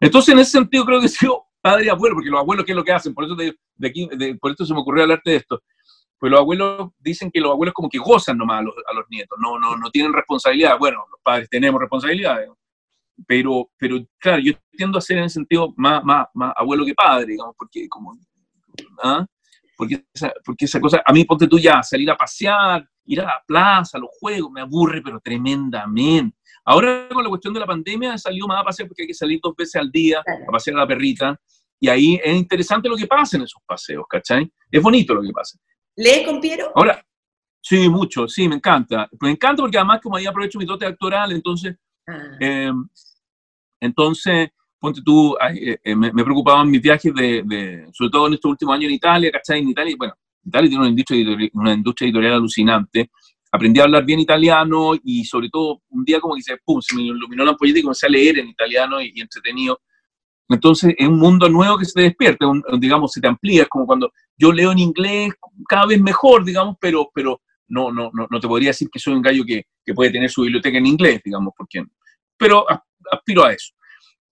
Entonces, 0.00 0.32
en 0.34 0.40
ese 0.40 0.52
sentido, 0.52 0.84
creo 0.84 1.00
que 1.00 1.06
he 1.26 1.28
padre 1.60 1.86
y 1.86 1.88
abuelo, 1.88 2.16
porque 2.16 2.30
los 2.30 2.40
abuelos, 2.40 2.64
¿qué 2.66 2.72
es 2.72 2.76
lo 2.76 2.84
que 2.84 2.92
hacen? 2.92 3.14
Por 3.14 3.24
eso, 3.24 3.36
te- 3.36 3.56
de 3.76 3.88
aquí, 3.88 4.08
de- 4.16 4.34
por 4.36 4.50
esto 4.50 4.66
se 4.66 4.74
me 4.74 4.80
ocurrió 4.80 5.02
hablarte 5.04 5.30
de 5.30 5.36
esto. 5.36 5.62
Pues 6.18 6.30
los 6.30 6.40
abuelos 6.40 6.90
dicen 6.98 7.30
que 7.32 7.40
los 7.40 7.52
abuelos 7.52 7.74
como 7.74 7.88
que 7.88 7.98
gozan 7.98 8.38
nomás 8.38 8.60
a 8.60 8.62
los, 8.62 8.74
a 8.88 8.94
los 8.94 9.04
nietos, 9.10 9.38
no, 9.40 9.58
no, 9.58 9.76
no 9.76 9.90
tienen 9.90 10.12
responsabilidad. 10.12 10.78
Bueno, 10.78 11.04
los 11.10 11.20
padres 11.22 11.48
tenemos 11.50 11.80
responsabilidades, 11.80 12.48
pero, 13.26 13.70
pero 13.78 13.98
claro, 14.18 14.40
yo 14.42 14.52
tiendo 14.72 14.98
a 14.98 15.00
ser 15.00 15.18
en 15.18 15.24
ese 15.24 15.34
sentido 15.34 15.72
más, 15.76 16.04
más, 16.04 16.26
más 16.34 16.52
abuelo 16.56 16.84
que 16.84 16.94
padre, 16.94 17.26
digamos, 17.32 17.54
porque 17.58 17.88
como, 17.88 18.16
¿ah? 19.02 19.26
porque, 19.76 20.04
esa, 20.14 20.32
porque 20.44 20.64
esa 20.66 20.80
cosa, 20.80 21.02
a 21.04 21.12
mí 21.12 21.24
ponte 21.24 21.46
tú 21.46 21.58
ya, 21.58 21.82
salir 21.82 22.10
a 22.10 22.16
pasear, 22.16 22.86
ir 23.04 23.20
a 23.20 23.24
la 23.24 23.42
plaza, 23.46 23.98
a 23.98 24.00
los 24.00 24.10
juegos, 24.20 24.50
me 24.50 24.60
aburre, 24.60 25.02
pero 25.02 25.20
tremendamente. 25.20 26.36
Ahora 26.64 27.08
con 27.12 27.24
la 27.24 27.28
cuestión 27.28 27.52
de 27.52 27.60
la 27.60 27.66
pandemia 27.66 28.14
he 28.14 28.18
salido 28.18 28.46
más 28.46 28.60
a 28.60 28.64
pasear 28.64 28.88
porque 28.88 29.02
hay 29.02 29.08
que 29.08 29.14
salir 29.14 29.40
dos 29.42 29.54
veces 29.56 29.76
al 29.76 29.90
día 29.90 30.20
a 30.20 30.50
pasear 30.50 30.76
a 30.76 30.80
la 30.80 30.86
perrita, 30.86 31.40
y 31.80 31.88
ahí 31.88 32.20
es 32.22 32.36
interesante 32.36 32.88
lo 32.88 32.96
que 32.96 33.08
pasa 33.08 33.36
en 33.36 33.42
esos 33.42 33.60
paseos, 33.66 34.04
¿cachai? 34.08 34.48
Es 34.70 34.80
bonito 34.80 35.14
lo 35.14 35.22
que 35.22 35.32
pasa. 35.32 35.58
¿Lees 35.96 36.24
con 36.24 36.40
Piero? 36.40 36.70
Ahora, 36.76 37.04
sí, 37.60 37.88
mucho, 37.88 38.28
sí, 38.28 38.48
me 38.48 38.54
encanta. 38.54 39.08
Me 39.20 39.30
encanta 39.30 39.62
porque 39.62 39.78
además 39.78 40.00
como 40.00 40.16
ahí 40.16 40.24
aprovecho 40.24 40.60
mi 40.60 40.64
dote 40.64 40.86
actoral, 40.86 41.32
entonces 41.32 41.76
Ah, 42.06 42.36
eh, 42.40 42.72
entonces, 43.80 44.50
ponte 44.82 45.00
tú, 45.02 45.36
eh, 45.54 45.78
eh, 45.84 45.94
me, 45.96 46.10
preocupaban 46.12 46.68
mis 46.68 46.82
viajes, 46.82 47.14
de, 47.14 47.42
de- 47.44 47.86
sobre 47.92 48.10
todo 48.10 48.26
en 48.26 48.34
estos 48.34 48.50
últimos 48.50 48.74
años 48.74 48.88
en 48.88 48.94
Italia, 48.96 49.30
¿cachai? 49.30 49.60
En 49.60 49.68
Italia, 49.68 49.94
bueno, 49.96 50.14
Italia 50.44 50.68
tiene 50.68 50.80
una 50.82 50.90
industria, 50.90 51.16
editorial, 51.18 51.50
una 51.54 51.72
industria 51.74 52.06
editorial 52.06 52.32
alucinante. 52.34 53.10
Aprendí 53.52 53.78
a 53.80 53.84
hablar 53.84 54.04
bien 54.04 54.18
italiano 54.18 54.92
y 55.04 55.24
sobre 55.24 55.48
todo 55.50 55.82
un 55.90 56.04
día 56.04 56.18
como 56.20 56.34
que 56.34 56.42
se, 56.42 56.56
pum, 56.64 56.80
se 56.82 56.96
me 56.96 57.02
iluminó 57.02 57.44
la 57.44 57.52
ampolleta 57.52 57.78
y 57.78 57.82
comencé 57.82 58.06
a 58.06 58.10
leer 58.10 58.38
en 58.40 58.48
italiano 58.48 59.00
y, 59.00 59.12
y 59.14 59.20
entretenido. 59.20 59.80
Entonces 60.48 60.94
es 60.98 61.06
un 61.08 61.18
mundo 61.18 61.48
nuevo 61.48 61.78
que 61.78 61.84
se 61.84 61.92
te 61.94 62.02
despierta, 62.02 62.46
un- 62.48 62.62
digamos, 62.80 63.12
se 63.12 63.20
te 63.20 63.28
amplía, 63.28 63.62
es 63.62 63.68
como 63.68 63.86
cuando 63.86 64.12
yo 64.36 64.52
leo 64.52 64.72
en 64.72 64.80
inglés 64.80 65.32
cada 65.68 65.86
vez 65.86 66.00
mejor, 66.00 66.44
digamos, 66.44 66.76
pero, 66.80 67.08
pero 67.14 67.40
no, 67.68 67.92
no, 67.92 68.10
no, 68.12 68.26
no 68.30 68.40
te 68.40 68.48
podría 68.48 68.70
decir 68.70 68.88
que 68.92 68.98
soy 68.98 69.14
un 69.14 69.22
gallo 69.22 69.44
que, 69.46 69.64
que 69.84 69.94
puede 69.94 70.10
tener 70.10 70.28
su 70.28 70.42
biblioteca 70.42 70.76
en 70.78 70.86
inglés, 70.86 71.20
digamos, 71.24 71.54
porque, 71.56 71.84
pero 72.36 72.66
aspiro 73.10 73.44
a 73.44 73.52
eso. 73.52 73.72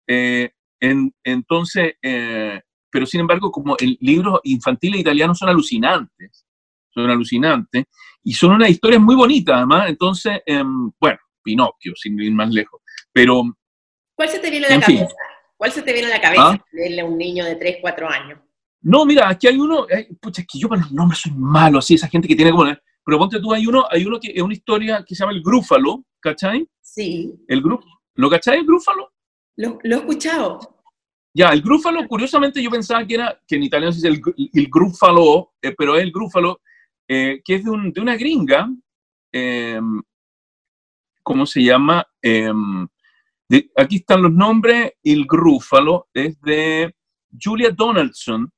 Eh, 0.06 0.50
en- 0.80 1.14
entonces, 1.24 1.94
eh, 2.02 2.60
pero 2.90 3.06
sin 3.06 3.20
embargo, 3.20 3.50
como 3.50 3.76
el 3.78 3.96
libros 4.00 4.40
infantiles 4.44 5.00
italianos 5.00 5.38
son 5.38 5.48
alucinantes, 5.48 6.44
son 6.90 7.08
alucinantes, 7.10 7.84
y 8.22 8.32
son 8.34 8.52
unas 8.52 8.70
historias 8.70 9.00
muy 9.00 9.14
bonitas, 9.14 9.56
además, 9.56 9.88
entonces, 9.88 10.40
em, 10.46 10.90
bueno, 11.00 11.18
Pinocchio, 11.42 11.92
sin 11.96 12.18
ir 12.20 12.32
más 12.32 12.50
lejos, 12.50 12.80
pero 13.12 13.42
¿Cuál 14.14 14.28
se 14.28 14.38
te 14.38 14.50
viene 14.50 14.66
a 14.66 14.68
la 14.70 14.74
En 14.76 14.82
fin. 14.82 14.96
cabeza? 14.98 15.14
¿Cuál 15.56 15.72
se 15.72 15.82
te 15.82 15.92
viene 15.92 16.08
a 16.08 16.16
la 16.16 16.20
cabeza? 16.20 16.50
¿Ah? 16.52 16.64
Leerle 16.72 17.00
a 17.00 17.04
un 17.04 17.16
niño 17.18 17.44
de 17.44 17.56
3, 17.56 17.78
4 17.80 18.08
años. 18.08 18.38
No, 18.82 19.04
mira, 19.06 19.28
aquí 19.28 19.46
hay 19.46 19.56
uno, 19.58 19.86
pucha, 20.20 20.42
es 20.42 20.46
que 20.48 20.58
yo 20.58 20.68
para 20.68 20.82
los 20.82 20.92
nombres 20.92 21.20
soy 21.20 21.32
malo, 21.32 21.78
así, 21.78 21.94
esa 21.94 22.08
gente 22.08 22.28
que 22.28 22.36
tiene 22.36 22.50
como, 22.50 22.64
pero 23.04 23.18
ponte 23.18 23.40
tú, 23.40 23.52
hay 23.52 23.66
uno, 23.66 23.84
hay 23.90 24.04
uno 24.04 24.18
que 24.20 24.32
es 24.34 24.42
una 24.42 24.52
historia 24.54 25.04
que 25.06 25.14
se 25.14 25.20
llama 25.22 25.32
El 25.32 25.42
Grúfalo, 25.42 26.04
¿cachai? 26.20 26.68
Sí. 26.80 27.32
El 27.48 27.62
Grúfalo. 27.62 27.90
¿Lo 28.14 28.28
cachai, 28.28 28.58
el 28.58 28.66
Grúfalo? 28.66 29.12
Lo, 29.56 29.78
he 29.82 29.94
escuchado. 29.94 30.60
Ya, 31.34 31.50
el 31.50 31.62
grúfalo, 31.62 32.06
curiosamente 32.06 32.62
yo 32.62 32.70
pensaba 32.70 33.06
que 33.06 33.14
era, 33.14 33.40
que 33.46 33.56
en 33.56 33.62
italiano 33.62 33.92
se 33.92 34.08
dice 34.08 34.08
el, 34.08 34.50
el 34.52 34.68
grúfalo, 34.68 35.52
eh, 35.62 35.74
pero 35.76 35.96
es 35.96 36.02
el 36.02 36.12
grúfalo, 36.12 36.60
eh, 37.08 37.40
que 37.44 37.54
es 37.56 37.64
de, 37.64 37.70
un, 37.70 37.92
de 37.92 38.00
una 38.00 38.16
gringa, 38.16 38.68
eh, 39.32 39.80
¿cómo 41.22 41.46
se 41.46 41.62
llama? 41.62 42.06
Em, 42.20 42.86
aquí 43.76 43.96
están 43.96 44.22
los 44.22 44.32
nombres, 44.32 44.92
el 45.02 45.26
grúfalo 45.26 46.08
es 46.12 46.40
de 46.40 46.94
Julia 47.42 47.70
Donaldson, 47.70 48.50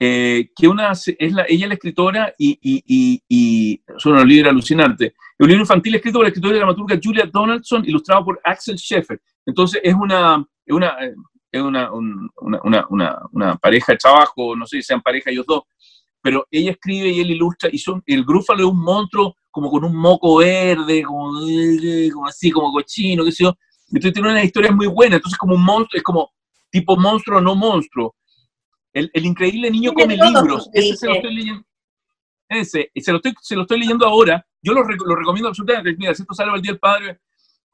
eh, 0.00 0.50
que 0.54 0.68
una, 0.68 0.92
es 0.92 1.32
la, 1.32 1.44
ella 1.48 1.64
es 1.64 1.68
la 1.68 1.74
escritora 1.74 2.34
y, 2.38 2.58
y, 2.62 2.84
y, 2.86 3.22
y 3.28 3.82
son 3.96 4.12
unos 4.12 4.26
libros 4.26 4.50
alucinantes. 4.50 5.08
Es 5.08 5.40
un 5.40 5.48
libro 5.48 5.62
infantil 5.62 5.96
escrito 5.96 6.18
por 6.18 6.24
la 6.24 6.28
escritora 6.28 6.54
y 6.54 6.58
dramaturga 6.58 7.00
Julia 7.02 7.28
Donaldson, 7.32 7.84
ilustrado 7.84 8.24
por 8.24 8.40
Axel 8.44 8.76
Sheffer. 8.76 9.20
Entonces 9.48 9.80
es 9.82 9.94
una, 9.94 10.46
es 10.66 10.74
una, 10.74 10.94
es 11.50 11.62
una, 11.62 11.90
un, 11.90 12.30
una, 12.36 12.86
una, 13.30 13.56
pareja 13.56 13.92
de 13.92 13.98
trabajo, 13.98 14.54
no 14.54 14.66
sé 14.66 14.76
si 14.76 14.82
sean 14.82 15.00
pareja 15.00 15.30
ellos 15.30 15.46
dos, 15.46 15.62
pero 16.20 16.46
ella 16.50 16.72
escribe 16.72 17.08
y 17.08 17.20
él 17.20 17.30
ilustra, 17.30 17.70
y 17.72 17.78
son, 17.78 18.02
el 18.04 18.26
grúfalo 18.26 18.60
es 18.60 18.70
un 18.70 18.78
monstruo 18.78 19.34
como 19.50 19.70
con 19.70 19.84
un 19.84 19.96
moco 19.96 20.36
verde, 20.36 21.02
como, 21.02 21.32
como 22.12 22.26
así, 22.26 22.50
como 22.50 22.70
cochino, 22.72 23.24
qué 23.24 23.32
sé 23.32 23.44
yo. 23.44 23.54
Entonces 23.86 24.12
tiene 24.12 24.28
una 24.28 24.44
historia 24.44 24.70
muy 24.70 24.86
buena, 24.86 25.16
entonces 25.16 25.38
como 25.38 25.54
un 25.54 25.64
monstruo, 25.64 25.96
es 25.96 26.02
como 26.02 26.30
tipo 26.70 26.98
monstruo, 26.98 27.40
no 27.40 27.54
monstruo. 27.54 28.14
El, 28.92 29.10
el 29.14 29.24
increíble 29.24 29.70
niño 29.70 29.94
come 29.94 30.14
libros, 30.14 30.68
ese 30.74 30.94
se 30.94 31.06
lo 31.06 31.14
estoy 31.14 31.34
leyendo. 31.34 31.64
Ese, 32.50 32.90
se 32.94 33.12
lo 33.12 33.16
estoy, 33.16 33.32
se 33.40 33.56
lo 33.56 33.62
estoy 33.62 33.80
leyendo 33.80 34.06
ahora, 34.06 34.46
yo 34.60 34.74
lo, 34.74 34.82
lo 34.82 35.16
recomiendo 35.16 35.48
absolutamente, 35.48 35.96
mira, 35.98 36.14
si 36.14 36.20
esto 36.20 36.34
sale 36.34 36.52
al 36.52 36.60
Día 36.60 36.72
del 36.72 36.78
Padre, 36.78 37.18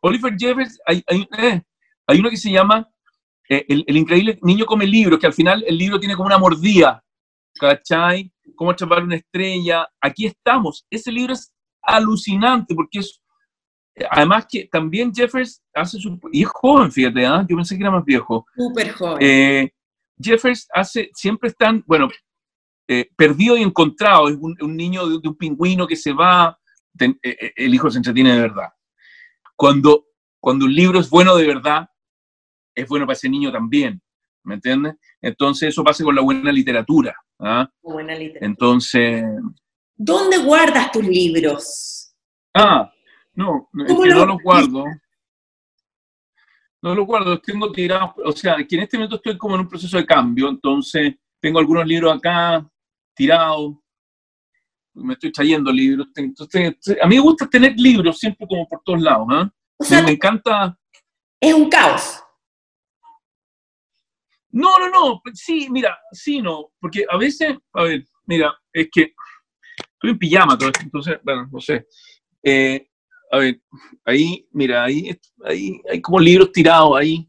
Oliver 0.07 0.35
Jeffers, 0.39 0.79
hay, 0.85 1.03
hay, 1.07 1.27
eh, 1.39 1.63
hay 2.07 2.21
uno 2.21 2.29
que 2.29 2.37
se 2.37 2.51
llama 2.51 2.87
eh, 3.49 3.65
el, 3.69 3.85
el, 3.87 3.97
increíble 3.97 4.39
niño 4.43 4.67
come 4.67 4.87
libros, 4.87 5.19
que 5.19 5.27
al 5.27 5.33
final 5.33 5.65
el 5.67 5.79
libro 5.79 5.99
tiene 5.99 6.15
como 6.15 6.27
una 6.27 6.37
mordida, 6.37 7.03
¿cachai? 7.59 8.31
Cómo 8.55 8.71
atrapar 8.71 9.03
una 9.03 9.17
estrella. 9.17 9.89
Aquí 10.03 10.27
estamos. 10.27 10.87
Ese 10.91 11.11
libro 11.11 11.33
es 11.33 11.55
alucinante 11.81 12.75
porque 12.75 12.99
es, 12.99 13.19
además 14.11 14.47
que 14.47 14.69
también 14.71 15.11
Jeffers 15.15 15.63
hace 15.73 15.99
su, 15.99 16.21
y 16.33 16.43
es 16.43 16.49
joven, 16.49 16.93
fíjate, 16.93 17.25
¿eh? 17.25 17.47
yo 17.49 17.57
pensé 17.57 17.75
que 17.75 17.83
era 17.83 17.91
más 17.91 18.05
viejo. 18.05 18.45
Súper 18.55 18.93
joven. 18.93 19.19
Eh, 19.21 19.71
Jeffers 20.21 20.69
hace, 20.75 21.11
siempre 21.15 21.49
están, 21.49 21.83
bueno, 21.87 22.09
eh, 22.89 23.09
perdido 23.17 23.57
y 23.57 23.63
encontrado, 23.63 24.29
es 24.29 24.37
un, 24.39 24.55
un 24.61 24.77
niño 24.77 25.09
de, 25.09 25.19
de, 25.23 25.29
un 25.31 25.37
pingüino 25.37 25.87
que 25.87 25.97
se 25.97 26.13
va, 26.13 26.59
ten, 26.99 27.19
eh, 27.23 27.53
el 27.57 27.75
hijo 27.75 27.91
se 27.91 27.97
entretiene 27.97 28.35
de 28.35 28.41
verdad. 28.43 28.69
Cuando, 29.57 30.07
cuando 30.41 30.67
un 30.67 30.75
libro 30.75 30.99
es 30.99 31.09
bueno 31.09 31.37
de 31.37 31.47
verdad, 31.47 31.89
es 32.75 32.89
bueno 32.89 33.07
para 33.07 33.15
ese 33.15 33.29
niño 33.29 33.53
también, 33.53 34.03
¿me 34.45 34.55
entiendes? 34.55 34.97
Entonces 35.21 35.71
eso 35.71 35.85
pasa 35.85 36.05
con 36.05 36.15
la 36.15 36.23
buena 36.23 36.51
literatura. 36.51 37.15
¿ah? 37.39 37.69
Buena 37.83 38.15
literatura. 38.15 38.47
Entonces... 38.47 39.25
¿Dónde 39.97 40.39
guardas 40.39 40.91
tus 40.91 41.05
libros? 41.05 42.15
Ah, 42.53 42.93
no, 43.35 43.69
es 43.87 43.95
que 43.95 44.09
no 44.09 44.27
los 44.27 44.43
guardo. 44.43 44.85
No 46.83 46.95
los 46.95 47.07
guardo, 47.07 47.31
los 47.31 47.43
tengo 47.43 47.73
tirados, 47.73 48.11
o 48.25 48.33
sea, 48.33 48.57
que 48.57 48.77
en 48.77 48.83
este 48.83 48.99
momento 48.99 49.17
estoy 49.17 49.39
como 49.39 49.55
en 49.55 49.63
un 49.63 49.69
proceso 49.69 49.97
de 49.97 50.05
cambio, 50.05 50.49
entonces 50.51 51.15
tengo 51.41 51.59
algunos 51.59 51.87
libros 51.87 52.15
acá 52.15 52.69
tirados, 53.15 53.77
me 54.95 55.14
estoy 55.14 55.32
trayendo 55.32 55.72
libros, 55.72 56.09
entonces, 56.14 56.76
a 57.03 57.07
mí 57.07 57.16
me 57.16 57.20
gusta 57.20 57.49
tener 57.49 57.74
libros 57.76 58.18
siempre 58.18 58.47
como 58.47 58.66
por 58.68 58.80
todos 58.84 59.03
lados, 59.03 59.26
¿eh? 59.32 59.51
O 59.76 59.84
sea, 59.84 60.01
me, 60.01 60.07
me 60.07 60.12
encanta... 60.12 60.78
Es 61.40 61.53
un 61.53 61.68
caos. 61.68 62.22
No, 64.51 64.78
no, 64.78 64.88
no, 64.88 65.22
sí, 65.32 65.66
mira, 65.68 65.99
sí, 66.12 66.40
no, 66.40 66.70
porque 66.80 67.05
a 67.11 67.16
veces, 67.16 67.57
a 67.72 67.82
ver, 67.82 68.05
mira, 68.24 68.57
es 68.72 68.88
que 68.90 69.12
estoy 69.76 70.11
en 70.11 70.18
pijama 70.18 70.57
todo 70.57 70.68
esto, 70.68 70.82
entonces, 70.84 71.18
bueno, 71.24 71.49
no 71.51 71.61
sé. 71.61 71.86
Eh, 72.40 72.88
a 73.32 73.38
ver, 73.38 73.61
ahí, 74.05 74.47
mira, 74.53 74.84
ahí, 74.84 75.11
ahí 75.45 75.80
hay 75.90 76.01
como 76.01 76.20
libros 76.20 76.53
tirados 76.53 76.97
ahí, 76.97 77.28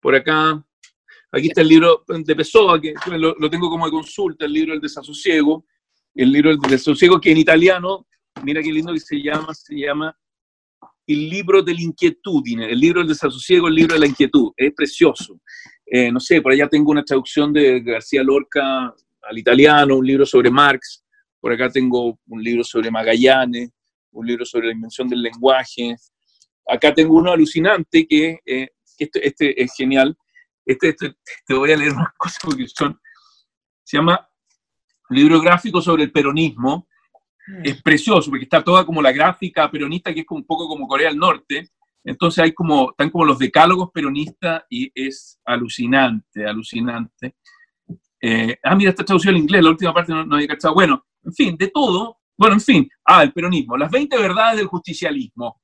por 0.00 0.16
acá. 0.16 0.60
Aquí 1.30 1.46
está 1.46 1.60
el 1.60 1.68
libro 1.68 2.04
de 2.08 2.34
Pessoa, 2.34 2.80
que 2.80 2.94
lo, 3.16 3.36
lo 3.38 3.48
tengo 3.48 3.70
como 3.70 3.84
de 3.84 3.92
consulta, 3.92 4.46
el 4.46 4.52
libro 4.52 4.72
del 4.72 4.80
desasosiego, 4.80 5.64
el 6.16 6.32
libro 6.32 6.50
del 6.50 6.60
desasosiego, 6.60 7.20
que 7.20 7.30
en 7.30 7.38
italiano, 7.38 8.06
mira 8.42 8.62
qué 8.62 8.72
lindo 8.72 8.92
que 8.92 9.00
se 9.00 9.22
llama, 9.22 9.54
se 9.54 9.76
llama 9.76 10.16
el 11.06 11.28
libro 11.30 11.62
de 11.62 11.74
la 11.74 11.82
inquietudine, 11.82 12.70
el 12.70 12.80
libro 12.80 13.00
del 13.00 13.08
desasosiego, 13.08 13.68
el 13.68 13.74
libro 13.74 13.94
de 13.94 14.00
la 14.00 14.06
inquietud, 14.06 14.52
es 14.56 14.72
precioso. 14.74 15.40
Eh, 15.84 16.10
no 16.10 16.18
sé, 16.18 16.42
por 16.42 16.52
allá 16.52 16.68
tengo 16.68 16.90
una 16.90 17.04
traducción 17.04 17.52
de 17.52 17.80
García 17.80 18.22
Lorca 18.22 18.92
al 19.22 19.38
italiano, 19.38 19.96
un 19.96 20.06
libro 20.06 20.26
sobre 20.26 20.50
Marx, 20.50 21.04
por 21.38 21.52
acá 21.52 21.70
tengo 21.70 22.18
un 22.26 22.42
libro 22.42 22.64
sobre 22.64 22.90
Magallanes, 22.90 23.70
un 24.10 24.26
libro 24.26 24.44
sobre 24.44 24.66
la 24.66 24.72
invención 24.72 25.08
del 25.08 25.22
lenguaje, 25.22 25.94
acá 26.66 26.92
tengo 26.92 27.14
uno 27.14 27.30
alucinante 27.30 28.06
que 28.06 28.40
eh, 28.44 28.70
este, 28.98 29.26
este, 29.28 29.62
es 29.62 29.72
genial, 29.76 30.16
este, 30.64 30.88
este, 30.88 31.14
te 31.46 31.54
voy 31.54 31.70
a 31.70 31.76
leer 31.76 31.92
unas 31.92 32.14
cosas 32.16 32.38
porque 32.42 32.66
son, 32.66 32.98
se 33.84 33.98
llama 33.98 34.28
libro 35.10 35.40
gráfico 35.40 35.80
sobre 35.80 36.04
el 36.04 36.12
peronismo, 36.12 36.88
es 37.62 37.80
precioso 37.80 38.30
porque 38.30 38.44
está 38.44 38.62
toda 38.62 38.84
como 38.84 39.00
la 39.00 39.12
gráfica 39.12 39.70
peronista 39.70 40.12
que 40.12 40.20
es 40.20 40.26
un 40.30 40.44
poco 40.44 40.66
como 40.68 40.88
Corea 40.88 41.08
del 41.08 41.18
Norte, 41.18 41.70
entonces 42.06 42.44
hay 42.44 42.52
como, 42.52 42.90
están 42.90 43.10
como 43.10 43.24
los 43.24 43.38
decálogos 43.38 43.90
peronistas 43.92 44.62
y 44.70 44.90
es 44.94 45.40
alucinante, 45.44 46.46
alucinante. 46.46 47.34
Eh, 48.20 48.56
ah, 48.62 48.76
mira, 48.76 48.90
está 48.90 49.04
traducido 49.04 49.32
al 49.32 49.40
inglés, 49.40 49.62
la 49.62 49.70
última 49.70 49.92
parte 49.92 50.12
no, 50.12 50.24
no 50.24 50.36
había 50.36 50.46
cachado. 50.46 50.74
Bueno, 50.74 51.04
en 51.24 51.32
fin, 51.32 51.56
de 51.56 51.66
todo. 51.68 52.18
Bueno, 52.38 52.54
en 52.54 52.60
fin, 52.60 52.88
ah, 53.04 53.24
el 53.24 53.32
peronismo, 53.32 53.76
las 53.76 53.90
20 53.90 54.18
verdades 54.18 54.58
del 54.58 54.66
justicialismo. 54.66 55.60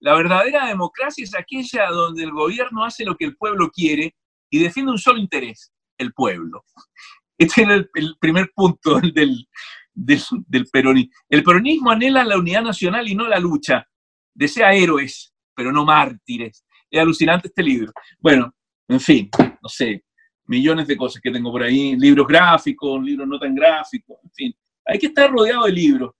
La 0.00 0.14
verdadera 0.14 0.66
democracia 0.66 1.22
es 1.22 1.34
aquella 1.34 1.88
donde 1.90 2.24
el 2.24 2.30
gobierno 2.30 2.84
hace 2.84 3.04
lo 3.04 3.16
que 3.16 3.26
el 3.26 3.36
pueblo 3.36 3.70
quiere 3.70 4.16
y 4.50 4.60
defiende 4.60 4.92
un 4.92 4.98
solo 4.98 5.18
interés, 5.18 5.72
el 5.98 6.14
pueblo. 6.14 6.64
Este 7.38 7.62
es 7.62 7.68
el, 7.94 8.16
primer 8.20 8.50
punto 8.54 9.00
del, 9.14 9.46
del, 9.94 10.66
peronismo. 10.72 11.12
El 11.28 11.42
peronismo 11.42 11.90
anhela 11.90 12.24
la 12.24 12.38
unidad 12.38 12.62
nacional 12.62 13.08
y 13.08 13.14
no 13.14 13.26
la 13.26 13.38
lucha. 13.38 13.86
Desea 14.32 14.74
héroes, 14.74 15.32
pero 15.54 15.72
no 15.72 15.84
mártires. 15.84 16.64
Es 16.90 17.00
alucinante 17.00 17.48
este 17.48 17.62
libro. 17.62 17.92
Bueno, 18.18 18.54
en 18.88 19.00
fin, 19.00 19.30
no 19.38 19.68
sé, 19.68 20.04
millones 20.46 20.86
de 20.86 20.96
cosas 20.96 21.20
que 21.22 21.30
tengo 21.30 21.50
por 21.50 21.62
ahí, 21.62 21.96
libros 21.96 22.26
gráficos, 22.26 23.02
libros 23.02 23.26
no 23.26 23.38
tan 23.38 23.54
gráficos, 23.54 24.18
en 24.22 24.30
fin. 24.32 24.54
Hay 24.86 24.98
que 24.98 25.06
estar 25.06 25.30
rodeado 25.30 25.64
de 25.64 25.72
libros. 25.72 26.12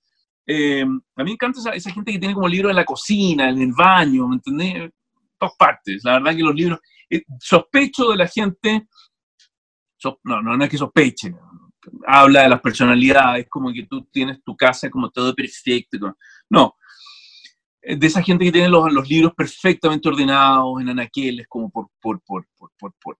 Eh, 0.47 0.83
a 0.83 0.87
mí 0.87 1.01
me 1.25 1.33
encanta 1.33 1.61
esa, 1.75 1.91
gente 1.91 2.13
que 2.13 2.19
tiene 2.19 2.35
como 2.35 2.49
libros 2.49 2.71
en 2.71 2.77
la 2.77 2.85
cocina, 2.85 3.49
en 3.49 3.61
el 3.61 3.73
baño, 3.73 4.29
¿me 4.29 4.37
entendés? 4.37 4.75
En 4.75 4.93
partes. 5.59 6.03
La 6.05 6.15
verdad 6.15 6.37
que 6.37 6.43
los 6.43 6.55
libros... 6.55 6.81
Eh, 7.11 7.23
sospecho 7.39 8.11
de 8.11 8.17
la 8.17 8.27
gente... 8.27 8.87
So, 10.05 10.21
no, 10.25 10.43
no, 10.43 10.55
no 10.55 10.65
es 10.65 10.71
que 10.71 10.77
sospeche. 10.77 11.35
Habla 12.07 12.43
de 12.43 12.51
las 12.51 12.61
personalidades, 12.61 13.47
como 13.49 13.73
que 13.73 13.87
tú 13.87 14.05
tienes 14.13 14.45
tu 14.45 14.55
casa 14.55 14.91
como 14.91 15.09
todo 15.11 15.35
perfecto. 15.35 16.15
No, 16.51 16.77
de 17.83 18.07
esa 18.07 18.23
gente 18.23 18.45
que 18.45 18.53
tiene 18.53 18.69
los, 18.69 18.93
los, 18.93 19.09
libros 19.09 19.33
perfectamente 19.35 20.07
ordenados 20.07 20.79
en 20.83 20.91
anaqueles, 20.91 21.47
como 21.49 21.71
por, 21.71 21.89
por, 22.03 22.21
por, 22.23 22.47
por, 22.55 22.71
por, 22.79 22.93
por, 23.03 23.19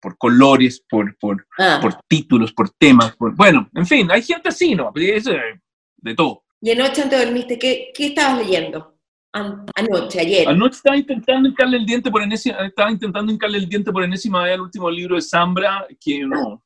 por 0.00 0.18
colores, 0.18 0.84
por, 0.88 1.16
por, 1.16 1.46
ah. 1.60 1.78
por 1.80 1.94
títulos, 2.08 2.52
por 2.52 2.70
temas. 2.70 3.14
Por, 3.14 3.36
bueno, 3.36 3.70
en 3.72 3.86
fin, 3.86 4.10
hay 4.10 4.22
gente 4.22 4.48
así, 4.48 4.74
¿no? 4.74 4.90
Es 4.96 5.26
de 5.26 6.14
todo. 6.16 6.42
¿Y 6.60 6.72
anoche 6.72 7.02
antes 7.02 7.24
dormiste, 7.24 7.56
qué, 7.56 7.92
qué 7.94 8.08
estabas 8.08 8.44
leyendo? 8.44 8.96
Anoche, 9.32 10.20
ayer. 10.20 10.48
Anoche 10.48 10.76
estaba 10.76 10.96
intentando 10.96 11.48
hincarle 11.48 11.76
el 11.76 11.86
diente 11.86 12.10
por 12.10 12.22
enésima, 12.22 12.66
estaba 12.66 12.90
intentando 12.90 13.32
hincarle 13.32 13.58
el 13.58 13.68
diente 13.68 13.92
por 13.92 14.02
enésima 14.02 14.42
vez 14.42 14.54
al 14.54 14.62
último 14.62 14.90
libro 14.90 15.14
de 15.14 15.22
Zambra, 15.22 15.86
que 16.00 16.24
no, 16.24 16.64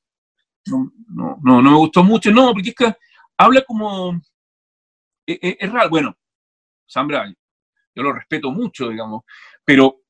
no, 0.66 0.92
no, 1.08 1.38
no, 1.42 1.62
no 1.62 1.70
me 1.70 1.76
gustó 1.76 2.02
mucho, 2.02 2.30
no, 2.30 2.52
porque 2.52 2.70
es 2.70 2.74
que 2.74 2.94
habla 3.36 3.62
como, 3.66 4.18
es, 5.26 5.38
es, 5.42 5.56
es 5.60 5.72
raro, 5.72 5.90
bueno, 5.90 6.16
Zambra, 6.90 7.30
yo 7.94 8.02
lo 8.02 8.12
respeto 8.12 8.50
mucho, 8.50 8.88
digamos, 8.88 9.24
pero 9.62 10.00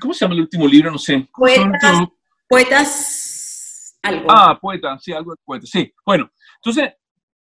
¿cómo 0.00 0.14
se 0.14 0.24
llama 0.24 0.34
el 0.34 0.42
último 0.42 0.68
libro? 0.68 0.92
No 0.92 0.98
sé. 0.98 1.28
Poetas, 1.32 2.02
poetas, 2.48 3.98
algo. 4.02 4.26
Ah, 4.30 4.56
poeta, 4.60 4.96
sí, 5.00 5.12
algo 5.12 5.32
de 5.32 5.38
poeta, 5.44 5.66
sí. 5.66 5.92
Bueno, 6.04 6.30
entonces, 6.56 6.94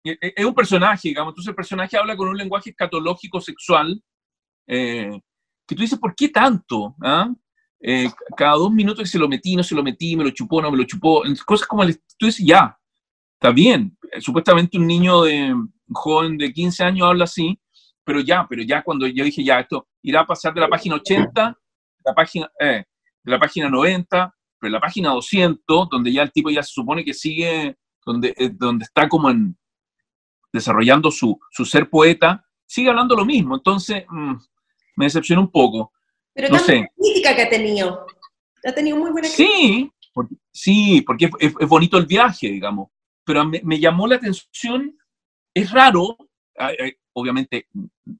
es 0.03 0.45
un 0.45 0.55
personaje, 0.55 1.09
digamos, 1.09 1.32
entonces 1.32 1.49
el 1.49 1.55
personaje 1.55 1.97
habla 1.97 2.18
con 2.18 2.28
un 2.28 2.38
lenguaje 2.38 2.72
escatológico 2.72 3.39
sexual, 3.39 4.01
eh, 4.68 5.20
que 5.68 5.76
tú 5.76 5.82
dices, 5.82 5.99
¿por 5.99 6.16
qué 6.16 6.30
tanto? 6.30 6.95
¿Ah? 7.01 7.30
eh, 7.88 8.09
cada 8.36 8.53
dos 8.53 8.72
minutos 8.72 9.03
que 9.03 9.09
se 9.09 9.20
lo 9.20 9.28
metí, 9.28 9.55
no 9.55 9.61
se 9.61 9.76
lo 9.76 9.84
metí, 9.84 10.16
me 10.16 10.24
lo 10.24 10.32
chupó, 10.32 10.59
no 10.59 10.72
me 10.72 10.78
lo 10.78 10.86
chupó, 10.86 11.22
cosas 11.45 11.68
como 11.68 11.84
el, 11.84 11.95
tú 12.18 12.26
dices, 12.26 12.43
ya, 12.43 12.76
está 13.34 13.51
bien, 13.51 13.95
supuestamente 14.20 14.80
un 14.80 14.88
niño 14.88 15.22
de 15.22 15.53
joven 15.91 16.36
de 16.38 16.51
15 16.51 16.84
años 16.84 17.07
habla 17.07 17.26
así, 17.26 17.59
pero 18.03 18.22
ya, 18.22 18.47
pero 18.49 18.63
ya 18.63 18.84
cuando 18.84 19.05
yo 19.05 19.24
dije, 19.24 19.43
ya, 19.43 19.59
esto 19.59 19.88
irá 20.01 20.22
a 20.22 20.26
pasar 20.26 20.53
de 20.55 20.61
la 20.61 20.68
página 20.68 20.95
80, 20.95 21.59
la 22.05 22.13
página, 22.16 22.51
eh, 22.59 22.86
de 23.24 23.32
la 23.32 23.39
página 23.39 23.70
90, 23.70 24.36
pero 24.59 24.72
la 24.72 24.80
página 24.80 25.11
200, 25.11 25.89
donde 25.89 26.11
ya 26.11 26.24
el 26.24 26.32
tipo 26.32 26.49
ya 26.49 26.63
se 26.63 26.74
supone 26.74 27.05
que 27.05 27.13
sigue, 27.13 27.78
donde, 28.03 28.34
eh, 28.36 28.49
donde 28.51 28.86
está 28.86 29.07
como 29.07 29.32
desarrollando 30.51 31.11
su, 31.11 31.38
su 31.51 31.66
ser 31.66 31.88
poeta, 31.88 32.43
sigue 32.66 32.89
hablando 32.89 33.16
lo 33.16 33.26
mismo. 33.26 33.55
Entonces, 33.55 34.05
mm, 34.09 34.36
me 34.96 35.06
decepcionó 35.06 35.41
un 35.41 35.52
poco. 35.52 35.91
Pero 36.34 36.50
no 36.50 36.60
sé. 36.60 36.82
la 36.82 36.88
crítica 36.98 37.36
que 37.36 37.41
ha 37.43 37.50
tenido. 37.50 38.06
Ha 38.66 38.72
tenido 38.74 38.98
muy 38.98 39.12
buena 39.12 39.28
crítica. 39.28 39.50
Sí, 39.50 39.91
porque, 40.14 40.36
sí, 40.52 41.02
porque 41.02 41.26
es, 41.26 41.32
es- 41.39 41.56
es 41.60 41.68
bonito 41.68 41.98
el 41.98 42.06
viaje, 42.06 42.48
digamos. 42.50 42.89
Pero 43.24 43.46
me, 43.46 43.62
me 43.64 43.80
llamó 43.80 44.08
la 44.08 44.16
atención, 44.16 44.98
es 45.54 45.72
raro, 45.72 46.18
ay, 46.58 46.76
ay, 46.80 46.93
obviamente, 47.14 47.68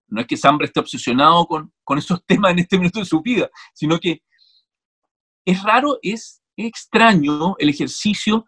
no 0.07 0.21
es 0.21 0.28
que 0.28 0.38
Sambra 0.38 0.65
esté 0.65 0.80
obsesionado 0.80 1.45
con, 1.45 1.71
con 1.84 1.97
esos 1.97 2.23
temas 2.26 2.51
en 2.51 2.59
este 2.59 2.78
minuto 2.78 2.99
de 2.99 3.05
su 3.05 3.21
vida, 3.21 3.49
sino 3.73 3.99
que 3.99 4.21
es 5.45 5.61
raro, 5.61 5.99
es 6.01 6.41
extraño 6.57 7.55
el 7.59 7.69
ejercicio 7.69 8.45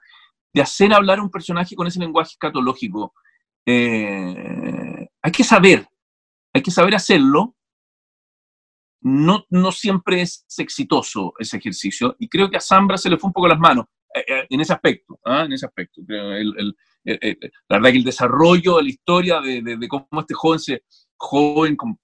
de 0.53 0.61
hacer 0.61 0.93
hablar 0.93 1.19
a 1.19 1.23
un 1.23 1.29
personaje 1.29 1.75
con 1.75 1.85
ese 1.87 1.99
lenguaje 1.99 2.31
escatológico. 2.31 3.13
Eh, 3.65 5.07
hay 5.21 5.31
que 5.31 5.43
saber, 5.43 5.87
hay 6.53 6.61
que 6.61 6.71
saber 6.71 6.95
hacerlo. 6.95 7.55
No, 9.01 9.45
no 9.49 9.71
siempre 9.71 10.21
es 10.21 10.45
exitoso 10.57 11.33
ese 11.39 11.57
ejercicio 11.57 12.15
y 12.19 12.27
creo 12.27 12.49
que 12.49 12.57
a 12.57 12.61
Zambra 12.61 12.97
se 12.97 13.09
le 13.09 13.17
fue 13.17 13.27
un 13.29 13.33
poco 13.33 13.47
las 13.47 13.59
manos 13.59 13.85
eh, 14.13 14.23
eh, 14.27 14.47
en 14.49 14.59
ese 14.61 14.73
aspecto. 14.73 15.19
¿ah? 15.25 15.43
En 15.45 15.53
ese 15.53 15.65
aspecto. 15.65 16.01
El- 16.07 16.53
el- 16.57 16.75
el- 17.05 17.19
el- 17.21 17.51
la 17.69 17.77
verdad 17.77 17.91
que 17.91 17.97
el 17.97 18.03
desarrollo 18.03 18.77
de 18.77 18.83
la 18.83 18.89
historia 18.89 19.39
de, 19.41 19.61
de- 19.61 19.77
de 19.77 19.87
cómo 19.87 20.07
este 20.19 20.33
joven, 20.33 20.59
se, 20.59 20.83
joven 21.15 21.75
con, 21.75 21.99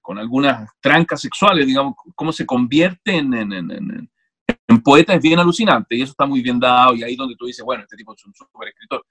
con 0.00 0.18
algunas 0.18 0.68
trancas 0.80 1.20
sexuales, 1.20 1.66
digamos, 1.66 1.94
cómo 2.14 2.32
se 2.32 2.44
convierte 2.44 3.16
en, 3.16 3.32
en- 3.34 3.52
en- 3.52 3.70
en- 3.70 4.10
poeta 4.82 5.14
es 5.14 5.20
bien 5.22 5.38
alucinante 5.38 5.94
y 5.96 6.02
eso 6.02 6.12
está 6.12 6.26
muy 6.26 6.40
bien 6.42 6.58
dado 6.58 6.94
y 6.94 7.02
ahí 7.02 7.14
donde 7.16 7.34
tú 7.36 7.46
dices, 7.46 7.64
bueno, 7.64 7.82
este 7.82 7.96
tipo 7.96 8.14
es 8.14 8.24
un 8.24 8.32
súper 8.34 8.68
escritor. 8.68 9.04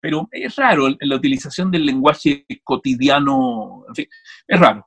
Pero 0.00 0.28
es 0.30 0.54
raro 0.56 0.88
la 1.00 1.16
utilización 1.16 1.70
del 1.70 1.86
lenguaje 1.86 2.44
cotidiano, 2.62 3.84
en 3.88 3.94
fin, 3.94 4.06
es 4.46 4.60
raro. 4.60 4.86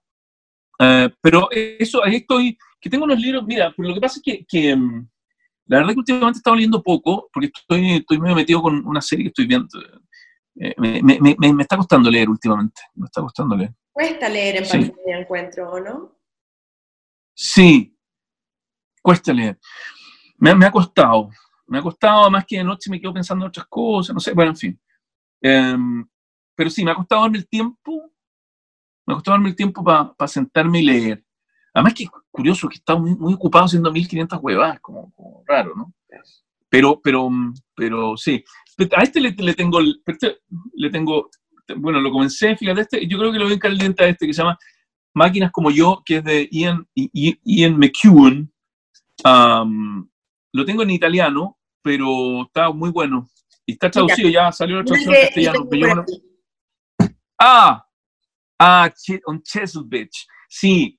Eh, 0.80 1.10
pero 1.22 1.50
eso, 1.52 2.04
ahí 2.04 2.18
estoy, 2.18 2.58
que 2.80 2.90
tengo 2.90 3.06
unos 3.06 3.20
libros, 3.20 3.44
mira, 3.46 3.74
pero 3.76 3.90
lo 3.90 3.96
que 3.96 4.02
pasa 4.02 4.20
es 4.20 4.24
que, 4.24 4.46
que, 4.46 4.76
mm, 4.76 5.08
la 5.68 5.78
verdad 5.80 5.94
que 5.94 6.00
últimamente 6.00 6.38
he 6.38 6.40
estado 6.40 6.56
leyendo 6.56 6.82
poco, 6.84 7.30
porque 7.34 7.50
estoy, 7.54 7.92
estoy 7.98 8.20
medio 8.20 8.36
metido 8.36 8.62
con 8.62 8.86
una 8.86 9.02
serie 9.02 9.26
que 9.26 9.30
estoy 9.30 9.48
viendo. 9.48 9.68
Eh, 10.60 10.74
me, 10.78 11.02
me- 11.04 11.36
me- 11.38 11.54
me 11.54 11.62
está 11.64 11.78
costando 11.78 12.10
leer 12.10 12.30
últimamente, 12.30 12.82
me 12.96 13.06
está 13.06 13.22
costando 13.22 13.56
leer. 13.56 13.74
Cuesta 13.92 14.30
leer 14.30 14.58
en 14.58 14.66
Sí. 14.66 14.72
pandemia, 14.80 15.20
encuentro, 15.20 15.72
¿o 15.72 15.80
no? 15.80 16.18
Sí, 17.34 17.96
cuesta 19.02 19.34
leer. 19.34 19.60
Me, 20.38 20.54
me 20.56 20.66
ha 20.66 20.72
costado, 20.72 21.30
me 21.68 21.80
ha 21.80 21.82
costado, 21.82 22.30
más 22.32 22.46
que 22.46 22.58
de 22.58 22.64
noche 22.64 22.90
me 22.90 23.00
quedo 23.00 23.14
pensando 23.14 23.46
en 23.46 23.50
otras 23.50 23.68
cosas, 23.68 24.14
no 24.14 24.20
sé, 24.20 24.34
bueno, 24.34 24.52
en 24.52 24.58
fin. 24.58 24.80
Em, 25.42 26.08
pero 26.56 26.70
sí, 26.70 26.84
me 26.84 26.92
ha 26.92 26.96
costado 26.96 27.22
darme 27.22 27.38
el 27.40 27.48
tiempo, 27.48 28.12
me 29.08 29.14
costado 29.14 29.36
darme 29.36 29.49
el 29.49 29.55
tiempo 29.55 29.84
para 29.84 30.28
sentarme 30.28 30.82
y 30.82 30.84
leer. 30.84 31.24
Además 31.74 31.93
que 31.93 32.03
es 32.03 32.10
curioso 32.30 32.68
que 32.68 32.76
he 32.76 32.80
estado 32.80 32.99
muy, 32.99 33.16
muy 33.16 33.34
ocupado 33.34 33.66
haciendo 33.66 33.91
1500 33.91 34.39
huevadas, 34.41 34.80
como, 34.82 35.12
como 35.14 35.43
raro, 35.47 35.74
¿no? 35.76 35.93
Pero, 36.70 36.99
pero, 37.01 37.30
mm, 37.30 37.53
pero 37.74 38.18
sí. 38.18 38.43
A 38.95 39.03
este 39.03 39.22
le, 39.22 39.32
le 39.32 39.53
tengo, 39.53 39.80
este 40.05 40.39
le 40.74 40.89
tengo, 40.89 41.30
bueno, 41.78 42.01
lo 42.01 42.12
comencé, 42.12 42.55
fíjate, 42.58 42.82
este, 42.82 43.08
yo 43.08 43.18
creo 43.18 43.32
que 43.32 43.39
lo 43.39 43.45
voy 43.45 43.60
a 43.62 44.03
a 44.03 44.08
este 44.08 44.28
que 44.28 44.34
se 44.34 44.41
llama 44.41 44.58
Máquinas 45.14 45.51
como 45.51 45.72
yo, 45.72 46.03
que 46.05 46.18
es 46.18 46.24
de 46.24 46.49
Ian, 46.51 46.86
Ian 46.93 47.78
McEwan. 47.78 48.51
Am, 49.24 50.08
lo 50.51 50.66
tengo 50.66 50.84
en 50.84 50.91
italiano, 50.91 51.58
pero 51.82 52.43
está 52.43 52.72
muy 52.72 52.91
bueno. 52.91 53.28
Y 53.66 53.74
está 53.74 53.89
traducido, 53.89 54.30
ya 54.30 54.51
salió 54.51 54.78
la 54.78 54.84
traducción 54.84 55.16
en 55.16 55.22
castellano. 55.22 56.05
Ah, 57.39 57.87
ah, 58.60 58.91
on 59.26 59.41
Chesil 59.43 59.84
Beach. 59.86 60.26
Sí, 60.49 60.97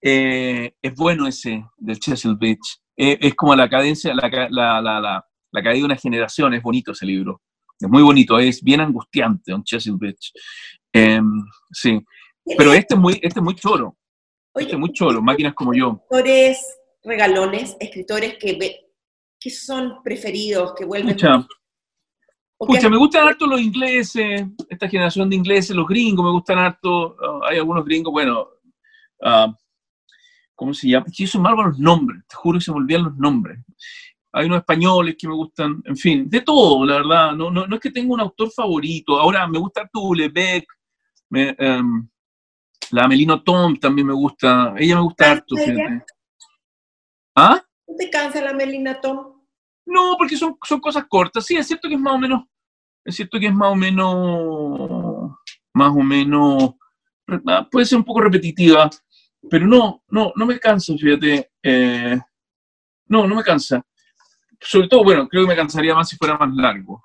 eh, 0.00 0.74
es 0.82 0.94
bueno 0.94 1.26
ese 1.26 1.64
del 1.76 1.98
Chesil 1.98 2.36
Beach. 2.36 2.78
Eh, 2.96 3.18
es 3.20 3.34
como 3.34 3.54
la 3.56 3.68
cadencia, 3.68 4.14
la, 4.14 4.28
la, 4.50 4.80
la, 4.80 5.24
la, 5.50 5.62
caída 5.62 5.78
de 5.80 5.84
una 5.84 5.96
generación. 5.96 6.54
Es 6.54 6.62
bonito 6.62 6.92
ese 6.92 7.06
libro. 7.06 7.42
Es 7.78 7.88
muy 7.88 8.02
bonito, 8.02 8.38
es 8.38 8.62
bien 8.62 8.80
angustiante, 8.80 9.52
on 9.52 9.64
Chesil 9.64 9.96
Beach. 9.98 10.32
Em, 10.92 11.42
sí, 11.72 12.00
pero 12.56 12.72
este 12.72 12.94
es 12.94 13.00
muy, 13.00 13.14
este 13.14 13.40
es 13.40 13.42
muy 13.42 13.54
choro. 13.56 13.96
Oye, 14.52 14.66
Este 14.66 14.76
es 14.76 14.80
muy 14.80 14.92
choro, 14.92 15.20
máquinas 15.20 15.54
como 15.54 15.74
yo. 15.74 16.00
escritores 16.10 16.78
regalones, 17.02 17.76
escritores 17.80 18.36
que, 18.38 18.56
ve- 18.56 18.92
que 19.40 19.50
son 19.50 20.02
preferidos, 20.04 20.74
que 20.74 20.84
vuelven... 20.84 21.16
Que 21.16 21.26
Pucha, 22.66 22.88
me 22.88 22.96
gustan 22.96 23.28
harto 23.28 23.46
los 23.46 23.60
ingleses, 23.60 24.44
esta 24.68 24.88
generación 24.88 25.28
de 25.30 25.36
ingleses, 25.36 25.74
los 25.74 25.86
gringos 25.86 26.24
me 26.24 26.32
gustan 26.32 26.58
harto. 26.58 27.16
ah, 27.20 27.48
hay 27.48 27.58
algunos 27.58 27.84
gringos, 27.84 28.12
bueno, 28.12 28.48
ah, 29.22 29.54
¿cómo 30.54 30.74
se 30.74 30.88
llama? 30.88 31.06
Es 31.06 31.16
que 31.16 31.24
yo 31.24 31.30
soy 31.30 31.40
malo 31.40 31.56
para 31.56 31.68
los 31.68 31.78
nombres, 31.78 32.22
te 32.28 32.36
juro 32.36 32.58
que 32.58 32.64
se 32.64 32.72
me 32.72 32.78
olvidan 32.78 33.04
los 33.04 33.16
nombres. 33.16 33.58
Hay 34.32 34.46
unos 34.46 34.58
españoles 34.58 35.14
que 35.16 35.28
me 35.28 35.34
gustan, 35.34 35.80
en 35.84 35.96
fin, 35.96 36.28
de 36.28 36.40
todo, 36.40 36.84
la 36.84 36.94
verdad. 36.94 37.32
No, 37.34 37.52
no, 37.52 37.68
no 37.68 37.76
es 37.76 37.80
que 37.80 37.92
tenga 37.92 38.12
un 38.12 38.20
autor 38.20 38.50
favorito. 38.50 39.16
Ahora 39.16 39.46
me 39.46 39.60
gusta 39.60 39.82
harto 39.82 40.10
Beck, 40.32 40.66
me, 41.30 41.54
em, 41.56 42.08
la 42.90 43.06
Melino 43.06 43.42
Tom 43.42 43.76
también 43.76 44.08
me 44.08 44.12
gusta. 44.12 44.74
Ella 44.76 44.96
me 44.96 45.02
gusta 45.02 45.30
harto. 45.30 45.54
¿Ah? 47.36 47.62
¿No 47.86 47.96
te 47.96 48.10
cansa 48.10 48.40
la 48.40 48.52
Melina 48.52 49.00
Tom? 49.00 49.34
No, 49.86 50.16
porque 50.18 50.36
son, 50.36 50.56
son 50.64 50.80
cosas 50.80 51.04
cortas. 51.08 51.44
Sí, 51.44 51.56
es 51.56 51.66
cierto 51.66 51.88
que 51.88 51.94
es 51.94 52.00
más 52.00 52.14
o 52.14 52.18
menos, 52.18 52.44
es 53.04 53.16
cierto 53.16 53.38
que 53.38 53.46
es 53.46 53.54
más 53.54 53.70
o 53.72 53.76
menos, 53.76 55.30
más 55.74 55.90
o 55.90 56.02
menos, 56.02 56.74
ah, 57.46 57.68
puede 57.70 57.86
ser 57.86 57.98
un 57.98 58.04
poco 58.04 58.20
repetitiva, 58.20 58.88
pero 59.50 59.66
no, 59.66 60.02
no, 60.08 60.32
no 60.34 60.46
me 60.46 60.58
cansa, 60.58 60.94
fíjate. 60.98 61.50
eh, 61.62 62.18
no, 63.06 63.26
no 63.26 63.34
me 63.36 63.42
cansa. 63.42 63.82
Sobre 64.60 64.88
todo, 64.88 65.04
bueno, 65.04 65.28
creo 65.28 65.42
que 65.44 65.48
me 65.48 65.56
cansaría 65.56 65.94
más 65.94 66.08
si 66.08 66.16
fuera 66.16 66.38
más 66.38 66.54
largo, 66.54 67.02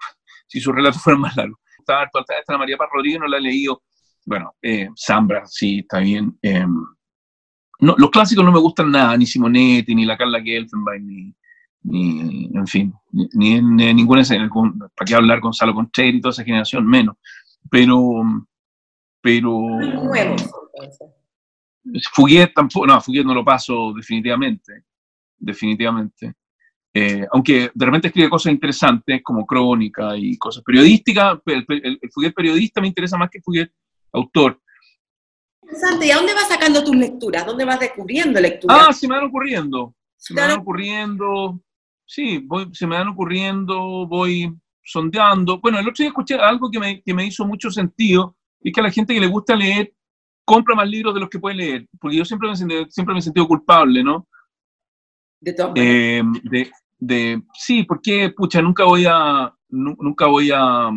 si 0.47 0.59
sus 0.61 0.73
relatos 0.73 1.01
fueran 1.03 1.21
más 1.21 1.35
largos. 1.35 1.59
Está 1.77 2.01
harto, 2.01 2.19
está 2.19 2.39
esta 2.39 2.57
María 2.57 2.77
Paz 2.77 2.89
Rodríguez, 2.91 3.19
no 3.19 3.27
la 3.27 3.37
he 3.37 3.41
leído. 3.41 3.83
Bueno, 4.25 4.55
eh, 4.61 4.89
Zambra, 4.95 5.45
sí, 5.45 5.79
está 5.79 5.99
bien. 5.99 6.37
eh, 6.41 6.65
no, 7.81 7.95
los 7.97 8.09
clásicos 8.09 8.43
no 8.43 8.51
me 8.51 8.59
gustan 8.59 8.91
nada, 8.91 9.15
ni 9.15 9.25
Simonetti, 9.25 9.95
ni 9.95 10.05
la 10.05 10.17
Carla 10.17 10.41
Gelfenbein, 10.41 11.07
ni, 11.07 11.35
ni, 11.83 12.49
en 12.53 12.67
fin, 12.67 12.93
ni, 13.11 13.53
en, 13.55 13.75
ni 13.75 13.87
en 13.87 13.95
ninguna 13.95 14.21
escena, 14.21 14.49
con- 14.49 14.77
¿para 14.77 15.05
qué 15.07 15.15
hablar 15.15 15.39
Gonzalo 15.39 15.73
Concheri 15.73 16.17
y 16.17 16.21
toda 16.21 16.31
esa 16.31 16.43
generación? 16.43 16.85
Menos. 16.85 17.15
Pero, 17.69 18.23
pero... 19.21 19.51
Nuevos. 19.51 20.49
Fuguet 22.13 22.53
tampoco, 22.53 22.85
no, 22.85 23.01
Fuguet 23.01 23.25
no 23.25 23.33
lo 23.33 23.43
paso 23.43 23.93
definitivamente, 23.95 24.83
definitivamente. 25.37 26.33
Eh, 26.93 27.25
aunque 27.31 27.71
de 27.73 27.85
repente 27.85 28.07
escribe 28.07 28.29
cosas 28.29 28.51
interesantes 28.51 29.21
como 29.23 29.45
crónica 29.45 30.17
y 30.17 30.37
cosas 30.37 30.63
periodísticas, 30.63 31.39
el, 31.45 31.65
el, 31.67 31.99
el 32.01 32.11
Fuguet 32.11 32.33
periodista 32.33 32.81
me 32.81 32.87
interesa 32.87 33.17
más 33.17 33.29
que 33.29 33.37
el 33.37 33.43
Fuguet 33.43 33.71
autor. 34.11 34.59
Interesante. 35.61 36.07
¿Y 36.07 36.11
a 36.11 36.15
dónde 36.17 36.33
vas 36.33 36.47
sacando 36.47 36.83
tus 36.83 36.95
lecturas? 36.95 37.45
¿Dónde 37.45 37.63
vas 37.63 37.79
descubriendo 37.79 38.39
lecturas? 38.41 38.87
Ah, 38.89 38.93
se 38.93 39.07
me 39.07 39.15
van 39.15 39.25
ocurriendo, 39.25 39.95
se 40.17 40.33
me 40.33 40.41
van 40.41 40.59
ocurriendo, 40.59 41.61
sí, 42.09 42.39
voy, 42.39 42.67
se 42.73 42.87
me 42.87 42.97
van 42.97 43.07
ocurriendo, 43.09 44.07
voy 44.07 44.51
sondeando. 44.83 45.59
Bueno, 45.59 45.77
el 45.77 45.87
otro 45.87 46.01
día 46.03 46.07
escuché 46.07 46.35
algo 46.35 46.69
que 46.71 46.79
me, 46.79 47.01
que 47.03 47.13
me 47.13 47.25
hizo 47.25 47.45
mucho 47.45 47.69
sentido, 47.69 48.35
es 48.61 48.73
que 48.73 48.79
a 48.81 48.83
la 48.83 48.91
gente 48.91 49.13
que 49.13 49.19
le 49.19 49.27
gusta 49.27 49.55
leer 49.55 49.93
compra 50.43 50.73
más 50.75 50.89
libros 50.89 51.13
de 51.13 51.19
los 51.19 51.29
que 51.29 51.37
puede 51.37 51.55
leer, 51.55 51.87
porque 52.01 52.17
yo 52.17 52.25
siempre 52.25 52.49
me, 52.49 52.55
siempre 52.55 53.13
me 53.13 53.19
he 53.19 53.21
sentido 53.21 53.47
culpable, 53.47 54.03
¿no? 54.03 54.27
De 55.39 55.53
maneras. 55.69 55.85
Eh, 55.85 56.23
de, 56.43 56.71
de, 56.97 57.43
sí, 57.53 57.83
porque, 57.83 58.31
pucha, 58.35 58.59
nunca 58.61 58.83
voy 58.85 59.05
a, 59.07 59.53
nu- 59.69 59.95
nunca 59.99 60.25
voy 60.25 60.49
a, 60.51 60.89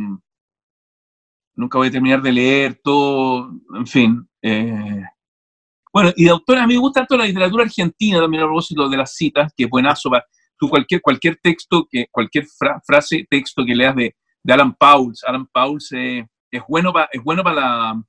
nunca 1.54 1.78
voy 1.78 1.88
a 1.88 1.90
terminar 1.90 2.22
de 2.22 2.32
leer 2.32 2.80
todo, 2.82 3.52
en 3.76 3.86
fin. 3.86 4.28
eh. 4.40 5.02
Bueno, 5.92 6.10
y 6.16 6.24
de 6.24 6.30
autores, 6.30 6.62
a 6.62 6.66
mí 6.66 6.72
me 6.72 6.80
gusta 6.80 7.00
tanto 7.00 7.18
la 7.18 7.26
literatura 7.26 7.64
argentina 7.64 8.18
también 8.18 8.42
a 8.42 8.46
propósito 8.46 8.88
de 8.88 8.96
las 8.96 9.14
citas, 9.14 9.52
que 9.54 9.64
es 9.64 9.70
buenazo 9.70 10.08
para 10.08 10.24
tú 10.62 10.68
cualquier, 10.68 11.00
cualquier 11.00 11.36
texto, 11.42 11.88
que, 11.90 12.06
cualquier 12.08 12.46
fra- 12.46 12.80
frase, 12.86 13.26
texto 13.28 13.64
que 13.64 13.74
leas 13.74 13.96
de, 13.96 14.14
de 14.44 14.52
Alan 14.52 14.72
Pauls, 14.74 15.24
Alan 15.26 15.46
Pauls 15.52 15.90
eh, 15.90 16.24
es 16.48 16.62
bueno 16.68 16.92
para 16.92 17.08
es 17.10 17.20
bueno 17.24 17.42
para 17.42 17.56
la 17.56 18.02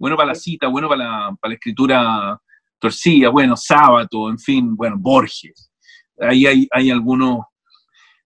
bueno 0.00 0.16
para 0.16 0.30
la 0.30 0.34
cita, 0.34 0.66
bueno 0.66 0.88
para 0.88 1.04
la, 1.04 1.36
para 1.40 1.50
la 1.50 1.54
escritura 1.54 2.40
Torcilla, 2.80 3.28
bueno, 3.28 3.56
Sábato, 3.56 4.28
en 4.28 4.38
fin, 4.38 4.74
bueno, 4.74 4.96
Borges. 4.98 5.70
Ahí 6.18 6.44
hay, 6.46 6.66
hay 6.72 6.90
algunos... 6.90 7.44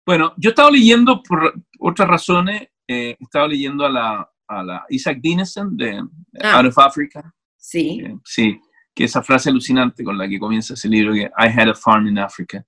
Bueno, 0.06 0.34
yo 0.38 0.50
he 0.50 0.54
estado 0.54 0.72
leyendo 0.72 1.22
por 1.22 1.54
otras 1.80 2.08
razones, 2.08 2.62
eh, 2.88 3.18
he 3.20 3.24
estado 3.24 3.50
leyendo 3.50 3.86
a 3.86 3.90
la, 3.90 4.30
a 4.48 4.64
la 4.64 4.86
Isaac 4.90 5.18
Dinesen 5.22 5.76
de 5.76 6.02
Ah. 6.42 6.60
Out 6.60 6.68
of 6.68 6.78
Africa. 6.80 7.34
Sí. 7.58 8.00
Eh, 8.02 8.16
sí, 8.24 8.58
que 8.96 9.04
esa 9.04 9.22
frase 9.22 9.50
alucinante 9.50 10.04
con 10.06 10.18
la 10.18 10.28
que 10.30 10.40
comienza 10.40 10.74
ese 10.76 10.88
libro, 10.88 11.14
que 11.14 11.24
I 11.38 11.48
had 11.50 11.68
a 11.68 11.74
farm 11.74 12.08
in 12.08 12.18
Africa, 12.18 12.64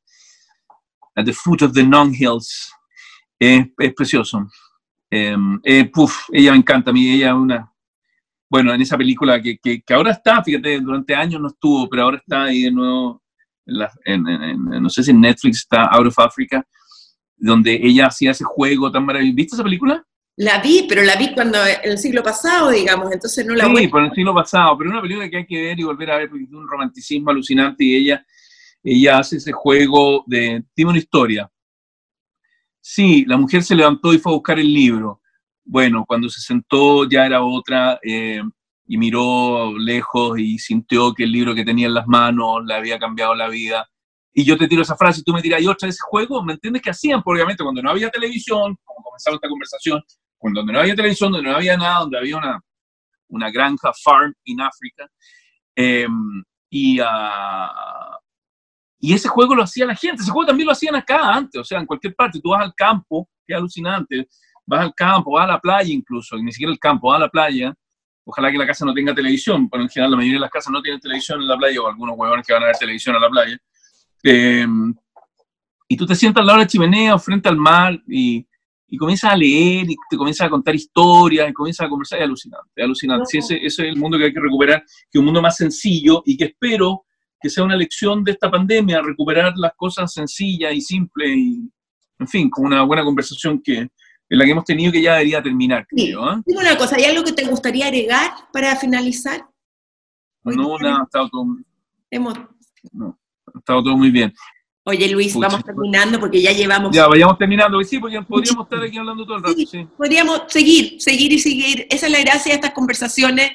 at 1.17 1.25
the 1.25 1.33
foot 1.33 1.61
of 1.63 1.73
the 1.73 1.83
non 1.83 2.13
hills, 2.13 2.71
es, 3.39 3.65
es 3.77 3.93
precioso. 3.93 4.47
Eh, 5.11 5.89
puf, 5.93 6.15
ella 6.31 6.51
me 6.51 6.57
encanta 6.57 6.91
a 6.91 6.93
mí, 6.93 7.09
ella 7.09 7.29
es 7.29 7.33
una, 7.33 7.71
bueno, 8.49 8.73
en 8.73 8.81
esa 8.81 8.97
película 8.97 9.41
que, 9.41 9.57
que, 9.57 9.81
que 9.81 9.93
ahora 9.93 10.11
está, 10.11 10.43
fíjate, 10.43 10.79
durante 10.79 11.15
años 11.15 11.41
no 11.41 11.47
estuvo, 11.47 11.89
pero 11.89 12.03
ahora 12.03 12.17
está 12.17 12.43
ahí 12.43 12.63
de 12.63 12.71
nuevo, 12.71 13.21
en 13.65 13.77
la- 13.79 13.91
en- 14.05 14.23
no 14.81 14.89
sé 14.89 15.03
si 15.03 15.11
en 15.11 15.19
Netflix 15.21 15.57
está 15.59 15.85
Out 15.87 16.07
of 16.07 16.19
Africa, 16.19 16.65
donde 17.35 17.73
ella 17.81 18.07
hacía 18.07 18.31
ese 18.31 18.43
juego 18.43 18.91
tan 18.91 19.05
maravilloso. 19.05 19.35
¿Viste 19.35 19.55
esa 19.55 19.63
película? 19.63 20.03
La 20.37 20.61
vi, 20.61 20.85
pero 20.87 21.03
la 21.03 21.15
vi 21.15 21.33
cuando 21.33 21.57
en 21.65 21.91
el 21.91 21.97
siglo 21.97 22.21
pasado, 22.21 22.69
digamos, 22.69 23.11
entonces 23.11 23.45
no 23.45 23.55
la 23.55 23.65
Sí, 23.65 23.71
voy 23.71 23.87
por 23.87 24.03
el 24.03 24.11
siglo 24.13 24.33
pasado, 24.35 24.77
pero 24.77 24.89
es 24.89 24.93
una 24.93 25.01
película 25.01 25.29
que 25.29 25.37
hay 25.37 25.45
que 25.47 25.61
ver 25.61 25.79
y 25.79 25.83
volver 25.83 26.11
a 26.11 26.17
ver 26.17 26.29
porque 26.29 26.45
tiene 26.45 26.59
un 26.59 26.67
romanticismo 26.69 27.31
alucinante 27.31 27.83
y 27.83 27.95
ella, 27.95 28.23
ella 28.83 29.19
hace 29.19 29.37
ese 29.37 29.51
juego 29.51 30.23
de... 30.27 30.63
Tiene 30.73 30.91
una 30.91 30.99
historia. 30.99 31.49
Sí, 32.79 33.25
la 33.25 33.37
mujer 33.37 33.63
se 33.63 33.75
levantó 33.75 34.13
y 34.13 34.17
fue 34.17 34.31
a 34.31 34.35
buscar 34.35 34.59
el 34.59 34.73
libro. 34.73 35.21
Bueno, 35.65 36.05
cuando 36.07 36.29
se 36.29 36.39
sentó 36.39 37.07
ya 37.09 37.25
era 37.25 37.43
otra 37.43 37.99
eh, 38.01 38.41
y 38.85 38.97
miró 38.97 39.77
lejos 39.77 40.39
y 40.39 40.57
sintió 40.57 41.13
que 41.13 41.25
el 41.25 41.31
libro 41.33 41.53
que 41.53 41.65
tenía 41.65 41.87
en 41.87 41.93
las 41.93 42.07
manos 42.07 42.63
le 42.65 42.73
había 42.73 42.97
cambiado 42.97 43.35
la 43.35 43.49
vida. 43.49 43.89
Y 44.33 44.45
yo 44.45 44.57
te 44.57 44.67
tiro 44.67 44.83
esa 44.83 44.95
frase 44.95 45.19
y 45.19 45.23
tú 45.23 45.33
me 45.33 45.41
tiras, 45.41 45.61
¿y 45.61 45.67
otra 45.67 45.89
ese 45.89 45.99
juego? 46.01 46.41
¿Me 46.43 46.53
entiendes 46.53 46.81
que 46.81 46.91
hacían? 46.91 47.21
Porque 47.23 47.41
obviamente 47.41 47.63
cuando 47.63 47.81
no 47.81 47.89
había 47.89 48.09
televisión, 48.09 48.77
como 48.83 49.03
comenzaba 49.03 49.35
esta 49.35 49.49
conversación, 49.49 50.01
cuando 50.37 50.63
no 50.63 50.79
había 50.79 50.95
televisión, 50.95 51.31
donde 51.31 51.49
no 51.49 51.55
había 51.57 51.75
nada, 51.75 51.99
donde 52.01 52.19
había 52.19 52.37
una, 52.37 52.61
una 53.29 53.51
granja 53.51 53.91
farm 54.01 54.33
in 54.45 54.61
África. 54.61 55.07
eh, 55.75 56.07
y, 56.69 56.99
ah, 57.01 58.16
y 59.07 59.13
ese 59.13 59.29
juego 59.29 59.55
lo 59.55 59.63
hacía 59.63 59.85
la 59.85 59.95
gente, 59.95 60.21
ese 60.21 60.31
juego 60.31 60.47
también 60.47 60.67
lo 60.67 60.73
hacían 60.73 60.93
acá 60.93 61.33
antes, 61.33 61.61
o 61.61 61.63
sea, 61.63 61.79
en 61.79 61.85
cualquier 61.85 62.13
parte, 62.13 62.41
tú 62.41 62.49
vas 62.49 62.65
al 62.65 62.75
campo, 62.75 63.29
que 63.45 63.53
es 63.53 63.57
alucinante, 63.57 64.27
vas 64.65 64.81
al 64.81 64.93
campo, 64.93 65.31
vas 65.31 65.45
a 65.45 65.53
la 65.53 65.59
playa 65.61 65.93
incluso, 65.93 66.35
ni 66.35 66.51
siquiera 66.51 66.73
el 66.73 66.77
campo, 66.77 67.07
vas 67.07 67.15
a 67.15 67.21
la 67.21 67.29
playa, 67.29 67.73
ojalá 68.25 68.51
que 68.51 68.57
la 68.57 68.67
casa 68.67 68.83
no 68.83 68.93
tenga 68.93 69.15
televisión, 69.15 69.69
pero 69.69 69.81
en 69.81 69.87
general 69.87 70.11
la 70.11 70.17
mayoría 70.17 70.35
de 70.35 70.41
las 70.41 70.49
casas 70.49 70.73
no 70.73 70.81
tienen 70.81 70.99
televisión 70.99 71.39
en 71.39 71.47
la 71.47 71.55
playa, 71.55 71.81
o 71.81 71.87
algunos 71.87 72.17
huevones 72.17 72.45
que 72.45 72.51
van 72.51 72.63
a 72.63 72.65
ver 72.65 72.75
televisión 72.75 73.15
a 73.15 73.19
la 73.19 73.29
playa. 73.29 73.57
Eh, 74.23 74.67
y 75.87 75.95
tú 75.95 76.05
te 76.05 76.13
sientas 76.13 76.41
al 76.41 76.47
lado 76.47 76.59
de 76.59 76.65
la 76.65 76.67
chimenea 76.67 77.15
o 77.15 77.19
frente 77.19 77.47
al 77.47 77.55
mar 77.55 77.97
y, 78.09 78.45
y 78.89 78.97
comienzas 78.97 79.31
a 79.31 79.37
leer 79.37 79.89
y 79.89 79.95
te 80.09 80.17
comienzas 80.17 80.47
a 80.47 80.49
contar 80.49 80.75
historias 80.75 81.49
y 81.49 81.53
comienzas 81.53 81.85
a 81.85 81.89
conversar, 81.89 82.19
es 82.19 82.25
alucinante, 82.25 82.71
es 82.75 82.83
alucinante. 82.83 83.25
Sí, 83.27 83.37
ese, 83.37 83.55
ese 83.55 83.83
es 83.83 83.87
el 83.87 83.95
mundo 83.95 84.17
que 84.17 84.25
hay 84.25 84.33
que 84.33 84.41
recuperar, 84.41 84.81
que 84.81 85.17
es 85.17 85.19
un 85.19 85.25
mundo 85.25 85.41
más 85.41 85.55
sencillo 85.55 86.23
y 86.25 86.35
que 86.35 86.43
espero 86.43 87.05
que 87.39 87.49
sea 87.49 87.63
una 87.63 87.75
lección 87.75 88.23
de 88.23 88.31
esta 88.31 88.49
pandemia, 88.49 89.01
recuperar 89.01 89.53
las 89.57 89.71
cosas 89.75 90.11
sencillas 90.13 90.73
y 90.73 90.81
simples 90.81 91.29
y, 91.37 91.69
en 92.19 92.27
fin, 92.27 92.49
con 92.49 92.65
una 92.65 92.83
buena 92.83 93.03
conversación 93.03 93.61
que, 93.61 93.77
en 93.77 93.89
la 94.29 94.43
que 94.45 94.51
hemos 94.51 94.65
tenido 94.65 94.91
que 94.91 95.01
ya 95.01 95.13
debería 95.13 95.41
terminar, 95.41 95.85
Sí. 95.89 96.07
creo. 96.07 96.33
¿eh? 96.33 96.41
Dime 96.45 96.61
una 96.61 96.77
cosa, 96.77 96.95
¿hay 96.95 97.05
algo 97.05 97.23
que 97.23 97.33
te 97.33 97.45
gustaría 97.45 97.85
agregar 97.85 98.31
para 98.51 98.75
finalizar? 98.75 99.45
Hoy 100.43 100.55
No, 100.55 100.77
nada, 100.79 100.99
ha 101.01 101.03
estado 101.03 101.29
todo, 101.29 101.45
hemos- 102.09 102.37
ha 102.37 103.57
estado 103.59 103.83
todo 103.83 103.97
muy 103.97 104.09
bien. 104.11 104.33
Oye, 104.83 105.09
Luis, 105.09 105.33
Pucha. 105.33 105.49
vamos 105.49 105.65
terminando 105.65 106.17
porque 106.17 106.41
ya 106.41 106.53
llevamos... 106.53 106.95
Ya, 106.95 107.07
vayamos 107.07 107.37
terminando. 107.37 107.81
Sí, 107.83 107.99
porque 107.99 108.21
podríamos 108.21 108.63
estar 108.65 108.81
aquí 108.81 108.97
hablando 108.97 109.25
todo 109.25 109.35
el 109.35 109.43
rato, 109.43 109.57
sí. 109.69 109.85
Podríamos 109.97 110.43
seguir, 110.47 110.95
seguir 111.01 111.33
y 111.33 111.39
seguir. 111.39 111.85
Esa 111.89 112.05
es 112.05 112.11
la 112.13 112.21
gracia 112.21 112.51
de 112.53 112.55
estas 112.55 112.71
conversaciones. 112.71 113.51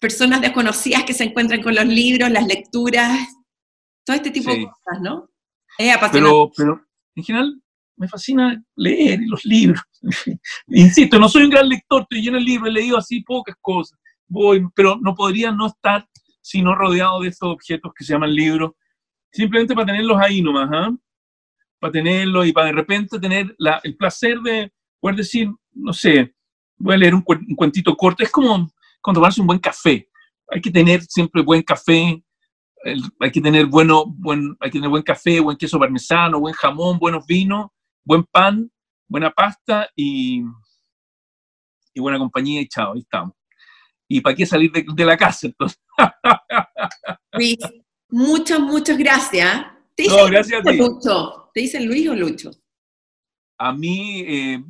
Personas 0.00 0.40
desconocidas 0.40 1.04
que 1.04 1.12
se 1.14 1.24
encuentran 1.24 1.62
con 1.62 1.74
los 1.74 1.84
libros, 1.86 2.30
las 2.30 2.46
lecturas, 2.46 3.18
todo 4.04 4.16
este 4.16 4.30
tipo 4.30 4.50
Sí. 4.52 4.60
de 4.60 4.66
cosas, 4.66 5.00
¿no? 5.02 5.28
Es 5.78 5.94
apasionante. 5.94 6.30
Pero, 6.30 6.52
pero 6.56 6.80
en 7.16 7.24
general 7.24 7.62
me 7.96 8.08
fascina 8.08 8.62
leer 8.76 9.20
los 9.26 9.44
libros. 9.44 9.82
Insisto, 10.68 11.18
no 11.18 11.28
soy 11.28 11.44
un 11.44 11.50
gran 11.50 11.68
lector, 11.68 12.02
estoy 12.02 12.22
lleno 12.22 12.38
de 12.38 12.44
libros, 12.44 12.68
he 12.68 12.72
leído 12.72 12.96
así 12.96 13.20
pocas 13.22 13.56
cosas. 13.60 13.98
Voy, 14.28 14.64
pero 14.74 14.96
no 15.00 15.14
podría 15.14 15.50
no 15.50 15.66
estar 15.66 16.06
sino 16.40 16.74
rodeado 16.74 17.20
de 17.22 17.28
estos 17.28 17.50
objetos 17.52 17.92
que 17.96 18.04
se 18.04 18.12
llaman 18.14 18.32
libros, 18.34 18.72
simplemente 19.32 19.74
para 19.74 19.86
tenerlos 19.86 20.18
ahí 20.20 20.40
nomás, 20.40 20.70
¿ah? 20.72 20.90
Para 21.80 21.92
tenerlos 21.92 22.46
y 22.46 22.52
para 22.52 22.66
de 22.68 22.72
repente 22.72 23.18
tener 23.18 23.54
la- 23.58 23.80
el 23.82 23.96
placer 23.96 24.38
de 24.40 24.72
poder 25.00 25.16
decir, 25.16 25.48
no 25.74 25.92
sé, 25.92 26.34
voy 26.78 26.94
a 26.94 26.98
leer 26.98 27.14
un, 27.14 27.24
un 27.26 27.54
cuentito 27.56 27.94
corto. 27.96 28.22
Es 28.22 28.30
como, 28.30 28.70
como 29.00 29.14
tomarse 29.14 29.40
un 29.40 29.46
buen 29.46 29.58
café. 29.58 30.08
Hay 30.50 30.60
que 30.60 30.70
tener 30.70 31.02
siempre 31.02 31.42
buen 31.42 31.62
café, 31.62 32.22
el- 32.84 33.02
hay 33.20 33.30
que 33.30 33.40
tener 33.40 33.66
bueno, 33.66 34.04
buen, 34.06 34.56
hay 34.60 34.70
que 34.70 34.78
tener 34.78 34.90
buen 34.90 35.02
café, 35.02 35.40
buen 35.40 35.56
queso 35.56 35.78
parmesano, 35.78 36.40
buen 36.40 36.54
jamón, 36.54 36.98
buenos 36.98 37.26
vinos, 37.26 37.68
buen 38.04 38.24
pan, 38.24 38.70
buena 39.08 39.30
pasta 39.30 39.88
y, 39.94 40.42
y 41.94 42.00
buena 42.00 42.18
compañía 42.18 42.60
y 42.60 42.68
chao, 42.68 42.94
ahí 42.94 43.00
estamos. 43.00 43.34
¿Y 44.08 44.20
para 44.22 44.34
qué 44.34 44.46
salir 44.46 44.72
de, 44.72 44.86
de 44.94 45.04
la 45.04 45.16
casa 45.16 45.46
entonces? 45.48 45.78
Luis, 47.32 47.56
muchas, 48.10 48.60
muchas 48.60 48.96
gracias. 48.96 49.66
¿Te 49.94 50.04
No, 50.06 50.14
dicen 50.14 50.30
gracias 50.30 50.60
a 50.60 50.70
ti. 50.70 50.76
Lucho? 50.78 51.50
¿Te 51.52 51.60
dicen 51.60 51.86
Luis 51.86 52.08
o 52.08 52.14
Lucho? 52.14 52.50
A 53.60 53.72
mí, 53.72 54.24
eh, 54.26 54.62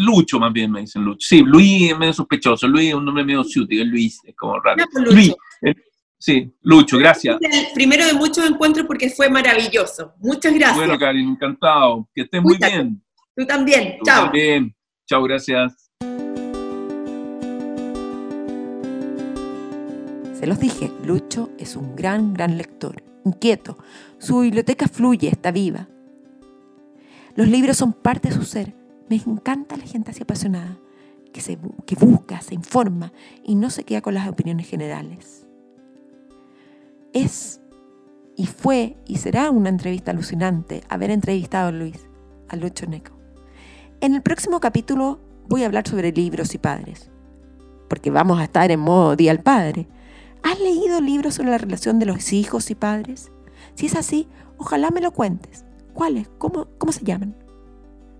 Lucho 0.00 0.40
más 0.40 0.52
bien 0.52 0.72
me 0.72 0.80
dicen 0.80 1.04
Lucho. 1.04 1.24
Sí, 1.28 1.42
Luis 1.42 1.92
es 1.92 1.98
medio 1.98 2.12
sospechoso, 2.12 2.66
Luis 2.66 2.88
es 2.88 2.94
un 2.94 3.04
nombre 3.04 3.24
medio 3.24 3.44
ciútico, 3.44 3.80
es 3.80 3.88
Luis, 3.88 4.20
es 4.24 4.34
como 4.34 4.58
raro. 4.60 4.84
Lucho. 4.96 5.12
Luis, 5.12 5.34
eh, 5.62 5.74
sí, 6.18 6.52
Lucho, 6.62 6.98
gracias. 6.98 7.38
El 7.40 7.66
primero 7.74 8.04
de 8.04 8.12
muchos 8.14 8.44
encuentros 8.44 8.86
porque 8.86 9.08
fue 9.10 9.28
maravilloso. 9.30 10.14
Muchas 10.18 10.52
gracias. 10.52 10.76
Bueno, 10.76 10.98
Karin, 10.98 11.28
encantado. 11.28 12.08
Que 12.12 12.22
estés 12.22 12.42
muy 12.42 12.54
Cuídate. 12.56 12.74
bien. 12.74 13.02
Tú 13.36 13.46
también. 13.46 13.96
Tú 13.98 14.04
Chao. 14.04 14.24
también. 14.24 14.74
Chao, 15.06 15.22
gracias. 15.22 15.92
Se 20.34 20.46
los 20.48 20.58
dije, 20.58 20.90
Lucho 21.06 21.50
es 21.56 21.76
un 21.76 21.94
gran, 21.94 22.34
gran 22.34 22.58
lector, 22.58 23.00
inquieto. 23.24 23.78
Su 24.18 24.40
biblioteca 24.40 24.88
fluye, 24.88 25.28
está 25.28 25.52
viva. 25.52 25.86
Los 27.36 27.48
libros 27.48 27.76
son 27.76 27.92
parte 27.92 28.28
de 28.28 28.34
su 28.34 28.44
ser. 28.44 28.74
Me 29.08 29.16
encanta 29.16 29.76
la 29.76 29.84
gente 29.84 30.10
así 30.10 30.22
apasionada, 30.22 30.78
que, 31.32 31.40
se, 31.40 31.58
que 31.86 31.96
busca, 31.96 32.40
se 32.40 32.54
informa 32.54 33.12
y 33.42 33.54
no 33.54 33.70
se 33.70 33.84
queda 33.84 34.00
con 34.00 34.14
las 34.14 34.28
opiniones 34.28 34.68
generales. 34.68 35.46
Es 37.12 37.60
y 38.36 38.46
fue 38.46 38.96
y 39.06 39.18
será 39.18 39.50
una 39.50 39.68
entrevista 39.68 40.10
alucinante 40.10 40.82
haber 40.88 41.10
entrevistado 41.10 41.68
a 41.68 41.72
Luis, 41.72 42.08
a 42.48 42.56
Lucho 42.56 42.86
Neco. 42.86 43.12
En 44.00 44.14
el 44.14 44.22
próximo 44.22 44.60
capítulo 44.60 45.20
voy 45.48 45.62
a 45.62 45.66
hablar 45.66 45.86
sobre 45.86 46.12
libros 46.12 46.54
y 46.54 46.58
padres, 46.58 47.10
porque 47.88 48.10
vamos 48.10 48.40
a 48.40 48.44
estar 48.44 48.70
en 48.70 48.80
modo 48.80 49.16
Día 49.16 49.30
al 49.30 49.40
Padre. 49.40 49.86
¿Has 50.42 50.60
leído 50.60 51.00
libros 51.00 51.34
sobre 51.34 51.50
la 51.50 51.58
relación 51.58 51.98
de 51.98 52.06
los 52.06 52.32
hijos 52.32 52.70
y 52.70 52.74
padres? 52.74 53.30
Si 53.74 53.86
es 53.86 53.94
así, 53.94 54.28
ojalá 54.58 54.90
me 54.90 55.00
lo 55.00 55.12
cuentes. 55.12 55.63
¿Cuáles? 55.94 56.28
¿Cómo, 56.38 56.66
cómo 56.76 56.92
se 56.92 57.04
llaman? 57.04 57.34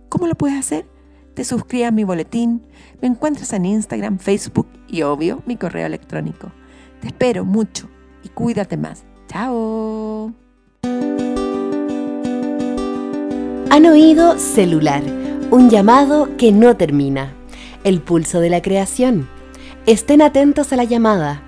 ¿Cómo 0.09 0.27
lo 0.27 0.37
puedes 0.37 0.59
hacer? 0.59 0.87
Te 1.35 1.45
suscribes 1.45 1.89
a 1.89 1.91
mi 1.91 2.05
boletín, 2.05 2.63
me 3.03 3.09
encuentras 3.09 3.53
en 3.53 3.67
Instagram, 3.67 4.19
Facebook 4.19 4.69
y 4.87 5.03
obvio 5.03 5.43
mi 5.45 5.57
correo 5.57 5.87
electrónico. 5.87 6.53
Te 7.01 7.09
espero 7.09 7.45
mucho 7.45 7.91
y 8.23 8.29
cuídate 8.29 8.77
más. 8.77 9.05
Chao. 9.27 10.33
Han 13.71 13.87
oído 13.87 14.39
celular, 14.39 15.03
un 15.51 15.69
llamado 15.69 16.37
que 16.37 16.53
no 16.53 16.77
termina, 16.77 17.35
el 17.83 18.01
pulso 18.01 18.39
de 18.39 18.51
la 18.51 18.63
creación. 18.63 19.29
Estén 19.87 20.23
atentos 20.23 20.73
a 20.73 20.77
la 20.77 20.85
llamada. 20.85 21.43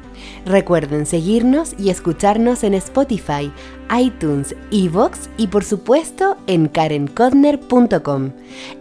Recuerden 0.46 1.06
seguirnos 1.06 1.74
y 1.76 1.90
escucharnos 1.90 2.62
en 2.62 2.74
Spotify, 2.74 3.50
iTunes, 3.98 4.54
Evox 4.70 5.28
y 5.36 5.48
por 5.48 5.64
supuesto 5.64 6.36
en 6.46 6.68
karencodner.com. 6.68 8.30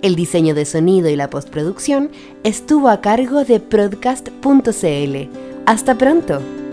El 0.04 0.16
diseño 0.16 0.54
de 0.54 0.66
sonido 0.66 1.10
y 1.10 1.16
la 1.16 1.32
postproducción 1.32 2.12
estuvo 2.44 2.88
a 2.88 3.02
cargo 3.02 3.44
de 3.46 3.60
Podcast.cl. 3.60 5.30
Hasta 5.66 5.98
pronto. 5.98 6.65